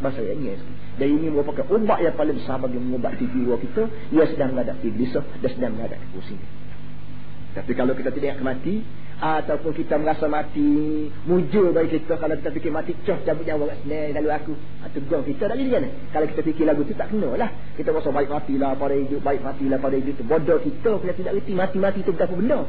merasa 0.00 0.20
jatnya 0.24 0.56
sekejap. 0.56 0.96
Dan 0.96 1.08
ini 1.20 1.26
merupakan 1.28 1.64
ubat 1.68 1.98
yang 2.00 2.16
paling 2.16 2.36
besar 2.40 2.56
bagi 2.56 2.80
mengubati 2.80 3.24
jiwa 3.28 3.56
kita. 3.60 3.82
Ia 4.16 4.24
sedang 4.32 4.56
menghadapi 4.56 4.88
gelisah. 4.92 5.24
Dan 5.44 5.50
sedang 5.52 5.72
menghadapi 5.76 6.06
pusing. 6.16 6.40
Tapi 7.52 7.72
kalau 7.76 7.92
kita 7.92 8.08
tidak 8.16 8.40
mati 8.40 8.80
ataupun 9.22 9.70
kita 9.70 10.02
merasa 10.02 10.26
mati 10.26 11.06
mujur 11.30 11.70
bagi 11.70 12.02
kita 12.02 12.18
kalau 12.18 12.34
kita 12.34 12.50
fikir 12.58 12.74
mati 12.74 12.90
coh 13.06 13.14
cabut 13.22 13.46
nyawa 13.46 13.70
kat 13.70 13.78
sini 13.86 14.10
lalu 14.18 14.28
aku 14.34 14.52
ha, 14.82 14.90
tegur 14.90 15.22
kita 15.22 15.46
dah 15.46 15.54
jadi 15.54 15.70
kan 15.78 15.84
kalau 16.10 16.26
kita 16.26 16.42
fikir 16.42 16.64
lagu 16.66 16.82
tu 16.82 16.90
tak 16.98 17.14
kena 17.14 17.30
lah 17.38 17.46
kita 17.78 17.94
rasa 17.94 18.10
baik 18.10 18.34
matilah 18.34 18.74
pada 18.74 18.98
hidup 18.98 19.22
baik 19.22 19.46
matilah 19.46 19.78
pada 19.78 19.94
hidup 19.94 20.14
tu 20.18 20.26
bodoh 20.26 20.58
kita 20.58 20.90
kita 21.06 21.12
tidak 21.22 21.32
reti 21.38 21.54
mati-mati 21.54 22.02
tu 22.02 22.10
apa 22.18 22.34
benda 22.34 22.66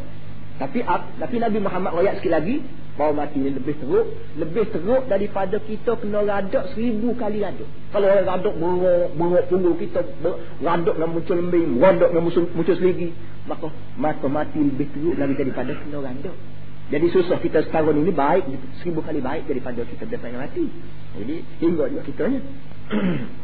tapi 0.63 0.79
tapi 1.19 1.35
Nabi 1.43 1.59
Muhammad 1.59 1.91
rakyat 1.91 2.23
sekali 2.23 2.31
lagi 2.31 2.55
bahawa 2.95 3.27
mati 3.27 3.35
ni 3.35 3.51
lebih 3.51 3.75
teruk 3.83 4.07
lebih 4.39 4.63
teruk 4.71 5.11
daripada 5.11 5.59
kita 5.59 5.99
kena 5.99 6.23
radak 6.23 6.71
seribu 6.71 7.11
kali 7.19 7.43
radak 7.43 7.67
kalau 7.91 8.07
orang 8.07 8.23
radak 8.23 8.53
berok 8.55 9.11
berok 9.19 9.43
punggung 9.51 9.75
kita 9.75 9.99
radak 10.63 10.95
dengan 10.95 11.09
muncul 11.11 11.35
lembing 11.35 11.83
radak 11.83 12.15
dengan 12.15 12.23
muncul, 12.23 12.43
muncul 12.55 12.75
seligi 12.79 13.11
maka 13.43 13.67
maka 13.99 14.27
mati 14.31 14.63
lebih 14.63 14.87
teruk 14.95 15.19
lagi 15.19 15.35
daripada 15.35 15.75
kena 15.75 15.99
randak. 15.99 16.35
Jadi 16.91 17.07
susah 17.11 17.39
kita 17.43 17.67
setahun 17.67 17.95
ini 17.99 18.11
baik 18.15 18.43
seribu 18.79 19.03
kali 19.03 19.19
baik 19.19 19.51
daripada 19.51 19.83
kita 19.83 20.07
dapat 20.07 20.31
mati. 20.39 20.63
Jadi 21.19 21.35
hingga 21.59 21.91
juga 21.91 22.03
kita 22.07 22.23
ni. 22.31 22.39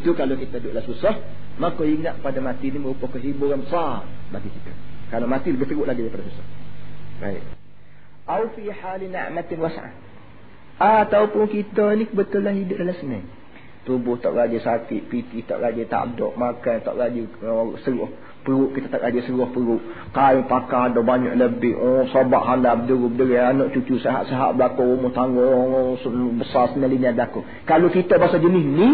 Itu 0.00 0.18
kalau 0.18 0.34
kita 0.34 0.58
duduklah 0.58 0.82
susah, 0.82 1.14
maka 1.62 1.82
ingat 1.86 2.18
pada 2.18 2.42
mati 2.42 2.74
ini 2.74 2.82
merupakan 2.82 3.22
hiburan 3.22 3.62
besar 3.62 4.02
bagi 4.34 4.50
kita. 4.50 4.95
Kalau 5.10 5.26
mati 5.30 5.54
lebih 5.54 5.70
teruk 5.70 5.86
lagi 5.86 6.02
daripada 6.02 6.26
susah. 6.26 6.46
Baik. 7.22 7.42
Au 8.26 8.42
fi 8.52 8.64
hali 8.70 9.06
ni'matin 9.06 9.58
was'ah. 9.62 9.92
Ataupun 10.76 11.48
kita 11.48 11.94
ni 11.96 12.10
kebetulan 12.10 12.58
hidup 12.58 12.76
dalam 12.82 12.96
senang. 12.98 13.24
Tubuh 13.86 14.18
tak 14.18 14.34
rajin 14.34 14.58
sakit, 14.58 15.06
piti 15.06 15.46
tak 15.46 15.62
rajin 15.62 15.86
tak 15.86 16.18
ada, 16.18 16.34
makan 16.34 16.76
tak 16.82 16.94
rajin 16.98 17.30
uh, 17.38 17.78
seruh 17.86 18.10
perut 18.46 18.70
kita 18.78 18.86
tak 18.86 19.02
ada 19.02 19.18
seruah 19.26 19.50
perut 19.50 19.82
kain 20.14 20.46
pakar 20.46 20.94
ada 20.94 21.02
banyak 21.02 21.34
lebih 21.34 21.74
oh 21.74 22.06
sahabat 22.14 22.42
hala 22.46 22.78
berdua 22.78 23.10
berdua 23.10 23.50
anak 23.50 23.74
cucu 23.74 23.98
sehat-sehat 23.98 24.54
belakang 24.54 24.86
rumah 24.86 25.10
tangga 25.10 25.42
oh, 25.42 25.98
besar 26.38 26.70
senali 26.70 27.02
ni 27.02 27.10
ada 27.10 27.26
aku 27.26 27.42
kalau 27.66 27.90
kita 27.90 28.14
bahasa 28.22 28.38
jenis 28.38 28.62
ni 28.62 28.90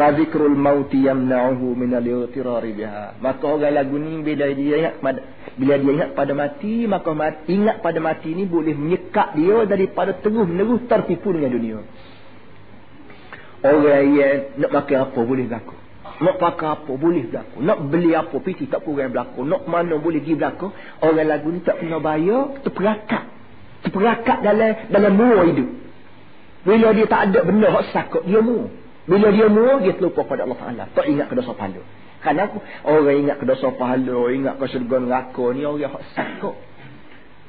tazikrul 0.00 0.56
mauti 0.56 1.04
yamna'uhu 1.06 1.76
min 1.76 1.94
al-ightirari 1.94 2.72
biha 2.74 3.18
maka 3.20 3.44
orang 3.44 3.74
lagu 3.74 3.96
ni 4.00 4.22
bila 4.24 4.46
dia 4.52 4.74
ingat 4.80 4.94
bila 5.58 5.74
dia 5.78 5.90
ingat 5.94 6.10
pada 6.18 6.32
mati 6.32 6.88
maka 6.88 7.10
ingat 7.48 7.76
pada 7.84 7.98
mati 8.00 8.30
ni 8.34 8.44
boleh 8.44 8.74
menyekat 8.74 9.36
dia 9.38 9.56
daripada 9.68 10.16
terus 10.18 10.46
menerus 10.48 10.82
tertipu 10.90 11.32
dengan 11.32 11.50
dunia 11.54 11.78
orang 13.64 14.06
yang 14.12 14.36
nak 14.60 14.70
makan 14.72 14.98
apa 15.08 15.20
boleh 15.22 15.46
berlaku 15.46 15.76
nak 16.14 16.38
pakai 16.38 16.68
apa 16.78 16.92
boleh 16.94 17.26
berlaku. 17.26 17.58
Nak 17.58 17.78
beli 17.90 18.14
apa 18.14 18.36
piti 18.38 18.70
tak 18.70 18.86
kurang 18.86 19.10
berlaku. 19.10 19.42
Nak 19.42 19.66
mana 19.66 19.98
boleh 19.98 20.22
pergi 20.22 20.38
berlaku. 20.38 20.70
Orang 21.02 21.26
lagu 21.26 21.48
ni 21.50 21.58
tak 21.66 21.82
kena 21.82 21.98
bayar. 21.98 22.62
Terperakat. 22.62 23.24
Terperakat 23.82 24.38
dalam 24.46 24.70
dalam 24.94 25.12
mua 25.18 25.42
hidup. 25.42 25.70
Bila 26.62 26.94
dia 26.94 27.06
tak 27.10 27.20
ada 27.34 27.40
benda 27.42 27.66
hak 27.74 27.84
sakut. 27.90 28.22
Dia 28.30 28.38
mua. 28.38 28.70
Bila 29.04 29.28
dia 29.32 29.46
mua 29.52 29.80
dia 29.84 29.92
terlupa 29.96 30.24
pada 30.24 30.48
Allah 30.48 30.58
Ta'ala. 30.58 30.84
Tak 30.96 31.04
ingat 31.04 31.28
ke 31.28 31.34
dosa 31.36 31.52
pahala. 31.52 31.82
Kenapa? 32.24 32.58
Orang 32.88 33.16
ingat 33.20 33.36
ke 33.36 33.44
dosa 33.44 33.68
pahala. 33.76 34.18
Ingat 34.32 34.54
ke 34.56 34.64
surga 34.70 34.96
neraka 35.04 35.44
ni. 35.52 35.62
Orang 35.68 35.92
hak 35.92 36.04
sakut. 36.16 36.56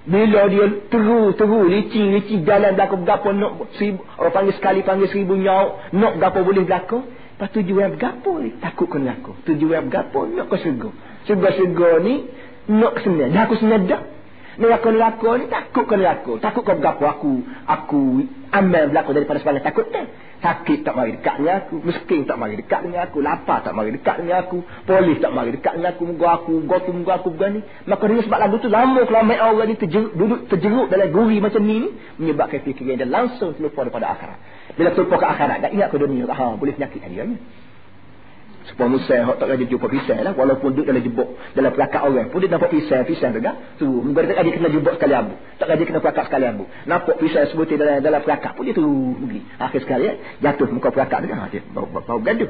Bila 0.05 0.45
dia 0.53 0.65
teru-teru, 0.93 1.65
licin-licin 1.65 2.45
jalan 2.45 2.77
belakang 2.77 3.01
berapa 3.09 3.27
nak 3.33 3.73
seribu, 3.73 4.05
orang 4.21 4.33
panggil 4.37 4.53
sekali 4.53 4.85
panggil 4.85 5.09
seribu 5.09 5.33
nyawa, 5.33 5.89
nak 5.97 6.21
berapa 6.21 6.45
boleh 6.45 6.61
belakang, 6.61 7.09
Lepas 7.35 7.51
tujuan 7.51 7.99
bergapo 7.99 8.39
ni? 8.39 8.55
Takut 8.63 8.87
kena 8.87 9.19
aku. 9.19 9.35
Tujuan 9.43 9.91
bergapo? 9.91 10.23
Nak 10.23 10.47
ke 10.47 10.55
syurga. 10.55 10.87
Syurga-syurga 11.27 11.99
ni, 11.99 12.31
nak 12.71 12.95
senang. 13.03 13.35
Dah 13.35 13.43
aku 13.43 13.59
senang 13.59 13.91
dah. 13.91 14.07
Neraka 14.55 14.87
neraka 14.87 15.29
ni 15.35 15.51
takut 15.51 15.83
ke 15.83 15.95
neraka. 15.99 16.33
Takut 16.39 16.63
ke 16.63 16.71
bergapo 16.79 17.03
aku. 17.03 17.43
Aku 17.67 18.23
amal 18.55 18.87
berlaku 18.87 19.11
daripada 19.11 19.43
sebagai 19.43 19.67
takut 19.67 19.83
dah. 19.91 20.07
Sakit 20.43 20.83
tak 20.83 20.93
mari 20.93 21.15
dekat 21.15 21.39
dengan 21.39 21.55
aku. 21.63 21.75
Miskin 21.79 22.27
tak 22.27 22.37
mari 22.37 22.55
dekat 22.59 22.83
dengan 22.83 23.07
aku. 23.07 23.17
Lapar 23.23 23.63
tak 23.63 23.73
mari 23.73 23.95
dekat 23.95 24.21
dengan 24.21 24.43
aku. 24.43 24.61
Polis 24.83 25.17
tak 25.23 25.31
mari 25.31 25.49
dekat 25.55 25.73
dengan 25.79 25.89
aku. 25.95 26.03
Muka 26.05 26.27
aku. 26.41 26.53
Muka 26.63 26.75
tu 26.83 26.91
muka 26.91 27.13
aku 27.17 27.29
begini. 27.33 27.59
Maka 27.87 28.03
dengan 28.05 28.23
sebab 28.27 28.39
lagu 28.39 28.55
tu 28.59 28.69
lama 28.69 28.99
kelamat 29.07 29.37
orang 29.41 29.67
ni 29.71 29.75
terjeruk, 29.79 30.11
duduk 30.13 30.39
terjeruk 30.51 30.87
dalam 30.91 31.07
guri 31.11 31.37
macam 31.39 31.61
ni 31.63 31.75
ni. 31.87 31.89
Menyebabkan 32.19 32.59
fikiran 32.61 32.99
dia 32.99 33.07
langsung 33.07 33.55
terlupa 33.55 33.87
daripada 33.87 34.11
akhirat. 34.11 34.37
Bila 34.75 34.89
terlupa 34.91 35.15
ke 35.17 35.27
akhirat. 35.31 35.57
Tak 35.65 35.71
ingat 35.71 35.87
ke 35.89 35.97
dunia. 35.97 36.23
Ha, 36.29 36.45
boleh 36.59 36.73
penyakit 36.75 36.99
dia. 37.07 37.23
Ya? 37.23 37.25
Supaya 38.65 38.87
musai 38.89 39.21
hak 39.21 39.37
tak 39.37 39.47
rajin 39.51 39.67
jumpa 39.69 39.87
pisang 39.89 40.25
lah. 40.25 40.33
Walaupun 40.33 40.73
duduk 40.73 40.89
dalam 40.89 41.01
jebuk. 41.05 41.37
Dalam 41.53 41.71
pelakak 41.73 42.01
orang 42.01 42.33
pun 42.33 42.41
dia 42.41 42.49
nampak 42.49 42.73
pisang. 42.73 43.05
Pisang 43.05 43.31
juga. 43.37 43.53
Tu. 43.77 43.85
Dia 43.85 44.25
tak 44.25 44.37
rajin 44.41 44.53
kena 44.57 44.69
jebuk 44.73 44.93
sekali 44.97 45.13
abu. 45.13 45.33
Tak 45.61 45.67
rajin 45.69 45.85
kena 45.85 45.99
pelakak 46.01 46.25
sekali 46.29 46.45
abu. 46.49 46.63
Nampak 46.89 47.15
pisang 47.21 47.45
sebutin 47.53 47.77
dalam, 47.77 48.01
dalam 48.01 48.21
pelakak 48.25 48.57
pun 48.57 48.63
dia 48.65 48.73
tu 48.73 48.85
pergi. 49.21 49.41
Akhir 49.61 49.79
sekali 49.85 50.03
ya. 50.09 50.13
Jatuh 50.41 50.67
muka 50.73 50.89
pelakak 50.89 51.21
juga. 51.25 51.35
Ha, 51.37 51.45
dia 51.53 51.61
bau, 51.69 51.85
bau, 51.85 52.01
bau 52.01 52.19
gaduh. 52.21 52.49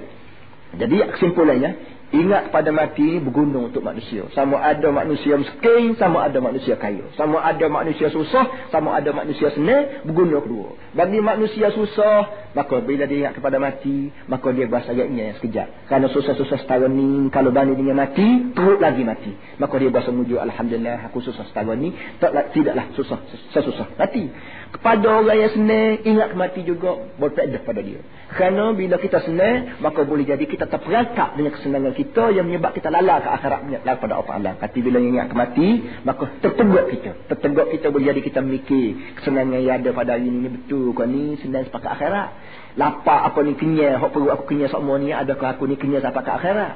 Jadi 0.75 0.95
kesimpulannya. 1.15 1.94
Ingat 2.15 2.47
pada 2.55 2.71
mati 2.71 3.03
ini 3.03 3.19
berguna 3.19 3.67
untuk 3.67 3.83
manusia. 3.83 4.23
Sama 4.31 4.63
ada 4.63 4.87
manusia 4.87 5.35
miskin, 5.35 5.99
sama 5.99 6.23
ada 6.23 6.39
manusia 6.39 6.79
kaya. 6.79 7.11
Sama 7.19 7.43
ada 7.43 7.67
manusia 7.67 8.07
susah, 8.07 8.71
sama 8.71 8.95
ada 8.95 9.11
manusia 9.11 9.51
senang, 9.51 10.07
berguna 10.07 10.39
kedua. 10.39 10.79
Bagi 10.95 11.19
manusia 11.19 11.75
susah, 11.75 12.47
maka 12.55 12.79
bila 12.79 13.03
dia 13.03 13.27
ingat 13.27 13.35
kepada 13.35 13.59
mati, 13.59 14.15
maka 14.31 14.47
dia 14.55 14.63
berasa 14.63 14.95
agaknya 14.95 15.35
yang 15.35 15.37
sekejap. 15.43 15.91
Kerana 15.91 16.07
susah-susah 16.07 16.63
setahun 16.63 16.87
ni, 16.87 17.27
kalau 17.35 17.51
banding 17.51 17.83
dengan 17.83 17.99
mati, 18.07 18.55
teruk 18.55 18.79
lagi 18.79 19.03
mati. 19.03 19.35
Maka 19.59 19.75
dia 19.75 19.91
berasa 19.91 20.15
mujuk, 20.15 20.39
Alhamdulillah, 20.39 21.11
aku 21.11 21.19
susah 21.19 21.43
setahun 21.51 21.75
ni, 21.75 21.91
taklah, 22.23 22.47
tidaklah 22.55 22.95
susah, 22.95 23.19
susah 23.51 23.91
mati. 23.99 24.31
Kepada 24.71 25.19
orang 25.19 25.35
yang 25.35 25.51
senang, 25.51 25.99
ingat 26.07 26.31
mati 26.31 26.63
juga, 26.63 26.95
berpedah 27.19 27.59
pada 27.67 27.83
dia. 27.83 27.99
Kerana 28.31 28.71
bila 28.71 28.95
kita 29.03 29.19
senang, 29.19 29.83
maka 29.83 30.07
boleh 30.07 30.23
jadi 30.23 30.47
kita 30.47 30.71
terperangkap 30.71 31.35
dengan 31.35 31.51
kesenangan 31.55 31.91
kita 31.91 32.04
kita 32.05 32.29
yang 32.37 32.45
menyebab 32.45 32.77
kita 32.77 32.93
lalai 32.93 33.17
ke 33.25 33.29
akhirat 33.33 33.65
lalai 33.65 33.97
pada 33.97 34.13
Allah 34.13 34.29
Ta'ala. 34.29 34.51
Tapi 34.61 34.77
bila 34.85 35.01
ingat 35.01 35.33
ke 35.33 35.35
mati, 35.35 35.67
maka 36.05 36.29
tertegak 36.37 36.85
kita. 36.93 37.11
Tertegak 37.33 37.67
kita 37.73 37.89
boleh 37.89 38.13
jadi 38.13 38.21
kita 38.21 38.39
mikir 38.45 39.17
kesenangan 39.17 39.57
yang 39.57 39.81
ada 39.81 39.89
pada 39.89 40.13
hari 40.13 40.29
ini, 40.29 40.53
betul 40.53 40.93
kau 40.93 41.09
ni 41.09 41.41
senang 41.41 41.65
sepakat 41.65 41.97
akhirat. 41.97 42.29
Lapar 42.77 43.25
apa 43.25 43.39
ni 43.41 43.55
kenyal, 43.57 43.97
hok 44.03 44.11
perut 44.13 44.29
aku 44.35 44.53
kenyal 44.53 44.69
semua 44.69 45.01
ni, 45.01 45.09
adakah 45.09 45.55
aku 45.57 45.65
ni 45.65 45.75
kenyal 45.79 46.05
sampai 46.05 46.21
ke 46.21 46.31
akhirat. 46.31 46.73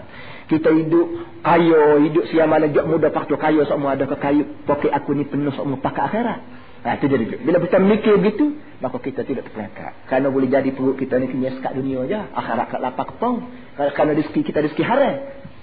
Kita 0.49 0.69
hidup 0.73 1.07
kaya, 1.45 1.83
hidup 2.01 2.23
siapa 2.33 2.49
mana 2.49 2.65
jok 2.71 2.85
muda 2.89 3.13
paktu 3.13 3.37
kaya 3.37 3.61
semua, 3.69 3.93
adakah 3.93 4.17
kayu 4.17 4.43
poket 4.65 4.89
aku 4.89 5.13
ni 5.13 5.29
penuh 5.29 5.53
semua 5.53 5.77
pakai 5.77 6.03
akhirat. 6.09 6.58
Ha, 6.79 6.95
itu 6.95 7.11
jadi. 7.11 7.25
Bila 7.43 7.59
kita 7.59 7.77
mikir 7.83 8.13
begitu, 8.23 8.55
maka 8.79 9.03
kita 9.03 9.27
tidak 9.27 9.51
terperangkap. 9.51 9.91
Kerana 10.07 10.31
boleh 10.31 10.47
jadi 10.47 10.71
perut 10.71 10.95
kita 10.95 11.19
ni 11.19 11.27
kenyal 11.27 11.59
sekat 11.59 11.75
dunia 11.75 12.07
aja, 12.07 12.31
akhirat 12.31 12.71
kat 12.71 12.79
lapar 12.79 13.05
kepong. 13.11 13.51
Kerana 13.75 14.11
rezeki 14.15 14.41
kita 14.47 14.63
rezeki 14.63 14.83
haram. 14.87 15.15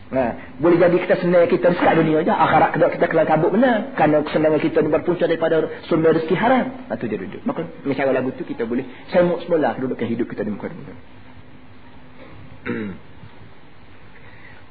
Ha, 0.06 0.22
boleh 0.60 0.76
jadi 0.76 0.96
kita 1.02 1.16
senang 1.24 1.48
kita 1.48 1.72
rezeki 1.72 1.94
dunia 2.04 2.20
aja, 2.20 2.36
akhirat 2.36 2.68
kita 2.76 2.86
kita 3.00 3.06
kelam 3.08 3.26
kabut 3.26 3.50
benar. 3.56 3.96
Kerana 3.96 4.28
kesenangan 4.28 4.60
kita 4.60 4.78
ni 4.84 4.88
berpunca 4.92 5.24
daripada 5.24 5.56
sumber 5.88 6.12
rezeki 6.20 6.36
haram. 6.36 6.66
Itu 6.92 7.04
ha, 7.04 7.08
dia 7.08 7.18
duduk. 7.24 7.42
Maka 7.48 7.60
cara 7.96 8.10
lagu 8.12 8.28
tu 8.36 8.44
kita 8.44 8.68
boleh 8.68 8.84
semuk 9.08 9.40
semula 9.48 9.72
kedudukan 9.72 10.06
hidup 10.12 10.28
kita 10.28 10.44
di 10.44 10.52
muka 10.52 10.68
dunia. 10.68 10.94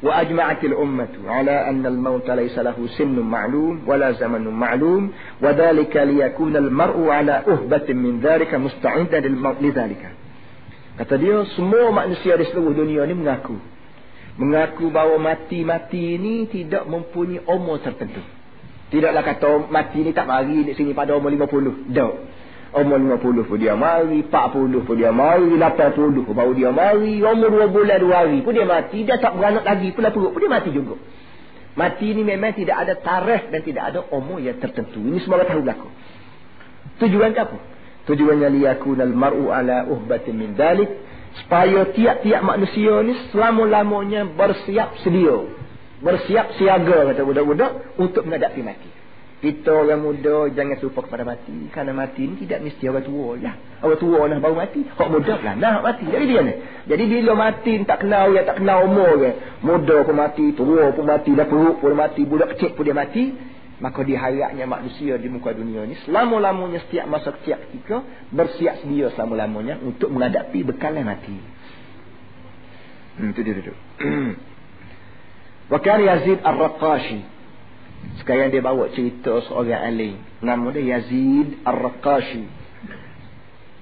وأجمعت 0.05 0.65
الأمة 0.65 1.09
على 1.29 1.69
أن 1.71 1.87
الموت 1.87 2.31
ليس 2.31 2.59
له 2.59 2.87
سن 2.99 3.19
معلوم 3.21 3.83
ولا 3.87 4.13
زمن 4.13 4.49
معلوم 4.49 5.13
وذلك 5.43 5.97
ليكون 5.97 6.57
المرء 6.57 7.09
على 7.09 7.33
أهبة 7.33 7.93
من 7.93 8.21
ذلك 8.21 8.55
مستعدا 8.55 9.21
للموت 9.21 9.57
لذلك 9.61 10.05
Kata 11.01 11.17
dia, 11.17 11.49
semua 11.57 11.89
manusia 11.97 12.37
di 12.37 12.45
seluruh 12.45 12.77
dunia 12.77 13.09
ni 13.09 13.17
mengaku. 13.17 13.57
Mengaku 14.37 14.93
bahawa 14.93 15.17
mati-mati 15.17 16.21
ini 16.21 16.45
tidak 16.45 16.85
mempunyai 16.85 17.41
umur 17.49 17.81
tertentu. 17.81 18.21
Tidaklah 18.93 19.25
kata 19.25 19.73
mati 19.73 20.05
ni 20.05 20.13
tak 20.13 20.29
mari 20.29 20.61
di 20.61 20.77
sini 20.77 20.93
pada 20.93 21.17
umur 21.17 21.33
50. 21.33 21.89
Tak. 21.89 22.13
Umur 22.76 23.00
50 23.00 23.48
pun 23.48 23.56
dia 23.56 23.72
mari, 23.72 24.20
40 24.28 24.84
pun 24.84 24.96
dia 25.00 25.16
mari, 25.16 25.56
80 25.56 26.28
pun 26.28 26.34
baru 26.36 26.52
dia 26.52 26.76
mari, 26.76 27.24
umur 27.24 27.72
2 27.72 27.72
bulan 27.72 27.98
2 28.04 28.12
hari 28.12 28.38
pun 28.44 28.52
dia 28.52 28.68
mati, 28.68 29.08
dia 29.08 29.16
tak 29.16 29.40
beranak 29.40 29.64
lagi 29.64 29.96
pula 29.96 30.12
perut 30.12 30.36
pun 30.36 30.44
dia 30.44 30.52
mati 30.52 30.76
juga. 30.76 31.00
Mati 31.76 32.12
ni 32.12 32.24
memang 32.24 32.56
tidak 32.56 32.88
ada 32.88 33.00
tarikh 33.00 33.52
dan 33.52 33.60
tidak 33.64 33.84
ada 33.92 34.00
umur 34.12 34.40
yang 34.44 34.60
tertentu. 34.60 35.00
Ini 35.00 35.20
semua 35.24 35.44
tahu 35.44 35.60
berlaku. 35.64 35.88
Tujuan 37.04 37.36
apa? 37.36 37.58
Tujuannya 38.08 38.48
liyakunal 38.48 39.12
mar'u 39.12 39.52
ala 39.52 39.84
uhbatin 39.92 40.40
min 40.40 40.56
dalik. 40.56 40.88
Supaya 41.36 41.92
tiap-tiap 41.92 42.48
manusia 42.48 43.04
ni 43.04 43.12
selama-lamanya 43.36 44.24
bersiap 44.24 45.04
sedia. 45.04 45.36
Bersiap 46.00 46.56
siaga 46.56 47.12
kata 47.12 47.28
budak-budak 47.28 48.00
untuk 48.00 48.24
menghadapi 48.24 48.62
mati. 48.64 48.88
Kita 49.46 49.70
orang 49.70 50.02
muda 50.02 50.50
jangan 50.58 50.82
lupa 50.82 51.06
kepada 51.06 51.22
mati. 51.22 51.70
Kerana 51.70 51.94
mati 51.94 52.26
ni 52.26 52.34
tidak 52.42 52.66
mesti 52.66 52.90
orang 52.90 53.06
tua 53.06 53.38
lah. 53.38 53.54
Orang 53.86 54.00
tua 54.02 54.26
lah 54.26 54.42
baru 54.42 54.58
mati. 54.58 54.82
Orang 54.98 55.22
muda 55.22 55.38
lah 55.38 55.54
nak 55.54 55.86
mati. 55.86 56.10
Jadi 56.10 56.26
dia 56.26 56.42
ni. 56.42 56.54
Jadi 56.90 57.04
bila 57.06 57.38
mati 57.38 57.78
tak 57.86 58.02
kenal 58.02 58.34
ya 58.34 58.42
tak 58.42 58.58
kenal 58.58 58.90
umur 58.90 59.22
ke. 59.22 59.62
Muda 59.62 60.02
pun 60.02 60.18
mati, 60.18 60.50
tua 60.58 60.90
pun 60.98 61.06
mati, 61.06 61.38
dah 61.38 61.46
perut 61.46 61.78
pun 61.78 61.94
mati, 61.94 62.26
budak 62.26 62.58
kecil 62.58 62.74
pun 62.74 62.90
dia 62.90 62.98
mati. 62.98 63.38
Maka 63.78 64.02
diharapnya 64.02 64.66
manusia 64.66 65.14
di 65.22 65.30
muka 65.30 65.54
dunia 65.54 65.86
ni 65.86 65.94
selama-lamanya 66.10 66.82
setiap 66.90 67.06
masa 67.06 67.38
setiap 67.38 67.70
ketika 67.70 68.02
bersiap 68.34 68.82
sedia 68.82 69.14
selama-lamanya 69.14 69.78
untuk 69.78 70.10
menghadapi 70.10 70.66
bekalan 70.74 71.06
mati. 71.06 71.38
Hmm, 73.22 73.30
itu 73.30 73.46
dia 73.46 73.54
duduk. 73.62 73.78
Wakil 75.70 76.02
Yazid 76.02 76.42
Ar-Raqashi 76.42 77.35
sekarang 78.22 78.50
dia 78.54 78.64
bawa 78.64 78.90
cerita 78.94 79.44
seorang 79.46 79.82
alim. 79.82 80.16
Nama 80.42 80.68
dia 80.74 80.98
Yazid 80.98 81.62
Ar-Raqashi. 81.62 82.46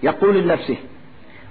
Yaqul 0.03 0.43
nafsih. 0.43 0.80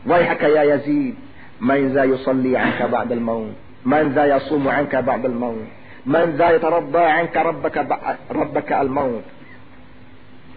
Waihaka 0.05 0.47
ya 0.51 0.63
Yazid. 0.77 1.15
Man 1.63 1.95
za 1.95 2.05
yusalli 2.05 2.59
anka 2.59 2.91
ba'da 2.91 3.15
al-maut. 3.15 3.55
Man 3.87 4.13
za 4.13 4.27
yasumu 4.27 4.67
anka 4.67 4.99
ba'da 5.01 5.31
al-maut. 5.31 5.63
Man 6.03 6.35
za 6.35 6.59
yatarabba 6.59 7.03
anka 7.23 7.39
rabbaka 7.39 7.81
rabbaka 8.29 8.75
al-maut. 8.83 9.23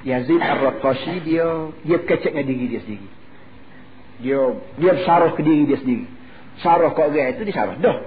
Yazid 0.01 0.41
Ar-Raqashi 0.41 1.22
dia 1.26 1.45
dia 1.86 1.97
kecek 2.01 2.34
dengan 2.34 2.45
diri 2.49 2.66
dia 2.74 2.82
sendiri. 2.82 3.09
Dia 4.22 4.41
dia 4.82 4.93
syarah 5.05 5.32
ke 5.38 5.41
diri 5.45 5.70
dia 5.70 5.78
sendiri. 5.78 6.05
Syarah 6.61 6.89
ke 6.93 6.99
orang 7.05 7.38
itu 7.38 7.41
dia 7.45 7.55
syarah. 7.55 7.76
Dah. 7.78 7.97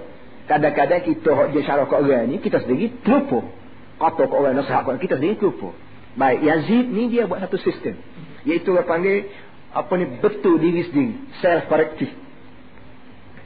Kadang-kadang 0.48 1.02
kita 1.06 1.30
dia 1.54 1.62
syarah 1.62 1.86
ke 1.86 1.94
orang 1.94 2.28
ni 2.28 2.42
kita 2.42 2.64
sendiri 2.66 2.98
terlupa 3.06 3.57
kata 3.99 4.22
ke 4.30 4.34
orang 4.34 4.55
nasihat 4.55 4.86
kepada 4.86 4.99
kita 5.03 5.14
sendiri 5.18 5.36
lupa. 5.42 5.70
Baik, 6.18 6.38
Yazid 6.42 6.86
ni 6.90 7.11
dia 7.11 7.26
buat 7.30 7.42
satu 7.42 7.59
sistem. 7.62 7.99
Iaitu 8.46 8.74
dia 8.74 8.82
panggil 8.86 9.30
apa 9.74 9.92
ni 10.01 10.18
betul 10.18 10.59
diri 10.59 10.86
sendiri, 10.88 11.14
self 11.42 11.68
corrective. 11.70 12.11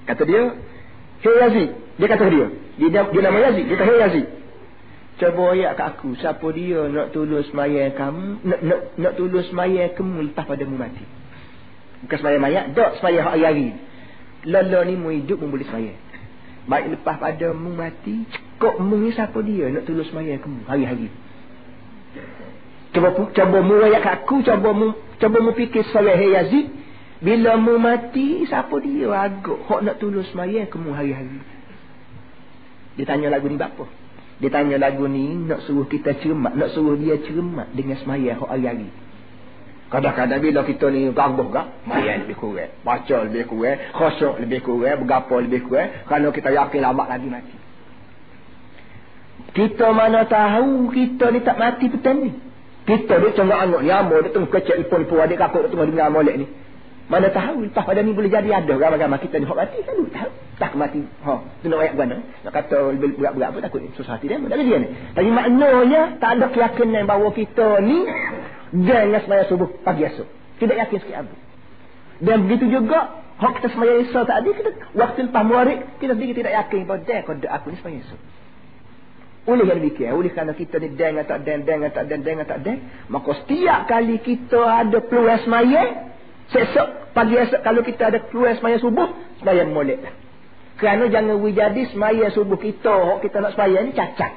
Kata 0.09 0.23
dia, 0.25 0.57
"Hey 1.25 1.37
Yazid." 1.49 1.71
Dia 1.93 2.09
kata 2.09 2.25
dia, 2.33 2.47
dia, 2.81 2.89
dia 2.89 3.21
nama 3.21 3.39
Yazid, 3.51 3.69
dia 3.69 3.77
kata, 3.77 3.89
"Hey 3.93 4.01
Yazid." 4.01 4.27
Cuba 5.21 5.53
ayat 5.53 5.77
kat 5.77 5.87
aku, 5.95 6.17
siapa 6.17 6.47
dia 6.57 6.89
nak 6.89 7.13
tulus 7.13 7.47
mayat 7.53 7.95
kamu, 7.95 8.43
nak 8.43 8.61
nak, 8.65 8.81
nak 8.97 9.13
tulus 9.15 9.47
mayat 9.53 9.93
kamu 9.95 10.33
lepas 10.33 10.49
pada 10.49 10.65
mu 10.65 10.81
mati. 10.81 11.05
Bukan 12.03 12.17
semayang 12.19 12.43
mayat, 12.43 12.65
tak 12.75 12.99
semayang 12.99 13.31
hari-hari. 13.31 13.69
Lala 14.49 14.83
ni 14.89 14.99
mu 14.99 15.15
hidup 15.15 15.39
mu 15.39 15.55
boleh 15.55 15.69
semayang. 15.69 16.01
Baik 16.67 16.99
lepas 16.99 17.21
pada 17.23 17.55
mu 17.55 17.77
mati, 17.77 18.27
kok 18.63 18.79
mu 18.79 18.95
ni 19.03 19.11
siapa 19.11 19.43
dia 19.43 19.75
nak 19.75 19.83
tulus 19.91 20.07
semayang 20.15 20.39
kamu 20.39 20.63
hari-hari. 20.71 21.11
Cuba 22.95 23.11
cuba 23.35 23.59
mu 23.59 23.75
ayat 23.83 24.07
aku, 24.07 24.47
cuba 24.47 24.71
mu 24.71 24.95
cuba 25.19 25.39
mu 25.43 25.51
fikir 25.59 25.83
saya 25.91 26.15
hey 26.15 26.31
Yazid, 26.39 26.71
bila 27.19 27.59
mu 27.59 27.75
mati 27.83 28.47
siapa 28.47 28.79
dia 28.79 29.11
agak 29.11 29.67
hok 29.67 29.81
nak 29.83 29.99
tulus 29.99 30.31
semayang 30.31 30.71
kamu 30.71 30.95
hari-hari. 30.95 31.43
Dia 32.95 33.05
tanya 33.11 33.35
lagu 33.35 33.51
ni 33.51 33.59
apa? 33.59 33.91
Dia 34.39 34.51
tanya 34.55 34.79
lagu 34.79 35.11
ni 35.11 35.35
nak 35.43 35.67
suruh 35.67 35.91
kita 35.91 36.23
cermat, 36.23 36.55
nak 36.55 36.71
suruh 36.71 36.95
dia 36.95 37.19
cermat 37.19 37.67
dengan 37.75 37.99
semayang 37.99 38.39
hok 38.39 38.47
hari-hari. 38.47 38.87
Kadang-kadang 39.91 40.41
bila 40.41 40.65
kita 40.65 40.89
ni 40.89 41.13
gangguh 41.13 41.53
gak, 41.53 41.85
mayan 41.85 42.25
lebih 42.25 42.41
kurang. 42.41 42.73
Baca 42.81 43.29
lebih 43.29 43.45
kurang, 43.45 43.77
khosok 43.93 44.41
lebih 44.41 44.65
kurang, 44.65 45.05
bergapa 45.05 45.37
lebih 45.45 45.69
kurang. 45.69 46.09
Kalau 46.09 46.33
kita 46.33 46.49
yakin 46.49 46.81
lama 46.81 47.05
lagi 47.13 47.29
mati. 47.29 47.62
Kita 49.53 49.93
mana 49.93 50.25
tahu 50.25 50.89
kita 50.91 51.29
ni 51.29 51.41
tak 51.45 51.61
mati 51.61 51.87
petang 51.93 52.25
ni. 52.25 52.31
Kita 52.89 53.21
ni 53.21 53.29
tengok 53.37 53.59
anak 53.59 53.83
nyamuk, 53.85 54.19
dia 54.27 54.31
tengok 54.33 54.51
kecil 54.51 54.83
ipun 54.83 55.07
pun 55.07 55.23
adik 55.23 55.39
kakuk, 55.39 55.69
dia 55.69 55.71
tengok 55.71 55.89
dengar 55.93 56.09
molek 56.09 56.37
ni. 56.41 56.47
Mana 57.11 57.29
tahu 57.29 57.69
lepas 57.69 57.85
pada 57.85 58.01
ni 58.01 58.17
boleh 58.17 58.33
jadi 58.33 58.49
ada 58.63 58.73
ramai-ramai 58.73 59.21
kita 59.21 59.37
ni 59.37 59.45
hok 59.45 59.59
mati 59.59 59.85
kan 59.85 59.95
tahu. 60.01 60.31
Tak 60.57 60.73
mati. 60.79 61.03
Ha, 61.27 61.33
tu 61.61 61.67
nak 61.69 61.83
ayat 61.83 61.95
mana? 61.99 62.17
Nak 62.47 62.53
kata 62.55 62.95
lebih 62.95 63.19
berat-berat 63.19 63.49
apa 63.53 63.59
takut 63.69 63.83
susah 63.99 64.17
hati 64.17 64.31
dia. 64.31 64.39
Tak 64.39 64.57
dia 64.57 64.79
ni. 64.81 64.89
Tapi 65.13 65.29
maknanya 65.29 66.17
tak 66.23 66.41
ada 66.41 66.47
keyakinan 66.55 67.05
bahawa 67.05 67.35
kita 67.35 67.83
ni 67.85 68.07
Jangan 68.73 69.21
semaya 69.29 69.45
subuh 69.53 69.69
pagi 69.85 70.09
esok. 70.09 70.25
Tidak 70.57 70.73
yakin 70.73 70.99
sikit 71.05 71.17
abu. 71.21 71.37
Dan 72.25 72.49
begitu 72.49 72.73
juga, 72.73 73.21
hak 73.37 73.61
kita 73.61 73.69
semaya 73.77 74.01
esok 74.01 74.25
tadi, 74.25 74.49
kita, 74.57 74.71
waktu 74.97 75.29
lepas 75.29 75.45
muarik, 75.45 75.79
kita 76.01 76.17
sedikit 76.17 76.41
tidak 76.41 76.57
yakin 76.57 76.89
bahawa 76.89 77.05
dia 77.05 77.21
kode 77.21 77.49
aku 77.53 77.67
ni 77.69 77.77
semaya 77.85 78.01
esok. 78.01 78.21
Oleh 79.43 79.67
yang 79.67 79.83
demikian, 79.83 80.15
oleh 80.15 80.31
kerana 80.31 80.55
kita 80.55 80.79
ni 80.79 80.95
deng 80.95 81.19
tak 81.27 81.43
deng, 81.43 81.67
deng 81.67 81.83
tak 81.91 82.07
deng, 82.07 82.23
deng 82.23 82.47
tak 82.47 82.63
deng, 82.63 82.79
maka 83.11 83.31
setiap 83.43 83.91
kali 83.91 84.23
kita 84.23 84.87
ada 84.87 85.03
peluang 85.03 85.43
semaya, 85.43 85.83
sesok, 86.55 87.11
pagi 87.11 87.35
esok, 87.35 87.59
kalau 87.67 87.83
kita 87.83 88.15
ada 88.15 88.23
peluang 88.23 88.55
semaya 88.63 88.79
subuh, 88.79 89.09
semaya 89.43 89.67
molek 89.67 89.99
lah. 89.99 90.15
Kerana 90.79 91.11
jangan 91.11 91.43
jadi 91.43 91.83
semaya 91.91 92.31
subuh 92.31 92.55
kita, 92.55 93.19
kita 93.19 93.37
nak 93.43 93.59
semaya 93.59 93.83
ni 93.83 93.91
cacat. 93.91 94.33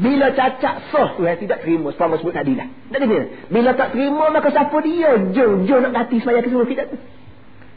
Bila 0.00 0.32
cacat 0.32 0.88
sah 0.88 1.12
Tuhan 1.20 1.36
tidak 1.36 1.60
terima 1.60 1.92
Selama 1.92 2.16
sebut 2.16 2.32
tadi 2.32 2.56
lah 2.56 2.64
Tak 2.88 3.04
kena 3.04 3.20
Bila 3.52 3.76
tak 3.76 3.92
terima 3.92 4.32
maka 4.32 4.48
siapa 4.48 4.72
dia? 4.80 5.12
Jo 5.36 5.60
Jo 5.68 5.76
nak 5.84 5.92
mati 5.92 6.16
semaya 6.24 6.40
ke 6.40 6.48
semua 6.48 6.64
kita 6.64 6.88
tu 6.88 6.96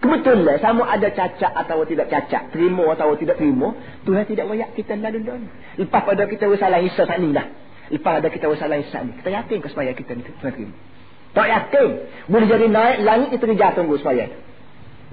Kebetulan 0.03 0.59
sama 0.59 0.83
ada 0.83 1.07
cacat 1.07 1.55
atau 1.55 1.87
tidak 1.87 2.11
cacat, 2.11 2.51
terima 2.51 2.91
atau 2.91 3.15
tidak 3.15 3.39
terima, 3.39 3.71
Tuhan 4.03 4.27
tidak 4.27 4.51
wayak 4.51 4.75
kita 4.75 4.99
lalu 4.99 5.23
dunia. 5.23 5.47
Lepas 5.79 6.03
pada 6.03 6.27
kita 6.27 6.43
bersalah 6.51 6.83
Isa 6.83 7.07
saat 7.07 7.23
ni 7.23 7.31
lah. 7.31 7.47
Lepas 7.87 8.19
ada 8.19 8.27
kita 8.27 8.51
bersalah 8.51 8.83
Isa 8.83 8.99
ni. 8.99 9.15
Kita 9.15 9.31
yakin 9.31 9.63
ke 9.63 9.67
supaya 9.71 9.95
kita 9.95 10.11
ni 10.19 10.27
Tuhan 10.27 10.51
terima. 10.51 10.75
Tak 11.31 11.47
yakin. 11.47 11.89
Boleh 12.27 12.47
jadi 12.51 12.67
naik 12.67 12.97
langit 13.07 13.27
kita 13.31 13.47
kerja 13.47 13.67
tunggu 13.79 13.95
supaya. 13.95 14.27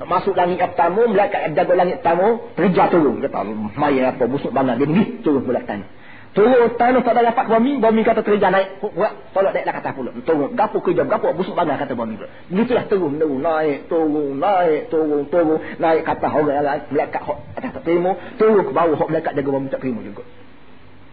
Nak 0.03 0.09
masuk 0.11 0.34
langit 0.34 0.59
yang 0.59 0.74
pertama, 0.74 1.07
melekat 1.07 1.41
jaga 1.55 1.72
langit 1.78 1.97
pertama, 2.03 2.26
kerja 2.59 2.82
turun. 2.91 3.22
Kata, 3.22 3.47
maya 3.78 4.11
apa, 4.11 4.24
busuk 4.26 4.51
bangang. 4.51 4.82
Dia 4.82 4.91
ni 4.91 5.22
turun 5.22 5.47
pula 5.47 5.62
tanah. 5.62 5.86
Turun 6.31 6.78
tanah 6.78 7.03
tak 7.03 7.18
ada 7.18 7.35
dapat 7.35 7.45
bumi, 7.51 7.83
bumi 7.83 8.07
kata 8.07 8.22
terija 8.22 8.55
naik. 8.55 8.78
Buat 8.78 9.35
tolak 9.35 9.51
naik 9.51 9.66
lah 9.66 9.74
kata 9.83 9.91
pula. 9.99 10.14
Turun, 10.22 10.55
gapo 10.55 10.78
kerja, 10.78 11.03
gapo 11.03 11.35
busuk 11.35 11.59
bangga 11.59 11.83
kata 11.83 11.99
bumi 11.99 12.14
pula. 12.22 12.31
Begitulah 12.47 12.85
turun, 12.87 13.18
turun, 13.18 13.43
naik, 13.43 13.91
turun, 13.91 14.39
naik, 14.39 14.81
turun, 14.95 15.26
turun, 15.26 15.59
naik 15.83 16.07
kata 16.07 16.31
orang 16.31 16.62
lain, 16.62 16.83
melekat 16.95 17.22
hok 17.26 17.39
atas 17.59 17.70
tak 17.74 17.83
terima, 17.83 18.14
turun 18.39 18.62
ke 18.62 18.70
bawah 18.70 18.95
hok 18.95 19.09
melekat 19.11 19.33
jaga 19.35 19.51
bumi 19.51 19.68
tak 19.74 19.81
terima 19.83 20.01
juga. 20.07 20.22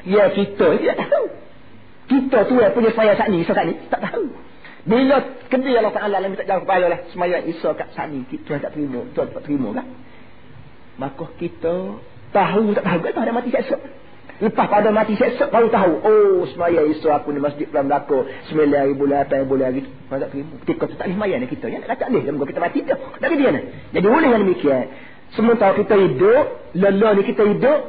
Ya 0.05 0.29
kita 0.29 0.67
tidak 0.77 0.97
tahu. 1.09 1.25
Kita 2.07 2.37
tu 2.45 2.53
yang 2.61 2.71
punya 2.77 2.91
saya 2.93 3.17
saat 3.17 3.33
ni, 3.33 3.41
saat 3.41 3.65
ni, 3.65 3.73
tak 3.89 4.05
tahu. 4.05 4.29
Bila 4.87 5.19
kedai 5.51 5.75
Allah 5.75 5.91
Ta'ala 5.91 6.23
yang 6.23 6.31
minta 6.31 6.47
jangan 6.47 6.63
kepala 6.63 6.85
lah. 6.87 6.99
Semayang 7.11 7.43
Isa 7.43 7.75
kat 7.75 7.91
saat 7.91 8.07
ni, 8.13 8.23
Tuhan 8.23 8.61
tak 8.63 8.71
terima, 8.71 9.03
Tuhan 9.11 9.33
tak 9.33 9.43
terima 9.43 9.75
kan. 9.75 9.87
Maka 11.01 11.25
kita 11.41 11.99
tahu 12.31 12.71
tak 12.77 12.85
tahu 12.87 13.01
kan, 13.01 13.11
Tuhan 13.17 13.25
ada 13.27 13.33
mati 13.33 13.49
seksa. 13.51 13.81
Lepas 14.37 14.69
pada 14.69 14.93
mati 14.93 15.17
seksa 15.17 15.49
baru 15.49 15.73
tahu. 15.73 15.93
Oh 16.05 16.45
semaya 16.53 16.85
Isu 16.85 17.09
aku 17.09 17.33
ni 17.33 17.41
masjid 17.41 17.65
Pulang 17.65 17.89
Melaka. 17.89 18.21
Sembilan 18.49 18.81
ribu 18.93 19.09
lah, 19.09 19.25
lapan 19.25 19.37
ribu 19.41 19.55
lagi. 19.57 19.81
Mana 20.13 20.25
tak 20.25 20.29
terima. 20.37 20.55
Tu 20.61 20.73
tak 20.77 20.87
boleh 20.93 21.15
semaya 21.17 21.35
kita. 21.41 21.65
Yang 21.65 21.81
nak 21.81 21.89
kata 21.97 22.05
ni. 22.13 22.19
Lama 22.21 22.45
kita 22.45 22.59
mati 22.61 22.79
tu. 22.85 22.93
Tak 22.93 23.27
dia 23.33 23.49
ni. 23.49 23.61
Jadi 23.97 24.05
boleh 24.05 24.29
yang 24.29 24.41
demikian. 24.45 24.85
Sementara 25.33 25.73
kita 25.73 25.95
hidup. 25.97 26.45
Lelah 26.77 27.11
ni 27.17 27.21
kita 27.25 27.43
hidup. 27.49 27.79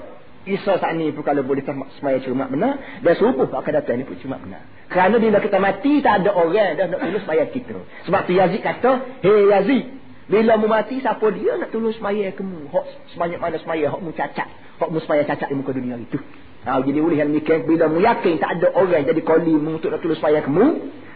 Isa 0.49 0.81
saat 0.81 0.97
ni 0.97 1.13
pun 1.13 1.21
kalau 1.21 1.45
boleh 1.45 1.61
semaya 2.01 2.17
cuma 2.25 2.49
benar. 2.49 3.05
Dan 3.05 3.13
serupa 3.21 3.45
akan 3.53 3.73
datang 3.85 4.01
ni 4.01 4.09
pun 4.09 4.17
cuma 4.17 4.41
benar. 4.41 4.65
Kerana 4.89 5.21
bila 5.21 5.45
kita 5.45 5.61
mati 5.61 6.01
tak 6.01 6.25
ada 6.25 6.33
orang 6.33 6.81
dah 6.81 6.89
nak 6.89 7.05
tulis 7.05 7.21
semaya 7.29 7.45
kita. 7.53 7.77
Sebab 8.09 8.21
tu 8.25 8.33
Yazid 8.33 8.65
kata. 8.65 9.21
Hei 9.21 9.53
Yazid. 9.53 9.98
Bila 10.29 10.61
mu 10.61 10.69
mati 10.69 11.01
siapa 11.01 11.25
dia 11.33 11.57
nak 11.57 11.73
tolong 11.73 11.97
semaya 11.97 12.29
kamu? 12.37 12.69
Hak 12.69 12.85
sebanyak 13.17 13.41
mana 13.41 13.57
semaya 13.57 13.89
hak 13.89 14.01
mu 14.05 14.13
cacat. 14.13 14.49
Hak 14.77 14.89
mu 14.93 15.01
semaya 15.01 15.25
cacat 15.25 15.49
di 15.49 15.57
muka 15.57 15.73
dunia 15.73 15.97
itu. 15.97 16.21
Ha, 16.69 16.85
jadi 16.85 17.01
oleh 17.01 17.17
yang 17.17 17.33
demikian 17.33 17.65
bila 17.65 17.89
mu 17.89 18.05
yakin 18.05 18.37
tak 18.37 18.61
ada 18.61 18.69
orang 18.77 19.09
jadi 19.09 19.21
koli 19.25 19.57
untuk 19.57 19.89
nak 19.89 20.05
tolong 20.05 20.21
semaya 20.21 20.45
kamu, 20.45 20.67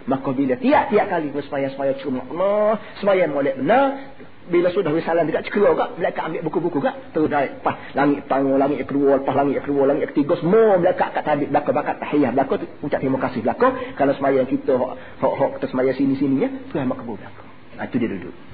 maka 0.09 0.29
bila 0.33 0.55
tiap-tiap 0.57 1.07
kali 1.13 1.29
mu 1.29 1.45
semaya 1.45 1.69
semaya 1.77 1.93
cuma 2.01 2.25
Allah, 2.25 2.81
semaya 3.05 3.29
molek 3.29 3.61
benar, 3.61 4.17
bila 4.49 4.73
sudah 4.73 4.91
risalah 4.97 5.29
dekat 5.29 5.45
cekera 5.45 5.77
kak, 5.77 5.91
mereka 6.01 6.21
ambil 6.27 6.41
buku-buku 6.49 6.79
kak, 6.81 7.13
terus 7.13 7.29
naik 7.29 7.61
pas 7.61 7.77
langit 7.93 8.25
tanggung, 8.33 8.57
langit 8.57 8.81
yang 8.81 8.91
kedua, 8.91 9.21
lepas 9.21 9.35
langit 9.37 9.61
yang 9.61 9.67
kedua, 9.69 9.83
langit 9.93 10.01
yang 10.09 10.13
ketiga, 10.17 10.35
semua 10.41 10.81
mereka 10.81 11.05
kat 11.13 11.23
tabik 11.23 11.53
belakang 11.53 11.75
bakat 11.77 11.97
tahiyah 12.01 12.31
belakang 12.33 12.59
tu, 12.65 12.67
ucap 12.81 12.99
terima 13.05 13.19
kasih 13.21 13.41
belakang, 13.45 13.73
kalau 13.95 14.13
semaya 14.17 14.41
kita, 14.49 14.73
hok, 14.73 14.93
hok, 15.21 15.35
hok 15.37 15.51
kita 15.61 15.67
semaya 15.69 15.91
sini-sini 15.93 16.37
ya, 16.43 16.49
Tuhan 16.73 16.89
makbul 16.89 17.21
belakang. 17.21 17.49
Ha, 17.77 17.87
itu 17.87 17.97
dia 18.01 18.09
duduk. 18.09 18.51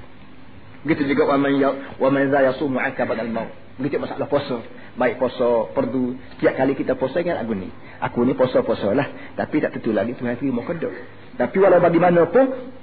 Begitu 0.83 1.11
juga 1.11 1.27
wa 1.27 1.37
man 1.37 1.53
ya 1.59 1.69
wa 1.99 2.09
man 2.09 2.31
za 2.31 2.39
yasumu 2.45 2.79
anka 2.79 3.03
badal 3.03 3.27
maut. 3.27 3.51
Begitu 3.79 3.99
masalah 3.99 4.27
puasa. 4.27 4.59
Baik 4.99 5.19
puasa 5.19 5.71
perdu. 5.71 6.19
Setiap 6.35 6.53
kali 6.59 6.73
kita 6.75 6.95
puasa 6.99 7.23
ingat 7.23 7.39
aku 7.43 7.55
ni. 7.55 7.71
Aku 7.99 8.23
ni 8.23 8.35
puasa-puasa 8.35 8.91
lah. 8.95 9.07
Tapi 9.35 9.59
tak 9.59 9.75
tentu 9.79 9.91
lagi 9.91 10.15
Tuhan 10.15 10.39
terima 10.39 10.63
kedok. 10.63 10.91
Tapi 11.39 11.55
walau 11.59 11.79
bagaimanapun 11.79 12.75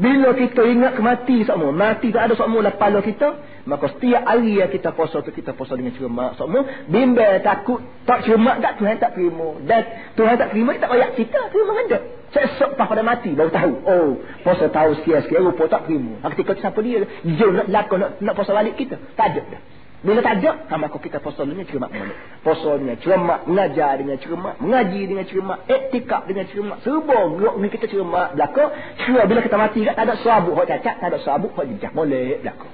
bila 0.00 0.34
kita 0.34 0.66
ingat 0.66 0.98
kemati 0.98 1.46
semua, 1.46 1.70
mati 1.70 2.10
tak 2.10 2.26
ada 2.26 2.34
semua 2.34 2.58
lah 2.58 2.74
kepala 2.74 2.98
kita, 3.06 3.28
maka 3.70 3.86
setiap 3.94 4.26
hari 4.26 4.58
yang 4.58 4.66
kita 4.66 4.90
puasa 4.90 5.22
tu 5.22 5.30
kita 5.30 5.54
puasa 5.54 5.78
dengan 5.78 5.94
cermat 5.94 6.34
semua, 6.34 6.66
bimbang 6.90 7.38
takut 7.44 7.78
tak 8.02 8.26
cermat 8.26 8.58
tak 8.58 8.82
Tuhan 8.82 8.98
tak 8.98 9.14
terima. 9.14 9.60
Dan 9.62 9.82
Tuhan 10.18 10.34
tak 10.40 10.48
terima 10.50 10.74
tak 10.74 10.90
payah 10.90 11.10
kita 11.14 11.40
terima 11.54 11.72
kan 11.78 11.86
Sesok 12.30 12.78
pas 12.78 12.86
pada 12.86 13.02
mati 13.02 13.34
baru 13.34 13.50
tahu. 13.50 13.72
Oh, 13.82 14.10
puasa 14.46 14.70
tahu 14.70 14.94
sekian-sekian 15.02 15.42
rupa 15.42 15.66
tak 15.66 15.90
terima. 15.90 16.22
Ketika 16.30 16.54
tu 16.54 16.62
siapa 16.62 16.78
dia? 16.78 17.02
Dia 17.26 17.46
nak 17.50 17.66
lakon 17.66 17.98
nak, 17.98 18.10
nak 18.22 18.34
puasa 18.38 18.54
balik 18.54 18.78
kita. 18.78 18.94
Tak 19.18 19.34
ada 19.34 19.42
dah. 19.50 19.62
Bila 20.00 20.24
tak 20.24 20.40
ada, 20.40 20.64
sama 20.72 20.88
aku 20.88 20.96
kita 20.96 21.20
puasa 21.20 21.44
dengan 21.44 21.68
cermat 21.68 21.92
mana? 21.92 22.14
Puasa 22.40 22.72
dengan 22.80 22.96
cermat, 23.04 23.44
mengajar 23.44 24.00
dengan 24.00 24.16
cermat, 24.16 24.56
mengaji 24.56 25.02
dengan 25.04 25.24
cermat, 25.28 25.58
etikap 25.68 26.24
dengan 26.24 26.48
cermat. 26.48 26.80
Serba 26.80 27.18
gerak 27.36 27.56
ni 27.60 27.68
kita 27.68 27.84
cermat 27.84 28.32
belaka. 28.32 28.64
Cermat 29.04 29.24
bila 29.28 29.40
kita 29.44 29.56
mati 29.60 29.80
tak 29.84 30.00
ada 30.00 30.16
sabuk 30.24 30.56
hok 30.56 30.66
cacat, 30.72 30.94
tak 31.04 31.08
ada 31.12 31.18
sabuk 31.20 31.52
hok 31.52 31.68
jejak. 31.68 31.92
Boleh 31.92 32.40
belaka. 32.40 32.68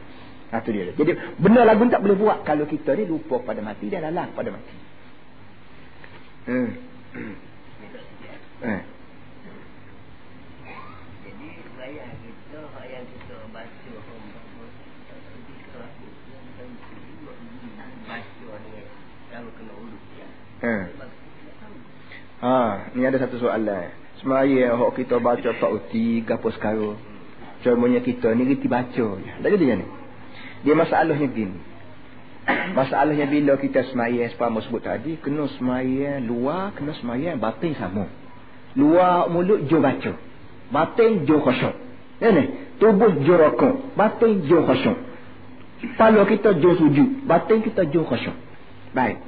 Ha 0.55 0.63
tu 0.63 0.71
dia. 0.71 0.95
Jadi 0.95 1.13
benar 1.43 1.67
lagu 1.67 1.83
tak 1.91 1.99
boleh 1.99 2.15
buat 2.15 2.47
kalau 2.47 2.63
kita 2.63 2.95
ni 2.95 3.11
lupa 3.11 3.43
pada 3.43 3.59
mati 3.59 3.91
dan 3.91 4.07
lalang 4.07 4.31
pada 4.31 4.55
mati. 4.55 4.77
Hmm. 6.47 6.71
Hmm. 8.63 8.83
Ha. 20.57 20.75
ha, 22.41 22.57
ni 22.97 23.05
ada 23.05 23.21
satu 23.21 23.37
soalan. 23.37 23.93
Semaya 24.25 24.73
hok 24.73 24.97
kita 24.97 25.21
baca 25.21 25.51
tak 25.53 25.71
uti 25.71 26.25
gapo 26.25 26.49
sekarang. 26.53 26.97
Cumanya 27.61 28.01
kita 28.01 28.33
ni 28.33 28.49
reti 28.49 28.69
baca. 28.69 29.07
Tak 29.21 29.49
jadi 29.53 29.65
ni. 29.77 29.87
Dia 30.65 30.73
masalahnya 30.73 31.29
gini. 31.29 31.59
Masalahnya 32.47 33.27
bila 33.27 33.59
kita 33.59 33.83
semaya 33.91 34.31
sepama 34.31 34.63
sebut 34.63 34.79
tadi, 34.87 35.19
kena 35.19 35.51
semaya 35.59 36.23
luar, 36.23 36.73
kena 36.79 36.95
semaya 36.95 37.35
batin 37.35 37.75
sama. 37.75 38.07
Luar 38.79 39.27
mulut 39.27 39.67
jo 39.67 39.83
baca. 39.83 40.15
Batin 40.71 41.27
jo 41.27 41.43
khusyuk. 41.43 41.75
Ya 42.23 42.31
ni, 42.33 42.45
tubuh 42.79 43.19
jo 43.27 43.35
rokok, 43.35 43.99
batin 43.99 44.47
jo 44.47 44.63
khusyuk. 44.63 44.99
Kepala 45.83 46.23
kita 46.25 46.57
jo 46.63 46.71
sujud, 46.79 47.27
batin 47.27 47.67
kita 47.67 47.83
jo 47.91 48.07
khusyuk. 48.07 48.37
Baik. 48.95 49.19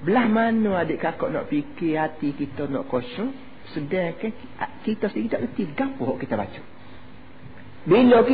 Belah 0.00 0.26
mana 0.32 0.80
adik 0.80 1.04
kakak 1.04 1.28
nak 1.28 1.52
fikir 1.52 2.00
hati 2.00 2.32
kita 2.32 2.64
nak 2.72 2.88
kosong. 2.88 3.36
Sedangkan 3.76 4.32
kita 4.82 5.12
sendiri 5.12 5.28
tak 5.28 5.42
erti 5.44 5.68
gapo 5.76 6.16
kita 6.16 6.34
baca. 6.40 6.60
Bila 7.84 8.24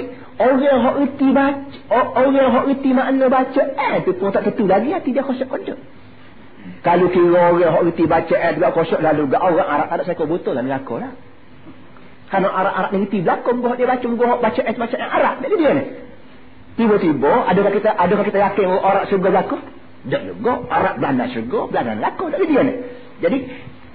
orang 0.42 0.62
yang 0.62 0.82
erti 1.06 1.28
baca, 1.30 1.78
orang 1.90 2.34
yang 2.34 2.66
erti 2.70 2.90
makna 2.90 3.26
baca, 3.30 3.62
eh, 3.62 3.94
tu 4.02 4.14
pun 4.18 4.30
tak 4.34 4.46
tentu 4.46 4.66
lagi 4.66 4.90
hati 4.90 5.10
dia 5.10 5.22
kosong 5.22 5.46
kosong. 5.46 5.78
Kalau 6.82 7.06
kira 7.10 7.30
orang 7.34 7.62
yang 7.62 7.74
erti 7.82 8.04
baca, 8.06 8.34
eh, 8.34 8.52
dia 8.58 8.70
kosong 8.70 9.02
lalu 9.02 9.30
gak 9.30 9.42
orang 9.42 9.66
Arab 9.66 9.88
ada 9.90 10.02
saya 10.06 10.24
betul 10.26 10.54
lah 10.54 10.62
neraka 10.62 10.94
lah. 10.98 11.12
Karena 12.26 12.48
Arab-Arab 12.50 12.90
ni 12.90 12.98
erti 13.06 13.18
belakang, 13.22 13.56
gua 13.62 13.74
dia 13.78 13.86
baca, 13.86 14.06
gua 14.06 14.34
baca, 14.42 14.60
eh, 14.66 14.74
baca, 14.74 14.96
eh, 14.98 15.10
Arab. 15.14 15.34
Jadi 15.42 15.54
dia 15.58 15.70
ni. 15.74 15.84
Tiba-tiba, 16.76 17.32
adakah 17.46 17.72
kita, 17.74 17.90
adakah 17.94 18.24
kita 18.26 18.38
yakin 18.38 18.66
orang 18.70 19.06
surga 19.06 19.28
belakang? 19.30 19.62
Tak 20.06 20.22
juga. 20.22 20.52
Arab 20.70 20.94
Belanda 21.02 21.24
syurga. 21.30 21.60
Belanda 21.70 21.94
laku. 21.98 22.30
Tak 22.30 22.40
dia 22.46 22.62
ni. 22.62 22.74
Jadi, 23.16 23.38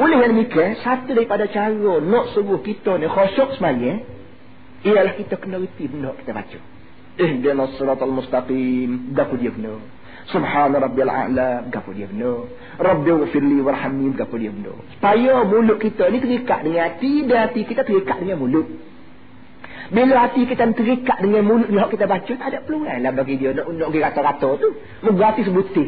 oleh 0.01 0.17
yang 0.17 0.31
demikian, 0.33 0.81
satu 0.81 1.13
daripada 1.13 1.45
cara 1.47 1.71
nak 2.01 2.33
suruh 2.33 2.59
kita 2.59 2.97
ni 2.97 3.05
khusyuk 3.05 3.53
semuanya, 3.55 4.01
ialah 4.81 5.13
kita 5.13 5.37
kena 5.37 5.61
reti 5.61 5.85
benda 5.85 6.17
kita 6.17 6.33
baca. 6.33 6.59
Eh, 7.21 7.31
dia 7.37 7.53
nak 7.53 7.77
suratul 7.77 8.11
mustaqim. 8.17 9.13
Gapu 9.13 9.37
dia 9.37 9.53
benda. 9.53 9.77
Subhana 10.31 10.81
Rabbil 10.81 11.11
A'la. 11.11 11.69
Gapu 11.69 11.93
dia 11.93 12.09
benda. 12.09 12.49
Rabbi 12.81 13.11
wafirli 13.13 13.61
warhamni. 13.61 14.09
Gapu 14.17 14.41
dia 14.41 14.49
benda. 14.49 14.73
Supaya 14.97 15.45
mulut 15.45 15.77
kita 15.77 16.09
ni 16.09 16.17
terikat 16.17 16.65
dengan 16.65 16.87
hati, 16.87 17.13
dan 17.29 17.37
hati 17.45 17.61
kita 17.67 17.85
terikat 17.85 18.17
dengan 18.23 18.41
mulut. 18.41 18.67
Bila 19.91 20.23
hati 20.23 20.47
kita 20.47 20.71
terikat 20.71 21.19
dengan 21.19 21.43
mulut 21.43 21.67
yang 21.67 21.91
kita 21.91 22.07
baca, 22.07 22.31
tak 22.31 22.47
ada 22.47 22.63
peluang 22.63 22.87
lah 22.87 23.11
bagi 23.11 23.35
dia 23.35 23.51
nak 23.51 23.67
nak 23.67 23.91
pergi 23.91 23.99
rata-rata 23.99 24.49
tu. 24.55 24.69
Moga 25.03 25.35
hati 25.35 25.43
sebutir. 25.43 25.87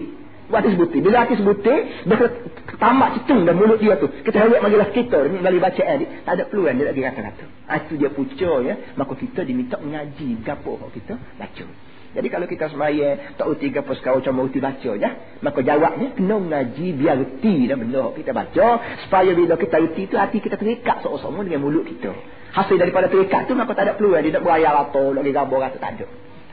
Hati 0.52 0.76
sebutir. 0.76 1.00
Bila 1.00 1.24
hati 1.24 1.40
sebutir, 1.40 2.04
dia 2.04 2.28
tamak 2.76 3.16
cetung 3.16 3.48
dan 3.48 3.56
mulut 3.56 3.80
dia 3.80 3.96
tu. 3.96 4.12
Kita 4.12 4.44
harap 4.44 4.60
majalah 4.60 4.92
kita 4.92 5.24
ni 5.32 5.40
melalui 5.40 5.64
bacaan 5.64 5.96
ni, 6.04 6.06
tak 6.28 6.36
ada 6.36 6.44
peluang 6.52 6.76
dia 6.76 6.84
nak 6.84 6.94
pergi 7.00 7.08
rata-rata. 7.08 7.46
Ah, 7.64 7.80
itu 7.80 7.94
dia 7.96 8.10
puca 8.12 8.52
ya. 8.60 8.76
Maka 9.00 9.14
kita 9.16 9.40
diminta 9.48 9.80
mengaji 9.80 10.30
gapo 10.44 10.76
kita 10.92 11.16
baca. 11.40 11.66
Jadi 12.14 12.28
kalau 12.28 12.46
kita 12.46 12.70
semaya 12.76 13.34
tak 13.40 13.48
uti 13.48 13.72
gapo 13.72 13.96
sekarang 13.96 14.20
cuma 14.20 14.44
uti 14.44 14.60
baca 14.60 14.92
ya. 15.00 15.40
Maka 15.40 15.64
jawabnya 15.64 16.12
kena 16.12 16.44
mengaji 16.44 16.92
biar 16.92 17.24
reti 17.24 17.72
dan 17.72 17.80
benda 17.80 18.12
kita 18.12 18.36
baca. 18.36 18.68
Supaya 19.08 19.32
bila 19.32 19.56
kita 19.56 19.80
uti 19.80 20.12
tu 20.12 20.20
hati 20.20 20.44
kita 20.44 20.60
terikat 20.60 21.00
sama-sama 21.08 21.48
dengan 21.48 21.64
mulut 21.64 21.88
kita 21.88 22.12
hasil 22.54 22.78
daripada 22.78 23.10
terikat 23.10 23.50
tu 23.50 23.54
maka 23.58 23.74
tak 23.74 23.90
ada 23.90 23.94
peluang 23.98 24.22
dia 24.22 24.38
nak 24.38 24.44
berayar 24.46 24.74
atau 24.90 25.12
lagi 25.12 25.32
gambar 25.34 25.58
rasa 25.70 25.78
tak 25.82 25.92
ada 25.98 26.08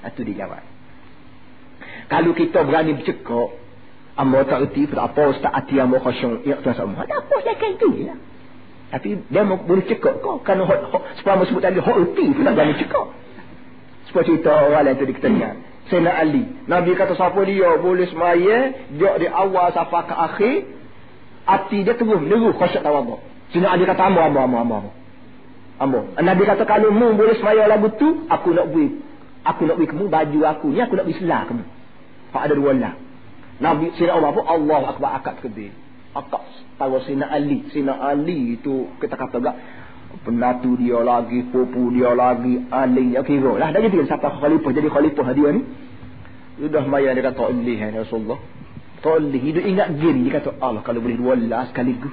itu 0.09 0.21
dia 0.27 0.35
jawab 0.45 0.65
kalau 2.09 2.33
kita 2.35 2.59
berani 2.65 2.97
bercekak 2.97 3.49
amba 4.17 4.39
tak 4.49 4.59
erti 4.69 4.89
apa 4.91 5.23
ustaz 5.31 5.53
hati 5.53 5.77
amba 5.79 6.01
khusyuk 6.01 6.43
ya 6.49 6.59
tuan 6.65 6.75
sama 6.75 7.05
tak 7.05 7.21
apa 7.21 7.35
saya 7.45 7.57
kan 7.61 7.73
tu 7.77 7.93
ya 8.01 8.17
tapi 8.91 9.23
dia 9.31 9.47
mau 9.47 9.55
boleh 9.55 9.87
cekak 9.87 10.19
kau 10.19 10.43
kerana 10.43 10.67
hot, 10.67 10.83
sebab 11.23 11.47
sebut 11.47 11.63
tadi 11.63 11.79
hot 11.79 11.95
erti 11.95 12.27
tu 12.35 12.43
tak 12.43 12.59
berani 12.59 12.75
cekak 12.75 13.07
Supaya 14.11 14.27
cerita 14.27 14.51
orang 14.51 14.91
lain 14.91 14.99
tu 14.99 15.07
dia 15.07 15.23
dengar. 15.23 15.55
Sayyidina 15.87 16.11
Ali. 16.11 16.43
Nabi 16.67 16.99
kata 16.99 17.15
siapa 17.15 17.39
dia 17.47 17.79
boleh 17.79 18.11
semaya, 18.11 18.75
dia 18.91 19.11
di 19.23 19.31
awal 19.31 19.71
sampai 19.71 20.03
ke 20.03 20.15
akhir, 20.19 20.57
hati 21.47 21.79
dia 21.87 21.95
terus 21.95 22.19
meneruh 22.19 22.51
khusyuk 22.59 22.83
tawaduk. 22.83 23.23
Sayyidina 23.55 23.71
Ali 23.71 23.87
kata 23.87 24.11
ambo 24.11 24.19
ambo 24.19 24.43
ambo 24.43 24.59
ambo. 24.59 24.91
Ambo. 25.81 26.13
Nabi 26.21 26.45
kata 26.45 26.69
kalau 26.69 26.93
mu 26.93 27.17
boleh 27.17 27.41
semaya 27.41 27.65
lagu 27.65 27.89
tu, 27.97 28.29
aku 28.29 28.53
nak 28.53 28.69
beri 28.69 29.01
aku 29.41 29.65
nak 29.65 29.77
beri 29.81 29.89
kamu 29.89 30.13
baju 30.13 30.41
aku 30.45 30.67
ni 30.69 30.81
aku 30.85 30.95
nak 31.01 31.07
beri 31.09 31.17
selah 31.17 31.49
kamu. 31.49 31.65
Pak 32.31 32.43
ada 32.45 32.55
dua 32.55 32.73
lah. 32.77 32.95
Nabi 33.61 33.93
Sayyidina 33.97 34.17
Umar 34.17 34.33
pun 34.37 34.45
Allah 34.45 34.81
akbar 34.93 35.11
akad 35.21 35.35
kedai. 35.41 35.73
Akad 36.13 36.45
tahu 36.77 37.01
Sayyidina 37.05 37.27
Ali. 37.33 37.65
Sayyidina 37.73 37.95
Ali 37.97 38.61
itu 38.61 38.93
kita 39.01 39.17
kata 39.17 39.37
gak 39.41 39.57
penatu 40.25 40.77
dia 40.77 41.01
lagi, 41.01 41.49
pupu 41.49 41.89
dia 41.97 42.13
lagi, 42.13 42.61
aling 42.69 43.17
dia 43.17 43.23
kira 43.25 43.53
lah. 43.57 43.73
Dah 43.73 43.81
jadi 43.81 44.05
siapa 44.05 44.37
khalifah 44.37 44.71
jadi 44.77 44.89
khalifah 44.93 45.27
dia 45.33 45.49
ni. 45.57 45.63
Sudah 46.61 46.85
maya 46.85 47.17
dia 47.17 47.25
kata 47.25 47.41
Allah 47.41 47.77
ya 47.81 48.05
Rasulullah. 48.05 48.41
Tolih 49.01 49.41
hidup 49.41 49.65
ingat 49.65 49.97
gini 49.97 50.29
dia 50.29 50.45
kata 50.45 50.61
Allah 50.61 50.85
kalau 50.85 51.01
boleh 51.01 51.17
dua 51.17 51.33
lah 51.41 51.73
sekaligus. 51.73 52.13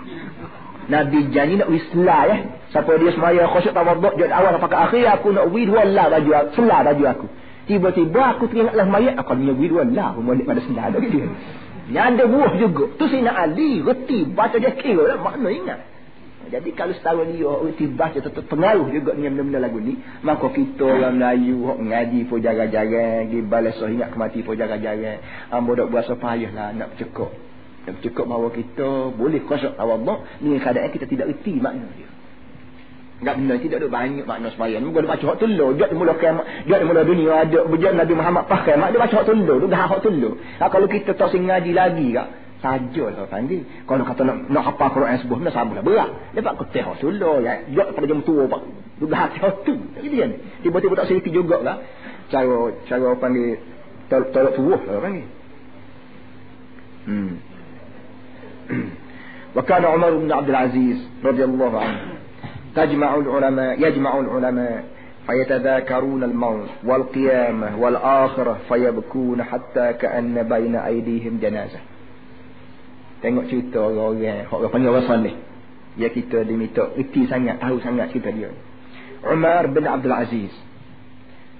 Nabi 0.87 1.27
janji 1.35 1.59
nak 1.59 1.67
wislah 1.67 2.21
ya. 2.31 2.37
Siapa 2.71 2.91
dia 2.99 3.11
semaya 3.15 3.47
khusyuk 3.47 3.71
tawaduk 3.75 4.15
jadi 4.19 4.31
awal 4.31 4.55
sampai 4.55 4.71
ke 4.71 4.77
akhir 4.77 5.03
aku 5.19 5.27
nak 5.35 5.45
wid 5.51 5.67
wala 5.71 6.03
baju 6.11 6.31
aku, 6.35 6.49
selah 6.55 6.79
baju 6.83 7.03
aku. 7.07 7.27
Tiba-tiba 7.67 8.21
aku 8.35 8.43
teringatlah 8.47 8.87
mayat 8.87 9.15
aku 9.19 9.35
nak 9.35 9.55
wid 9.59 9.71
wala 9.71 10.03
aku 10.15 10.19
balik 10.23 10.45
pada 10.47 10.63
selah 10.63 10.85
dah 10.91 10.99
dia. 11.03 11.27
Yang 11.87 12.05
ada 12.19 12.23
buah 12.27 12.51
juga. 12.59 12.83
Tu 12.99 13.05
Sina 13.07 13.31
Ali 13.31 13.79
reti 13.79 14.27
baca 14.27 14.55
dia 14.59 14.75
kira 14.75 15.15
lah 15.15 15.17
makna 15.23 15.47
ingat. 15.51 15.79
Jadi 16.47 16.71
kalau 16.71 16.95
setahun 16.95 17.27
dia 17.35 17.43
orang 17.43 17.75
tiba 17.75 18.07
baca 18.07 18.19
tetap 18.23 18.43
pengaruh 18.47 18.87
juga 18.87 19.11
dengan 19.19 19.35
benda-benda 19.35 19.59
lagu 19.67 19.79
ni. 19.83 19.99
Maka 20.23 20.47
kita 20.55 20.87
orang 20.87 21.19
Melayu 21.19 21.59
hok 21.67 21.79
ngaji 21.83 22.19
pun 22.31 22.39
jaga-jaga, 22.39 23.27
pergi 23.27 23.39
balas 23.43 23.75
so 23.75 23.91
ingat 23.91 24.15
kemati 24.15 24.47
pun 24.47 24.55
jaga-jaga. 24.55 25.19
Ambo 25.51 25.75
dak 25.75 25.91
buat 25.91 26.07
payah 26.07 26.51
lah 26.55 26.71
nak 26.71 26.95
cekok. 26.95 27.46
Nak 27.87 28.03
cekok 28.03 28.25
bahawa 28.27 28.51
kita 28.51 29.15
boleh 29.15 29.41
kosok 29.47 29.79
Allah 29.79 30.27
dengan 30.43 30.59
keadaan 30.59 30.91
kita 30.91 31.05
tidak 31.07 31.31
reti 31.31 31.55
makna 31.55 31.87
dia. 31.95 32.09
Enggak 33.17 33.35
benar 33.41 33.57
tidak 33.57 33.77
ada 33.81 33.87
banyak 33.89 34.25
makna 34.27 34.47
sembahyang. 34.53 34.83
Muka 34.85 34.99
dia 35.01 35.09
baca 35.09 35.25
hak 35.25 35.37
telur, 35.41 35.69
dia 35.73 35.89
mula 35.95 36.13
kiamat, 36.19 36.45
dia 36.69 36.85
mula 36.85 37.01
dunia 37.01 37.33
ada 37.47 37.59
bejak 37.65 37.97
Nabi 37.97 38.13
Muhammad 38.13 38.43
pakai 38.45 38.77
mak 38.77 38.93
dia 38.93 38.99
baca 39.01 39.15
hak 39.17 39.25
telur, 39.25 39.57
tu 39.57 39.67
dah 39.71 39.79
hak 39.89 39.99
telur. 40.05 40.33
Ha, 40.37 40.63
kalau 40.69 40.85
kita 40.85 41.17
tak 41.17 41.33
sing 41.33 41.49
ngaji 41.49 41.71
lagi 41.73 42.13
kak, 42.13 42.27
sajalah 42.61 43.25
panggil. 43.29 43.61
Kalau 43.85 44.03
kata 44.05 44.21
nak 44.25 44.37
nak 44.49 44.63
hafal 44.73 44.89
Quran 44.93 45.17
sebuah 45.21 45.37
benda 45.41 45.51
sabarlah 45.53 45.85
berat. 45.85 46.09
Dapat 46.33 46.53
ketih 46.65 46.83
Rasulullah 46.89 47.35
ya. 47.41 47.53
Jok 47.69 47.87
pada 47.93 48.05
jam 48.05 48.19
tua 48.25 48.43
pak. 48.49 48.61
Duk 48.97 49.13
hati 49.13 49.37
tu. 49.65 49.75
Gitu 50.01 50.15
kan. 50.17 50.31
Tiba-tiba 50.65 50.93
tak 50.97 51.07
serti 51.09 51.29
juga 51.29 51.57
lah. 51.61 51.77
Cara 52.33 52.73
cara 52.89 53.07
panggil 53.17 53.61
tolak 54.09 54.53
tubuh 54.57 54.81
lah 54.89 54.99
panggil. 55.01 55.27
Hmm. 57.07 57.33
وكان 59.55 59.85
عمر 59.85 60.17
بن 60.17 60.31
عبد 60.31 60.49
العزيز 60.49 61.09
رضي 61.25 61.43
الله 61.43 61.79
عنه 61.79 61.99
تجمع 62.75 63.15
العلماء 63.15 63.87
يجمع 63.87 64.19
العلماء 64.19 64.83
فيتذاكرون 65.27 66.23
الموت 66.23 66.69
والقيامة 66.83 67.79
والآخرة 67.79 68.57
فيبكون 68.69 69.43
حتى 69.43 69.93
كأن 69.93 70.43
بين 70.43 70.75
أيديهم 70.75 71.39
جنازة 71.41 71.79
Tengok 73.17 73.49
cerita 73.49 73.81
orang-orang 73.81 74.45
Orang 74.45 74.69
panggil 74.69 74.93
orang 74.93 75.09
salih 75.09 75.35
Ya 75.97 76.13
kita 76.13 76.45
diminta 76.45 76.93
Iti 76.93 77.25
sangat 77.25 77.57
Tahu 77.57 77.81
sangat 77.81 78.13
cerita 78.13 78.29
dia 78.29 78.53
Umar 79.25 79.65
bin 79.73 79.89
Abdul 79.89 80.13
Aziz 80.13 80.53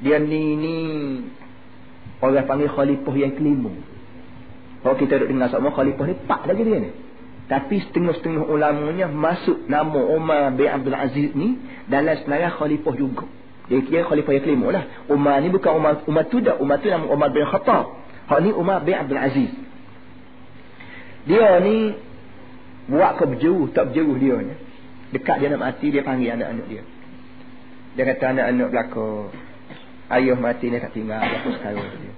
Dia 0.06 0.22
ni 0.22 0.54
ni 0.54 0.78
Orang 2.22 2.46
panggil 2.46 2.70
khalifah 2.70 3.16
yang 3.18 3.34
kelima 3.34 3.74
Kalau 4.88 4.96
kita 4.96 5.20
duduk 5.20 5.36
dengar 5.36 5.52
sama 5.52 5.76
Khalifah 5.76 6.08
ni 6.08 6.16
pak 6.16 6.48
lagi 6.48 6.64
dia 6.64 6.80
ni 6.80 6.92
tapi 7.48 7.80
setengah-setengah 7.80 8.44
ulamanya 8.44 9.08
masuk 9.08 9.72
nama 9.72 10.00
Umar 10.04 10.52
bin 10.52 10.68
Abdul 10.68 11.00
Aziz 11.00 11.32
ni 11.32 11.56
dalam 11.88 12.20
senarai 12.20 12.52
khalifah 12.52 12.92
juga. 13.00 13.24
Dia 13.72 13.80
kira 13.88 14.04
khalifah 14.04 14.36
yang 14.36 14.44
kelima 14.44 14.68
lah. 14.76 14.84
Umar 15.08 15.40
ni 15.40 15.48
bukan 15.48 15.72
Umar, 15.80 16.04
Umar 16.12 16.28
tu 16.28 16.44
dah. 16.44 16.60
Umar 16.60 16.84
tu 16.84 16.92
nama 16.92 17.08
Umar 17.08 17.32
bin 17.32 17.48
Khattab. 17.48 18.04
Hak 18.28 18.40
ni 18.44 18.52
Umar 18.52 18.84
bin 18.84 19.00
Abdul 19.00 19.20
Aziz. 19.20 19.52
Dia 21.24 21.64
ni 21.64 21.96
buat 22.92 23.16
ke 23.16 23.24
berjauh, 23.24 23.72
tak 23.72 23.96
berjauh 23.96 24.16
dia 24.20 24.36
ni. 24.44 24.56
Dekat 25.16 25.40
dia 25.40 25.48
nak 25.48 25.72
mati, 25.72 25.88
dia 25.88 26.04
panggil 26.04 26.36
anak-anak 26.36 26.68
dia. 26.68 26.84
Dia 27.96 28.04
kata 28.12 28.24
anak-anak 28.36 28.68
belakang. 28.76 29.32
Ayah 30.12 30.36
mati 30.36 30.68
ni 30.68 30.84
tak 30.84 30.92
tinggal 30.92 31.24
apa 31.24 31.48
sekarang 31.48 31.88
dia. 31.96 32.14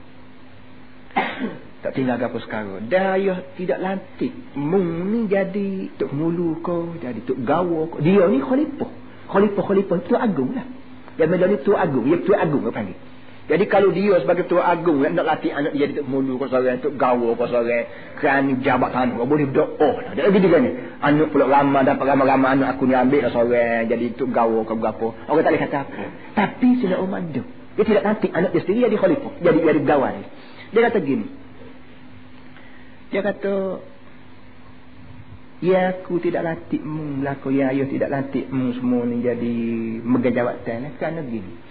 Tak 1.80 1.96
tinggal 1.96 2.20
apa 2.20 2.38
sekarang. 2.44 2.92
Dah 2.92 3.16
ayah 3.16 3.40
tidak 3.56 3.80
lantik. 3.80 4.36
Mung 4.60 5.16
ni 5.16 5.32
jadi 5.32 5.96
tok 5.96 6.12
mulu 6.12 6.60
ko, 6.60 7.00
jadi 7.00 7.24
tok 7.24 7.40
gawa 7.48 7.88
ko. 7.88 8.04
Dia 8.04 8.28
ni 8.28 8.44
khalifah. 8.44 8.92
Khalifah-khalifah 9.32 9.96
tu 10.04 10.16
agung 10.20 10.52
lah. 10.52 10.68
Dia 11.16 11.28
ni 11.28 11.58
tu 11.64 11.72
agung. 11.76 12.04
Dia 12.04 12.20
tu 12.20 12.36
agung 12.36 12.68
dia 12.68 12.76
panggil. 12.76 13.00
Jadi 13.50 13.66
kalau 13.66 13.90
dia 13.90 14.14
sebagai 14.22 14.46
tua 14.46 14.62
agung 14.62 15.02
nak 15.02 15.26
latih 15.26 15.50
anak 15.50 15.74
jadi 15.74 16.06
mulu 16.06 16.38
kau 16.38 16.46
seorang 16.46 16.86
untuk 16.86 16.94
gawa 17.02 17.34
kau 17.34 17.50
seorang 17.50 17.90
kerana 18.22 18.54
jabat 18.62 18.94
tanah 18.94 19.26
boleh 19.26 19.50
berdoa 19.50 19.90
lah. 20.06 20.14
Dia 20.14 20.30
gitu 20.30 20.54
kan 20.54 20.70
anak 21.02 21.34
pula 21.34 21.50
ramah 21.50 21.82
dapat 21.82 22.06
ramah-ramah 22.14 22.50
anak 22.54 22.78
aku 22.78 22.86
ni 22.86 22.94
ambil 22.94 23.26
lah 23.26 23.34
seorang 23.34 23.90
jadi 23.90 24.14
untuk 24.14 24.30
gawa 24.30 24.62
kau 24.70 24.78
berapa. 24.78 25.08
Orang 25.26 25.42
tak 25.42 25.50
boleh 25.50 25.62
kata 25.66 25.78
apa. 25.82 26.04
Tapi 26.38 26.70
sila 26.78 27.02
Umar 27.02 27.26
dia. 27.26 27.42
Dia 27.74 27.84
tidak 27.90 28.04
nanti 28.06 28.30
anak 28.30 28.54
dia 28.54 28.62
sendiri 28.62 28.86
jadi 28.86 28.98
khalifah. 29.02 29.34
Jadi 29.42 29.58
jadi 29.66 29.82
gawan. 29.82 30.14
Dia 30.70 30.82
kata 30.86 30.98
gini. 31.02 31.26
Dia 33.10 33.22
kata 33.26 33.84
Ya 35.60 35.92
aku 35.92 36.24
tidak 36.24 36.48
latih 36.48 36.80
mu 36.80 37.20
Laku 37.20 37.52
ya 37.52 37.76
ayah 37.76 37.88
tidak 37.90 38.10
latih 38.10 38.48
mu 38.48 38.72
semua 38.78 39.04
ni 39.04 39.20
jadi 39.20 39.56
Megang 40.08 40.32
jawatan 40.32 40.96
Kerana 40.96 41.20
gini 41.28 41.70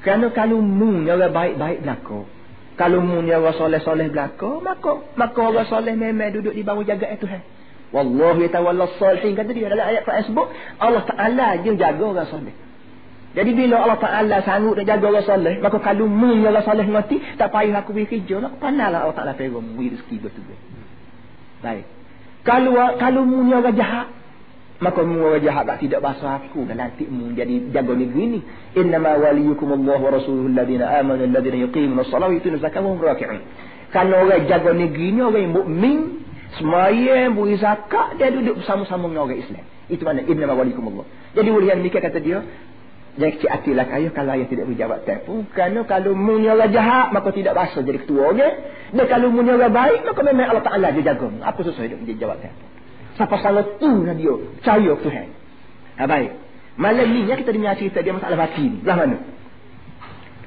kerana 0.00 0.32
kalau 0.32 0.64
mu 0.64 1.04
ni 1.04 1.12
orang 1.12 1.32
baik-baik 1.32 1.84
belaka. 1.84 2.24
Kalau 2.80 3.04
mu 3.04 3.20
ni 3.20 3.36
orang 3.36 3.52
soleh-soleh 3.52 4.08
belaka, 4.08 4.48
maka 4.64 5.04
maka 5.12 5.40
orang 5.44 5.68
soleh 5.68 5.92
memang 5.92 6.32
duduk 6.32 6.56
di 6.56 6.64
bawah 6.64 6.80
jaga 6.80 7.12
Tuhan. 7.20 7.44
Wallahu 7.92 8.40
yatawalla 8.40 8.88
salihin 8.96 9.36
kata 9.36 9.50
dia 9.52 9.68
dalam 9.68 9.82
ayat 9.82 10.06
Quran 10.06 10.24
sebut 10.30 10.48
Allah 10.78 11.02
Taala 11.04 11.58
je 11.60 11.70
jaga 11.76 12.00
orang 12.00 12.28
soleh. 12.32 12.54
Jadi 13.30 13.50
bila 13.54 13.86
Allah 13.86 13.98
Taala 14.02 14.36
sanggup 14.42 14.74
nak 14.74 14.86
jaga 14.90 15.06
orang 15.06 15.22
soleh, 15.22 15.54
maka 15.62 15.78
kalau 15.78 16.10
mu 16.10 16.42
orang 16.42 16.66
soleh 16.66 16.86
mati, 16.90 17.22
tak 17.38 17.54
payah 17.54 17.78
aku 17.78 17.94
pergi 17.94 18.26
kerja 18.26 18.42
nak 18.42 18.58
pandanglah 18.58 19.06
Allah 19.06 19.16
Taala 19.16 19.32
pergi 19.38 19.86
rezeki 19.94 20.16
betul. 20.18 20.50
Baik. 21.62 21.86
Kalau 22.42 22.74
kalau 22.98 23.22
mu 23.22 23.46
orang 23.54 23.70
jahat, 23.78 24.10
maka 24.80 25.04
mu 25.04 25.36
jahat 25.44 25.68
tak 25.68 25.84
tidak 25.84 26.00
bahasa 26.00 26.40
aku 26.40 26.64
dan 26.64 26.80
nanti 26.80 27.04
mu 27.04 27.36
jadi 27.36 27.68
jaga 27.68 27.92
negeri 27.92 28.24
ni 28.34 28.40
innama 28.72 29.12
waliyukum 29.20 29.76
Allah 29.76 30.00
wa 30.00 30.10
rasuluhu 30.10 30.48
alladhina 30.48 30.88
amanu 31.04 31.28
alladhina 31.28 31.68
yuqimuna 31.68 32.00
as-salata 32.00 32.32
wa 32.32 32.34
yutuna 32.40 32.56
zakata 32.64 32.88
wa 32.88 32.96
raki'un 32.96 33.44
kalau 33.92 34.24
orang 34.24 34.48
jaga 34.48 34.72
negeri 34.72 35.12
ni 35.12 35.20
orang 35.20 35.42
yang 35.44 35.52
mukmin 35.52 35.98
semaya 36.56 37.28
beri 37.28 37.60
zakat 37.60 38.16
dia 38.16 38.32
duduk 38.32 38.64
bersama-sama 38.64 39.04
dengan 39.12 39.28
orang 39.28 39.40
Islam 39.44 39.64
itu 39.92 40.00
mana 40.00 40.20
innama 40.24 40.56
waliyukum 40.56 40.84
Allah 40.96 41.06
jadi 41.36 41.48
ulian 41.52 41.78
nikah 41.84 42.00
kata 42.00 42.18
dia 42.24 42.40
Jangan 43.18 43.32
kecil 43.36 43.50
hati 43.50 43.70
lah 43.74 43.86
ayah 43.90 44.10
kalau 44.14 44.30
ayah 44.38 44.46
tidak 44.46 44.70
berjawab 44.70 45.02
telefon. 45.02 45.42
Kerana 45.50 45.82
kalau 45.82 46.14
mu 46.14 46.38
ni 46.38 46.46
orang 46.46 46.70
jahat, 46.70 47.10
maka 47.10 47.34
tidak 47.34 47.58
bahasa 47.58 47.82
jadi 47.82 47.98
ketua. 48.06 48.30
Okay? 48.30 48.52
Dan 48.94 49.04
kalau 49.10 49.34
mu 49.34 49.42
ni 49.42 49.50
orang 49.50 49.74
baik, 49.74 50.06
maka 50.06 50.20
memang 50.22 50.54
Allah 50.54 50.64
Ta'ala 50.64 50.86
dia 50.94 51.02
jaga. 51.02 51.26
Apa 51.42 51.60
susah 51.66 51.90
dia 51.90 52.16
jawab 52.16 52.38
telefon. 52.38 52.70
Siapa 53.18 53.36
salah 53.42 53.64
tu 53.76 53.90
dengan 54.00 54.16
dia. 54.16 54.32
Percaya 54.32 54.92
Tuhan. 54.96 55.26
Ha, 55.98 56.06
baik. 56.06 56.30
Malam 56.80 57.06
ni 57.12 57.28
kita 57.28 57.50
dengar 57.52 57.76
cerita 57.76 58.00
dia 58.00 58.16
masalah 58.16 58.48
batin. 58.48 58.80
Belah 58.80 58.96
mana? 58.96 59.16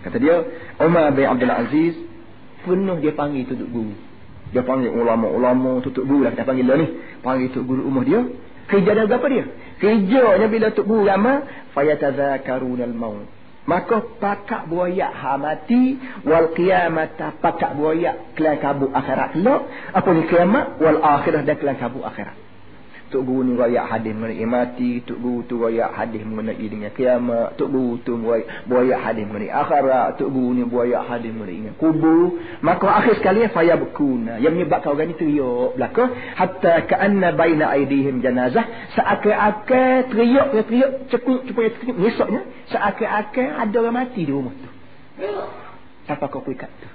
Kata 0.02 0.18
dia, 0.18 0.36
Umar 0.82 1.14
bin 1.14 1.30
Abdul 1.30 1.54
Aziz, 1.54 1.96
penuh 2.66 2.98
dia 2.98 3.14
panggil 3.14 3.46
tutup 3.46 3.70
guru. 3.70 3.94
Dia 4.50 4.66
panggil 4.66 4.90
ulama-ulama 4.90 5.86
tutup 5.86 6.10
guru 6.10 6.26
lah. 6.26 6.34
Kita 6.34 6.50
panggil 6.50 6.66
lah 6.66 6.82
ni. 6.82 6.88
Panggil 7.22 7.54
tutup 7.54 7.70
guru 7.70 7.86
umur 7.86 8.02
dia. 8.08 8.26
Kerja 8.72 8.92
dia 8.96 9.06
apa 9.06 9.28
dia? 9.30 9.44
Kerjanya 9.84 10.48
bila 10.48 10.72
tutup 10.72 10.96
guru 10.96 11.04
lama, 11.04 11.44
fayatazakarunal 11.76 12.96
maut. 12.96 13.28
Maka 13.68 14.00
pakak 14.20 14.72
buaya 14.72 15.12
hamati 15.12 16.00
wal 16.24 16.56
qiyamata 16.56 17.36
pakak 17.44 17.76
buaya 17.76 18.32
kelan 18.36 18.60
kabut 18.64 18.92
akhirat. 18.96 19.40
Lo 19.40 19.68
apa 19.92 20.10
ni 20.12 20.24
kiamat? 20.28 20.80
Wal 20.80 21.00
akhirah 21.00 21.44
dan 21.48 21.56
kelan 21.60 21.80
kabut 21.80 22.04
akhirat 22.04 22.36
Tok 23.14 23.30
Guru 23.30 23.46
ni 23.46 23.54
rakyat 23.54 23.86
hadis 23.86 24.18
mengenai 24.18 24.50
mati. 24.50 25.06
Tok 25.06 25.22
Guru 25.22 25.46
tu 25.46 25.62
rakyat 25.62 25.94
hadis 25.94 26.26
mengenai 26.26 26.66
dengan 26.66 26.90
kiamat. 26.90 27.54
Tok 27.62 27.70
Guru 27.70 28.02
tu 28.02 28.18
rakyat 28.18 29.00
hadis 29.06 29.30
mengenai 29.30 29.54
akhirat. 29.54 30.18
Tok 30.18 30.30
Guru 30.34 30.50
ni 30.58 30.66
rakyat 30.66 31.04
hadis 31.06 31.30
mengenai 31.30 31.58
dengan 31.62 31.76
kubur. 31.78 32.42
Maka 32.66 32.90
akhir 32.90 33.22
sekali 33.22 33.46
faya 33.54 33.78
berkuna. 33.78 34.42
Yang 34.42 34.54
menyebabkan 34.58 34.90
orang 34.98 35.14
ni 35.14 35.16
teriak 35.22 35.78
belakang. 35.78 36.10
Hatta 36.34 36.74
ka'anna 36.90 37.30
baina 37.38 37.70
aidihim 37.70 38.26
janazah. 38.26 38.66
Seakan-akan 38.98 40.10
teriak, 40.10 40.48
teriak, 40.66 40.92
cekuk, 41.14 41.46
cepaya 41.46 41.70
teriak. 41.78 41.96
Nisoknya, 42.02 42.42
seakan-akan 42.74 43.48
ada 43.62 43.76
orang 43.78 43.96
mati 44.02 44.26
di 44.26 44.34
rumah 44.34 44.58
tu. 44.58 44.70
Siapa 46.10 46.26
kau 46.34 46.42
ikat 46.42 46.72
tu? 46.82 46.90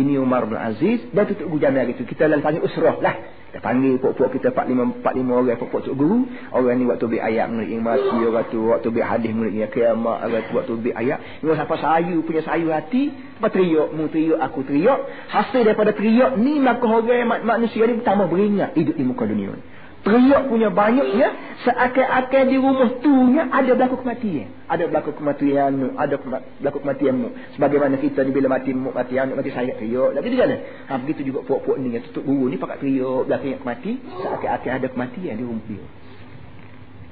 Ini 0.00 0.16
Umar 0.16 0.48
bin 0.48 0.56
Aziz. 0.56 1.04
Dan 1.12 1.28
tutup 1.28 1.52
guru 1.52 1.60
jamiah 1.60 1.84
itu. 1.84 2.08
Kita 2.08 2.24
lalu 2.24 2.40
panggil 2.40 2.64
usrah 2.64 2.96
lah. 3.04 3.16
Kita 3.48 3.64
panggil 3.64 3.96
pokok-pokok 3.96 4.30
kita 4.36 4.48
45, 4.52 5.00
45 5.00 5.32
orang 5.32 5.56
pokok 5.56 5.80
tuk 5.88 5.96
guru. 5.96 6.28
Orang 6.52 6.76
ni 6.76 6.84
waktu 6.84 7.04
beri 7.08 7.20
ayat 7.24 7.48
murid 7.48 7.68
yang 7.72 7.80
mati. 7.80 8.18
Orang 8.20 8.44
tu 8.52 8.60
waktu 8.68 8.88
beri 8.92 9.04
hadis 9.08 9.32
yang 9.32 9.72
kiamat. 9.72 10.16
Orang 10.28 10.42
tu 10.44 10.52
waktu 10.52 10.72
beri 10.76 10.92
ayat. 10.92 11.18
Ini 11.40 11.56
siapa 11.56 11.76
sayu 11.80 12.20
punya 12.28 12.42
sayu 12.44 12.68
hati. 12.68 13.08
Lepas 13.08 13.50
teriak. 13.56 13.88
Mu 13.96 14.04
teriak, 14.12 14.38
aku 14.44 14.68
teriak. 14.68 15.00
Hasil 15.32 15.64
daripada 15.64 15.96
teriak 15.96 16.36
ni 16.36 16.60
maka 16.60 16.84
orang 16.84 17.40
manusia 17.40 17.88
ni 17.88 18.04
tambah 18.04 18.28
beringat 18.28 18.76
hidup 18.76 18.94
di 19.00 19.04
muka 19.08 19.24
dunia 19.24 19.56
ni 19.56 19.77
teriak 20.06 20.46
punya 20.46 20.70
banyak 20.70 21.08
ya 21.18 21.28
seakan-akan 21.66 22.44
di 22.46 22.56
rumah 22.56 22.90
tu 23.02 23.14
ada 23.34 23.70
berlaku 23.74 23.96
kematian. 24.06 24.48
Ada 24.70 24.86
berlaku 24.86 25.10
kematian 25.18 25.70
ada 25.98 26.14
berlaku 26.16 26.78
kematian. 26.82 27.14
Mu 27.18 27.28
sebagaimana 27.58 27.98
kita 27.98 28.22
ni 28.22 28.30
bila 28.30 28.46
mati 28.52 28.70
mu 28.70 28.94
mati 28.94 29.18
anak 29.18 29.34
mati 29.42 29.50
saya 29.50 29.74
teriak. 29.74 30.14
Lagi 30.14 30.28
di 30.30 30.38
sana 30.38 30.56
ha, 30.86 30.92
begitu 31.02 31.26
juga 31.26 31.42
puak-puak 31.42 31.82
ni 31.82 31.98
yang 31.98 32.04
tutup 32.10 32.22
guru 32.24 32.46
ni 32.46 32.56
pakai 32.56 32.78
teriak 32.78 33.26
berlaku 33.26 33.46
yang 33.50 33.62
mati 33.66 33.92
seakan-akan 33.98 34.70
ada 34.70 34.86
kematian 34.86 35.34
di 35.34 35.44
rumah 35.44 35.64
dia. 35.66 35.84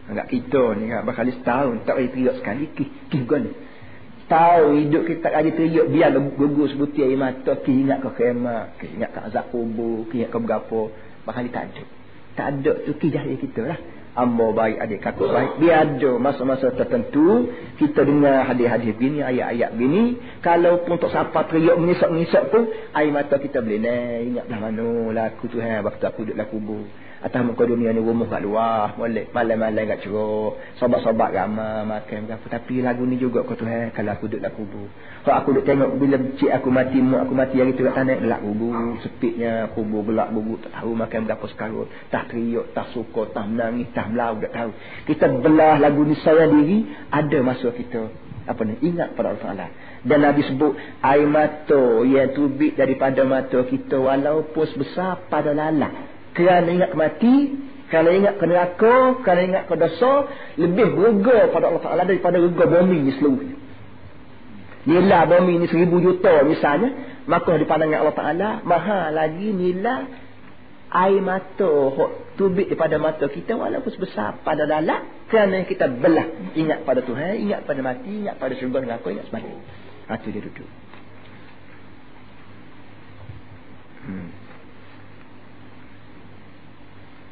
Enggak 0.07 0.27
kita 0.31 0.63
ni 0.79 0.85
kan 0.87 1.03
bakal 1.03 1.27
setahun 1.27 1.75
tak 1.83 1.95
boleh 1.99 2.11
teriak 2.15 2.35
sekali. 2.39 2.65
Kih 2.71 2.89
kih 3.11 3.23
kan 3.27 3.45
tahu 4.31 4.67
hidup 4.79 5.03
kita 5.11 5.27
ada 5.35 5.51
teriak 5.51 5.87
biar 5.91 6.15
gugus 6.39 6.71
buti 6.79 7.03
air 7.03 7.19
mata. 7.19 7.59
Kih 7.67 7.75
ingat 7.75 7.99
ke 7.99 8.11
kemak 8.15 8.79
kih 8.79 8.95
ingat 8.95 9.11
ke 9.11 9.21
azab 9.27 9.51
kubur 9.51 10.07
kih 10.15 10.23
ingat 10.23 10.31
ke 10.31 10.39
berapa. 10.39 10.81
Bakal 11.27 11.51
tak 11.51 11.75
ada 11.75 12.06
tak 12.37 12.47
ada 12.61 12.73
tu 12.85 12.93
kijahnya 13.01 13.37
kita 13.41 13.63
lah. 13.65 13.81
Ambo 14.17 14.57
baik, 14.57 14.81
adik 14.81 15.05
kakak 15.05 15.29
baik. 15.29 15.53
Biar 15.61 15.93
ada 15.93 16.11
masa-masa 16.17 16.73
tertentu, 16.73 17.53
kita 17.77 18.01
dengar 18.01 18.49
hadis-hadis 18.49 18.97
begini, 18.97 19.21
ayat-ayat. 19.21 19.77
Kalau 20.41 20.81
pun 20.89 20.97
tak 20.97 21.13
siapa 21.13 21.45
teriak 21.53 21.77
mengisak-mengisak 21.77 22.49
pun, 22.49 22.65
air 22.97 23.13
mata 23.13 23.37
kita 23.37 23.61
boleh 23.61 23.77
naik. 23.77 24.21
Ingatlah 24.33 24.59
mana 24.65 25.29
tu, 25.37 25.61
ha, 25.61 25.85
waktu 25.85 26.05
aku 26.09 26.25
duduk 26.25 26.33
dalam 26.33 26.49
kubur. 26.49 26.85
Atas 27.27 27.43
muka 27.43 27.67
dunia 27.67 27.91
ni 27.91 27.99
rumah 27.99 28.31
kat 28.31 28.39
luar. 28.39 28.95
Boleh 28.95 29.27
malam-malam 29.35 29.83
kat 29.91 30.07
ceruk. 30.07 30.63
Sobat-sobat 30.79 31.35
ramah 31.35 31.83
makan 31.83 32.31
berapa. 32.31 32.47
Tapi 32.47 32.87
lagu 32.87 33.03
ni 33.03 33.19
juga 33.19 33.43
kau 33.43 33.59
tu 33.59 33.67
eh. 33.67 33.91
Kalau 33.91 34.15
aku 34.15 34.31
duduk 34.31 34.47
dalam 34.47 34.55
kubur. 34.55 34.87
Kalau 35.27 35.35
aku 35.35 35.49
duduk 35.59 35.67
tengok 35.67 35.91
bila 35.99 36.23
cik 36.39 36.51
aku 36.55 36.71
mati. 36.71 37.03
Mak 37.03 37.27
aku 37.27 37.35
mati 37.35 37.59
hari 37.59 37.75
tu 37.75 37.83
kat 37.83 37.99
tanah. 37.99 38.23
Dalam 38.23 38.41
kubur. 38.47 38.75
Sepitnya 39.03 39.75
kubur 39.75 40.07
belak 40.07 40.31
bubuk. 40.31 40.71
Tak 40.71 40.79
tahu 40.79 40.95
makan 40.95 41.21
berapa 41.27 41.47
sekarang. 41.51 41.91
Tak 42.15 42.31
teriak. 42.31 42.67
Tak 42.79 42.87
suka. 42.95 43.23
Tak 43.35 43.45
menangis. 43.51 43.91
Tak 43.91 44.07
melau. 44.15 44.39
Tak 44.39 44.53
tahu. 44.55 44.71
Kita 45.11 45.25
belah 45.43 45.77
lagu 45.83 46.07
ni 46.07 46.15
saya 46.23 46.47
diri. 46.47 46.87
Ada 47.11 47.43
masa 47.43 47.75
kita. 47.75 48.07
Apa 48.47 48.63
ni? 48.63 48.79
Ingat 48.87 49.19
pada 49.19 49.35
Allah 49.35 49.43
Ta'ala. 49.43 49.67
Dan 50.07 50.23
Nabi 50.23 50.47
sebut. 50.47 50.79
Air 51.03 51.27
mata 51.27 52.07
yang 52.07 52.31
tubik 52.39 52.79
daripada 52.79 53.27
mata 53.27 53.67
kita. 53.67 53.99
Walaupun 53.99 54.63
sebesar 54.71 55.27
pada 55.27 55.51
lalat 55.51 56.15
kerana 56.37 56.69
ingat 56.69 56.93
mati 56.93 57.37
kerana 57.89 58.11
ingat 58.13 58.35
ke 58.37 58.45
neraka 58.45 58.95
kerana 59.25 59.43
ingat 59.47 59.65
ke 59.71 59.75
dosa 59.79 60.13
lebih 60.61 60.93
rega 60.93 61.49
pada 61.51 61.73
Allah 61.73 61.83
Ta'ala 61.83 62.03
daripada 62.05 62.37
rega 62.37 62.65
bumi 62.67 62.99
ni 63.09 63.13
seluruhnya. 63.17 63.57
Nilai 64.87 65.23
bumi 65.27 65.55
ni 65.59 65.67
seribu 65.67 65.99
juta 65.99 66.45
misalnya 66.47 67.23
maka 67.27 67.57
di 67.59 67.65
pandangan 67.67 67.99
Allah 68.05 68.17
Ta'ala 68.17 68.49
maha 68.63 69.11
lagi 69.11 69.51
nilai 69.51 70.27
air 70.87 71.19
mata 71.25 71.73
tubik 72.39 72.71
daripada 72.71 72.97
mata 73.01 73.27
kita 73.27 73.59
walaupun 73.59 73.91
sebesar 73.91 74.45
pada 74.47 74.69
dalam 74.69 75.27
kerana 75.27 75.67
kita 75.67 75.91
belah 75.91 76.55
ingat 76.55 76.87
pada 76.87 77.03
Tuhan 77.03 77.43
ingat 77.43 77.67
pada 77.67 77.81
mati 77.83 78.13
ingat 78.23 78.39
pada 78.39 78.55
syurga 78.55 78.79
neraka 78.87 79.11
ingat 79.11 79.27
sebagainya 79.27 79.65
itu 80.07 80.29
dia 80.31 80.43
duduk. 80.47 80.71
Hmm. 84.07 84.46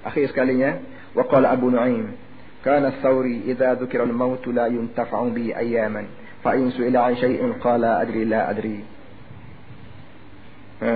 Akhir 0.04 0.28
sekalinya, 0.28 0.84
waqala 1.16 1.56
Abu 1.56 1.72
Nu'aim, 1.72 2.12
kana 2.60 3.00
Thawri 3.00 3.48
idza 3.48 3.74
dhukira 3.80 4.04
al-maut 4.04 4.44
la 4.52 4.68
yuntafa'u 4.68 5.32
bi 5.32 5.50
ayaman, 5.52 6.06
fa 6.44 6.54
in 6.60 6.68
su'ila 6.76 7.08
an 7.08 7.14
shay'in 7.16 7.56
qala 7.60 8.04
adri 8.04 8.28
la 8.28 8.40
adri. 8.52 8.84
Ha. 10.84 10.92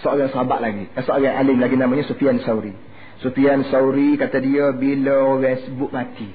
Seorang 0.00 0.32
sahabat 0.32 0.58
lagi, 0.60 0.84
eh, 0.92 1.02
seorang 1.04 1.36
alim 1.36 1.60
lagi 1.60 1.76
namanya 1.76 2.04
Sufyan 2.08 2.40
Sauri. 2.40 2.72
Sufyan 3.20 3.64
Sauri 3.68 4.16
kata 4.16 4.40
dia 4.40 4.72
bila 4.76 5.36
orang 5.36 5.60
sebut 5.64 5.88
mati, 5.92 6.28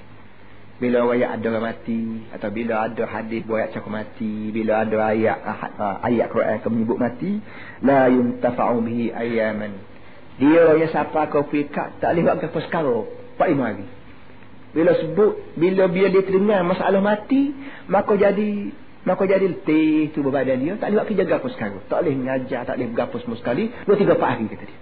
bila 0.82 1.14
ayat 1.14 1.38
ada 1.38 1.46
orang 1.54 1.78
mati 1.78 2.26
atau 2.34 2.50
bila 2.50 2.90
ada 2.90 3.06
hadis 3.06 3.46
buat 3.46 3.70
cakap 3.70 3.94
mati 3.94 4.50
bila 4.50 4.82
ada 4.82 5.14
ayat 5.14 5.38
ah, 5.46 6.02
ayat 6.02 6.26
Quran 6.34 6.58
yang 6.58 6.74
menyebut 6.74 6.98
mati 6.98 7.32
la 7.86 8.10
yuntafa'u 8.10 8.82
bihi 8.82 9.14
ayaman 9.14 9.78
dia 10.40 10.64
yang 10.80 10.92
siapa 10.92 11.28
kau 11.28 11.48
fikat 11.50 12.00
tak 12.00 12.16
boleh 12.16 12.24
buat 12.32 12.48
apa. 12.48 12.60
Pak 13.38 13.48
lima 13.50 13.64
hari. 13.74 13.86
Bila 14.72 14.96
sebut, 14.96 15.34
bila 15.60 15.92
dia 15.92 16.24
terdengar 16.24 16.64
masalah 16.64 17.04
mati, 17.04 17.52
maka 17.92 18.16
jadi 18.16 18.72
maka 19.02 19.26
jadi 19.26 19.50
letih 19.50 20.14
tu 20.14 20.22
berbadan 20.22 20.62
dia. 20.62 20.74
Tak 20.78 20.94
boleh 20.94 20.98
buat 21.04 21.08
kerja 21.10 21.36
apa 21.36 21.48
sekarang. 21.52 21.84
Tak 21.90 21.98
boleh 22.06 22.16
mengajar, 22.16 22.62
tak 22.64 22.76
boleh 22.78 22.90
berapa 22.94 23.16
semua 23.20 23.38
sekali. 23.42 23.64
Dua 23.84 23.96
tiga 23.98 24.14
empat 24.16 24.30
hari 24.38 24.46
kata 24.48 24.64
dia. 24.64 24.80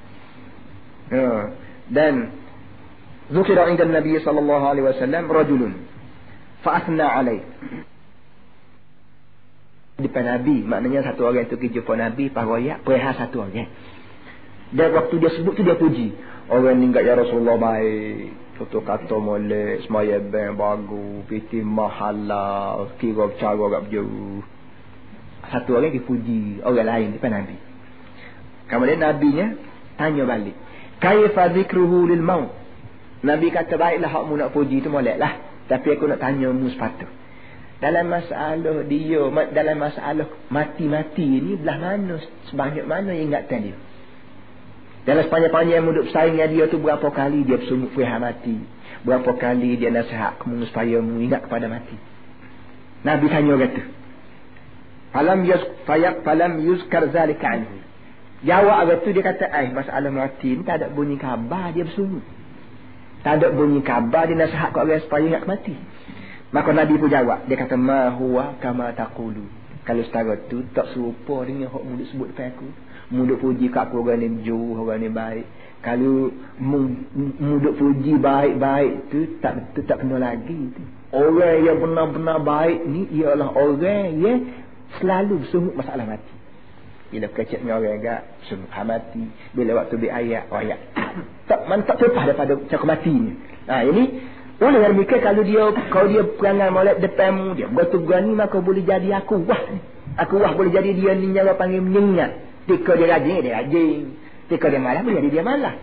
Ya. 1.09 1.31
Dan 1.89 2.13
Zukira 3.29 3.69
inda 3.69 3.85
Nabi 3.85 4.17
sallallahu 4.21 4.65
alaihi 4.65 4.85
wasallam 4.89 5.23
rajulun 5.29 5.73
fa'athna 6.65 7.05
alaih. 7.05 7.41
Depan 9.99 10.23
Nabi, 10.23 10.63
maknanya 10.63 11.11
satu 11.11 11.27
orang 11.27 11.43
itu 11.43 11.59
kerja 11.59 11.83
jumpa 11.83 11.93
Nabi, 11.99 12.31
pahoyak, 12.31 12.87
perihal 12.87 13.13
satu 13.19 13.43
orang. 13.43 13.67
Dan 14.69 14.93
waktu 14.93 15.15
dia 15.17 15.29
sebut 15.33 15.53
tu 15.57 15.65
dia 15.65 15.73
puji. 15.73 16.13
Orang 16.49 16.77
ni 16.77 16.93
ya 16.93 17.17
Rasulullah 17.17 17.57
baik. 17.57 18.37
Tutup 18.59 18.83
kata 18.83 19.15
molek, 19.15 19.87
semaya 19.87 20.19
ben 20.19 20.51
bagu, 20.59 21.23
piti 21.31 21.63
mahala, 21.63 22.83
kira 22.99 23.31
cara 23.39 23.55
agak 23.55 23.87
berjauh. 23.87 24.43
Satu 25.47 25.79
orang 25.79 25.95
dipuji 25.95 26.59
orang 26.61 26.85
lain 26.85 27.15
depan 27.15 27.39
Nabi. 27.39 27.55
Kemudian 28.67 28.99
Nabi-nya 28.99 29.47
tanya 29.95 30.27
balik. 30.27 30.53
Kaifa 30.99 31.55
zikruhu 31.55 32.11
lil 32.11 32.19
maut? 32.19 32.51
Nabi 33.23 33.47
kata 33.47 33.79
baiklah 33.79 34.11
hakmu 34.11 34.35
nak 34.35 34.51
puji 34.51 34.83
tu 34.83 34.91
molek 34.91 35.15
lah. 35.15 35.39
Tapi 35.71 35.95
aku 35.95 36.05
nak 36.11 36.19
tanya 36.19 36.51
mu 36.51 36.67
sepatu. 36.67 37.07
Dalam 37.79 38.11
masalah 38.11 38.83
dia, 38.91 39.23
dalam 39.55 39.77
masalah 39.79 40.27
mati-mati 40.51 41.39
ni 41.39 41.55
belah 41.55 41.79
mana, 41.79 42.19
sebanyak 42.51 42.83
mana 42.83 43.15
ingatan 43.15 43.71
dia? 43.71 43.77
Dalam 45.09 45.25
sepanjang-panjang 45.25 45.89
hidup 45.89 46.05
saingnya 46.13 46.45
dia 46.45 46.69
tu 46.69 46.77
berapa 46.77 47.09
kali 47.09 47.41
dia 47.41 47.57
bersungguh 47.57 47.89
perihal 47.97 48.21
mati. 48.21 48.61
Berapa 49.01 49.33
kali 49.41 49.81
dia 49.81 49.89
nasihat 49.89 50.37
kamu 50.37 50.69
supaya 50.69 51.01
kamu 51.01 51.25
ingat 51.25 51.49
kepada 51.49 51.65
mati. 51.65 51.97
Nabi 53.01 53.25
tanya 53.25 53.57
kata. 53.57 53.81
Falam 55.09 55.49
yuz 55.49 55.65
fayak 55.89 56.21
falam 56.21 56.61
yuzkar 56.61 57.09
zalika 57.09 57.57
anhu. 57.57 57.81
Jawab 58.45 58.85
kata 58.85 59.09
dia 59.09 59.23
kata, 59.25 59.45
"Eh, 59.49 59.73
masalah 59.73 60.13
mati 60.13 60.53
ni 60.53 60.61
tak 60.61 60.77
ada 60.77 60.93
bunyi 60.93 61.17
khabar 61.17 61.73
dia 61.73 61.89
bersungguh. 61.89 62.21
Tak 63.25 63.41
ada 63.41 63.49
bunyi 63.49 63.81
khabar 63.81 64.29
dia 64.29 64.37
nasihat 64.37 64.69
kat 64.77 64.85
orang 64.85 65.01
supaya 65.01 65.25
ingat 65.25 65.43
mati." 65.49 65.73
Maka 66.53 66.69
Nabi 66.69 67.01
pun 67.01 67.09
jawab, 67.09 67.49
dia 67.49 67.57
kata, 67.57 67.81
"Ma 67.81 68.13
huwa 68.13 68.61
kama 68.61 68.93
taqulu." 68.93 69.41
Kalau 69.89 70.05
setara 70.05 70.37
tu 70.45 70.69
tak 70.69 70.93
serupa 70.93 71.49
dengan 71.49 71.73
hak 71.73 71.81
mulut 71.81 72.05
sebut 72.13 72.29
depan 72.29 72.53
aku 72.53 72.69
muduk 73.09 73.41
puji 73.41 73.73
kat 73.73 73.89
orang 73.89 74.21
ni 74.21 74.45
jauh 74.45 74.77
orang 74.77 75.01
ni 75.01 75.09
baik. 75.09 75.45
Kalau 75.79 76.29
muduk 77.39 77.73
puji 77.79 78.19
baik-baik 78.19 79.09
tu 79.09 79.39
tak 79.41 79.73
tu 79.73 79.81
tak 79.85 80.03
kena 80.05 80.21
lagi 80.21 80.69
tu. 80.75 80.81
Orang 81.09 81.65
yang 81.65 81.77
benar-benar 81.81 82.37
baik 82.45 82.85
ni 82.85 83.09
ialah 83.17 83.49
orang 83.57 84.05
yang 84.21 84.37
selalu 85.01 85.41
sungguh 85.49 85.73
masalah 85.73 86.05
mati. 86.05 86.35
Bila 87.09 87.25
keceknya 87.33 87.81
orang 87.81 87.97
agak 87.97 88.21
sungguh 88.45 88.69
mati. 88.85 89.23
Bila 89.57 89.81
waktu 89.81 89.95
di 89.97 90.07
ayat 90.13 90.45
ayat. 90.53 90.79
Tak 91.49 91.65
mantap 91.65 91.97
terpah 91.97 92.29
daripada 92.29 92.53
cakap 92.69 92.85
mati 92.85 93.09
ni 93.09 93.33
ha, 93.65 93.85
ini 93.85 94.03
oleh 94.59 94.79
yang 94.83 94.93
mikir 94.99 95.23
kalau 95.23 95.41
dia 95.41 95.71
kalau 95.87 96.11
dia 96.11 96.21
perangai 96.35 96.67
molek 96.67 96.99
depanmu 96.99 97.55
dia 97.55 97.71
bertu 97.71 98.03
berani 98.03 98.35
maka 98.35 98.59
boleh 98.59 98.83
jadi 98.83 99.23
aku 99.23 99.47
wah. 99.47 99.63
Aku 100.19 100.35
wah 100.37 100.51
boleh 100.51 100.69
jadi 100.69 100.91
dia 100.93 101.15
ni 101.15 101.31
nyawa 101.31 101.55
panggil 101.55 101.79
menyengat 101.79 102.48
Tika 102.69 102.93
dia 102.93 103.07
rajin, 103.09 103.41
dia 103.41 103.53
rajin. 103.57 104.13
Tika 104.45 104.69
dia 104.69 104.77
malah, 104.77 105.01
boleh 105.01 105.17
jadi 105.25 105.29
dia 105.33 105.43
malah. 105.43 105.73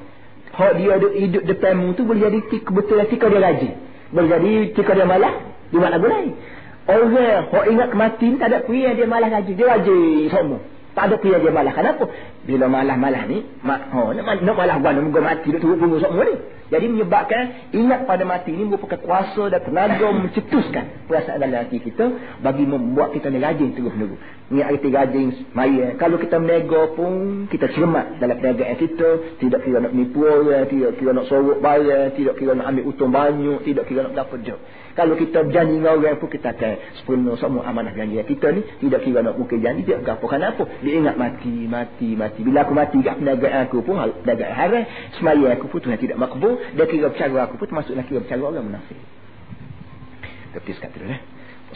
Hak 0.54 0.72
dia 0.78 0.94
hidup, 1.02 1.42
depanmu 1.42 1.98
tu 1.98 2.06
boleh 2.06 2.30
jadi 2.30 2.38
tika, 2.46 2.70
betul 2.70 3.02
tika 3.10 3.26
dia 3.26 3.42
rajin. 3.42 3.74
Boleh 4.14 4.28
jadi 4.30 4.52
tika 4.70 4.92
dia 4.94 5.02
malah, 5.02 5.34
dia 5.74 5.78
malah 5.82 5.98
boleh. 5.98 6.30
Orang 6.86 7.18
hak 7.50 7.64
ingat 7.66 7.88
kematian 7.90 8.38
tak 8.38 8.54
ada 8.54 8.58
pria 8.62 8.94
dia 8.94 9.10
malah 9.10 9.26
rajin. 9.26 9.58
Dia 9.58 9.66
rajin 9.74 10.30
semua. 10.30 10.62
Tak 10.96 11.12
ada 11.12 11.20
pria 11.20 11.36
dia 11.36 11.52
malah. 11.52 11.76
Kenapa? 11.76 12.08
Bila 12.48 12.72
malah-malah 12.72 13.28
ni, 13.28 13.44
mak, 13.60 13.92
oh, 13.92 14.16
nak, 14.16 14.40
nak 14.40 14.54
malah 14.56 14.80
gua 14.80 14.96
nak 14.96 15.12
mati 15.12 15.52
duk 15.52 15.60
turun 15.60 15.76
punggung 15.76 16.00
semua 16.00 16.24
ni. 16.24 16.36
Jadi 16.66 16.90
menyebabkan 16.90 17.70
ingat 17.70 18.10
pada 18.10 18.26
mati 18.26 18.50
ini 18.50 18.66
merupakan 18.66 18.98
kuasa 18.98 19.54
dan 19.54 19.62
tenaga 19.62 20.10
mencetuskan 20.10 21.06
perasaan 21.06 21.38
dalam 21.38 21.62
hati 21.62 21.78
kita 21.78 22.10
bagi 22.42 22.66
membuat 22.66 23.14
kita 23.14 23.30
ni 23.30 23.38
rajin 23.38 23.70
terus 23.76 23.94
menerus. 23.94 24.18
Ni 24.50 24.66
arti 24.66 24.88
rajin 24.90 25.52
maya. 25.54 25.94
Kalau 25.94 26.18
kita 26.18 26.42
menego 26.42 26.96
pun 26.98 27.46
kita 27.46 27.70
cermat 27.70 28.18
dalam 28.18 28.42
perniagaan 28.42 28.82
kita, 28.82 29.08
tidak 29.38 29.62
kira 29.62 29.78
nak 29.78 29.94
menipu 29.94 30.26
orang, 30.26 30.66
tidak 30.66 30.98
kira 30.98 31.14
nak 31.14 31.30
sorok 31.30 31.62
barang, 31.62 32.18
tidak 32.18 32.34
kira 32.34 32.58
nak 32.58 32.66
ambil 32.74 32.84
utang 32.90 33.14
banyak, 33.14 33.58
tidak 33.62 33.84
kira 33.86 34.10
nak 34.10 34.26
dapat 34.26 34.38
job. 34.42 34.58
Kalau 34.96 35.12
kita 35.20 35.44
berjanji 35.44 35.76
dengan 35.76 36.00
orang 36.00 36.16
pun 36.16 36.32
kita 36.32 36.56
akan 36.56 36.72
sepenuh 36.96 37.36
semua 37.36 37.68
amanah 37.68 37.92
janji 37.92 38.16
kita 38.24 38.48
ni. 38.56 38.64
Tidak 38.80 39.04
kira 39.04 39.20
nak 39.20 39.36
buka 39.36 39.60
janji. 39.60 39.84
Dia 39.84 40.00
berapa. 40.00 40.24
Kenapa? 40.24 40.64
Dia 40.80 40.92
ingat 40.96 41.20
mati, 41.20 41.68
mati, 41.68 42.16
mati. 42.16 42.40
Bila 42.40 42.64
aku 42.64 42.72
mati 42.72 43.04
kat 43.04 43.20
perniagaan 43.20 43.68
aku 43.68 43.84
pun, 43.84 44.00
perniagaan 44.24 44.54
haram. 44.56 44.84
Semaya 45.20 45.52
aku 45.52 45.68
pun 45.68 45.84
Tuhan 45.84 46.00
tidak 46.00 46.16
makbul. 46.16 46.56
Dia 46.72 46.88
kira 46.88 47.12
bercara 47.12 47.44
aku 47.44 47.60
pun 47.60 47.68
termasuklah 47.68 48.08
kira 48.08 48.24
bercara 48.24 48.40
orang 48.40 48.72
munafik. 48.72 48.96
Tapi 50.56 50.70
sekat 50.72 50.96
dulu 50.96 51.12
eh. 51.12 51.20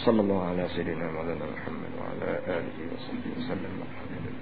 Sallallahu 0.01 0.41
ala 0.41 0.65
sayyidina 0.73 1.13
Muhammad 1.13 1.93
wa 2.01 2.09
ala 2.09 2.31
alihi 2.49 2.83
wa 2.89 2.97
sallam. 3.45 3.73
Alhamdulillah. 3.85 4.40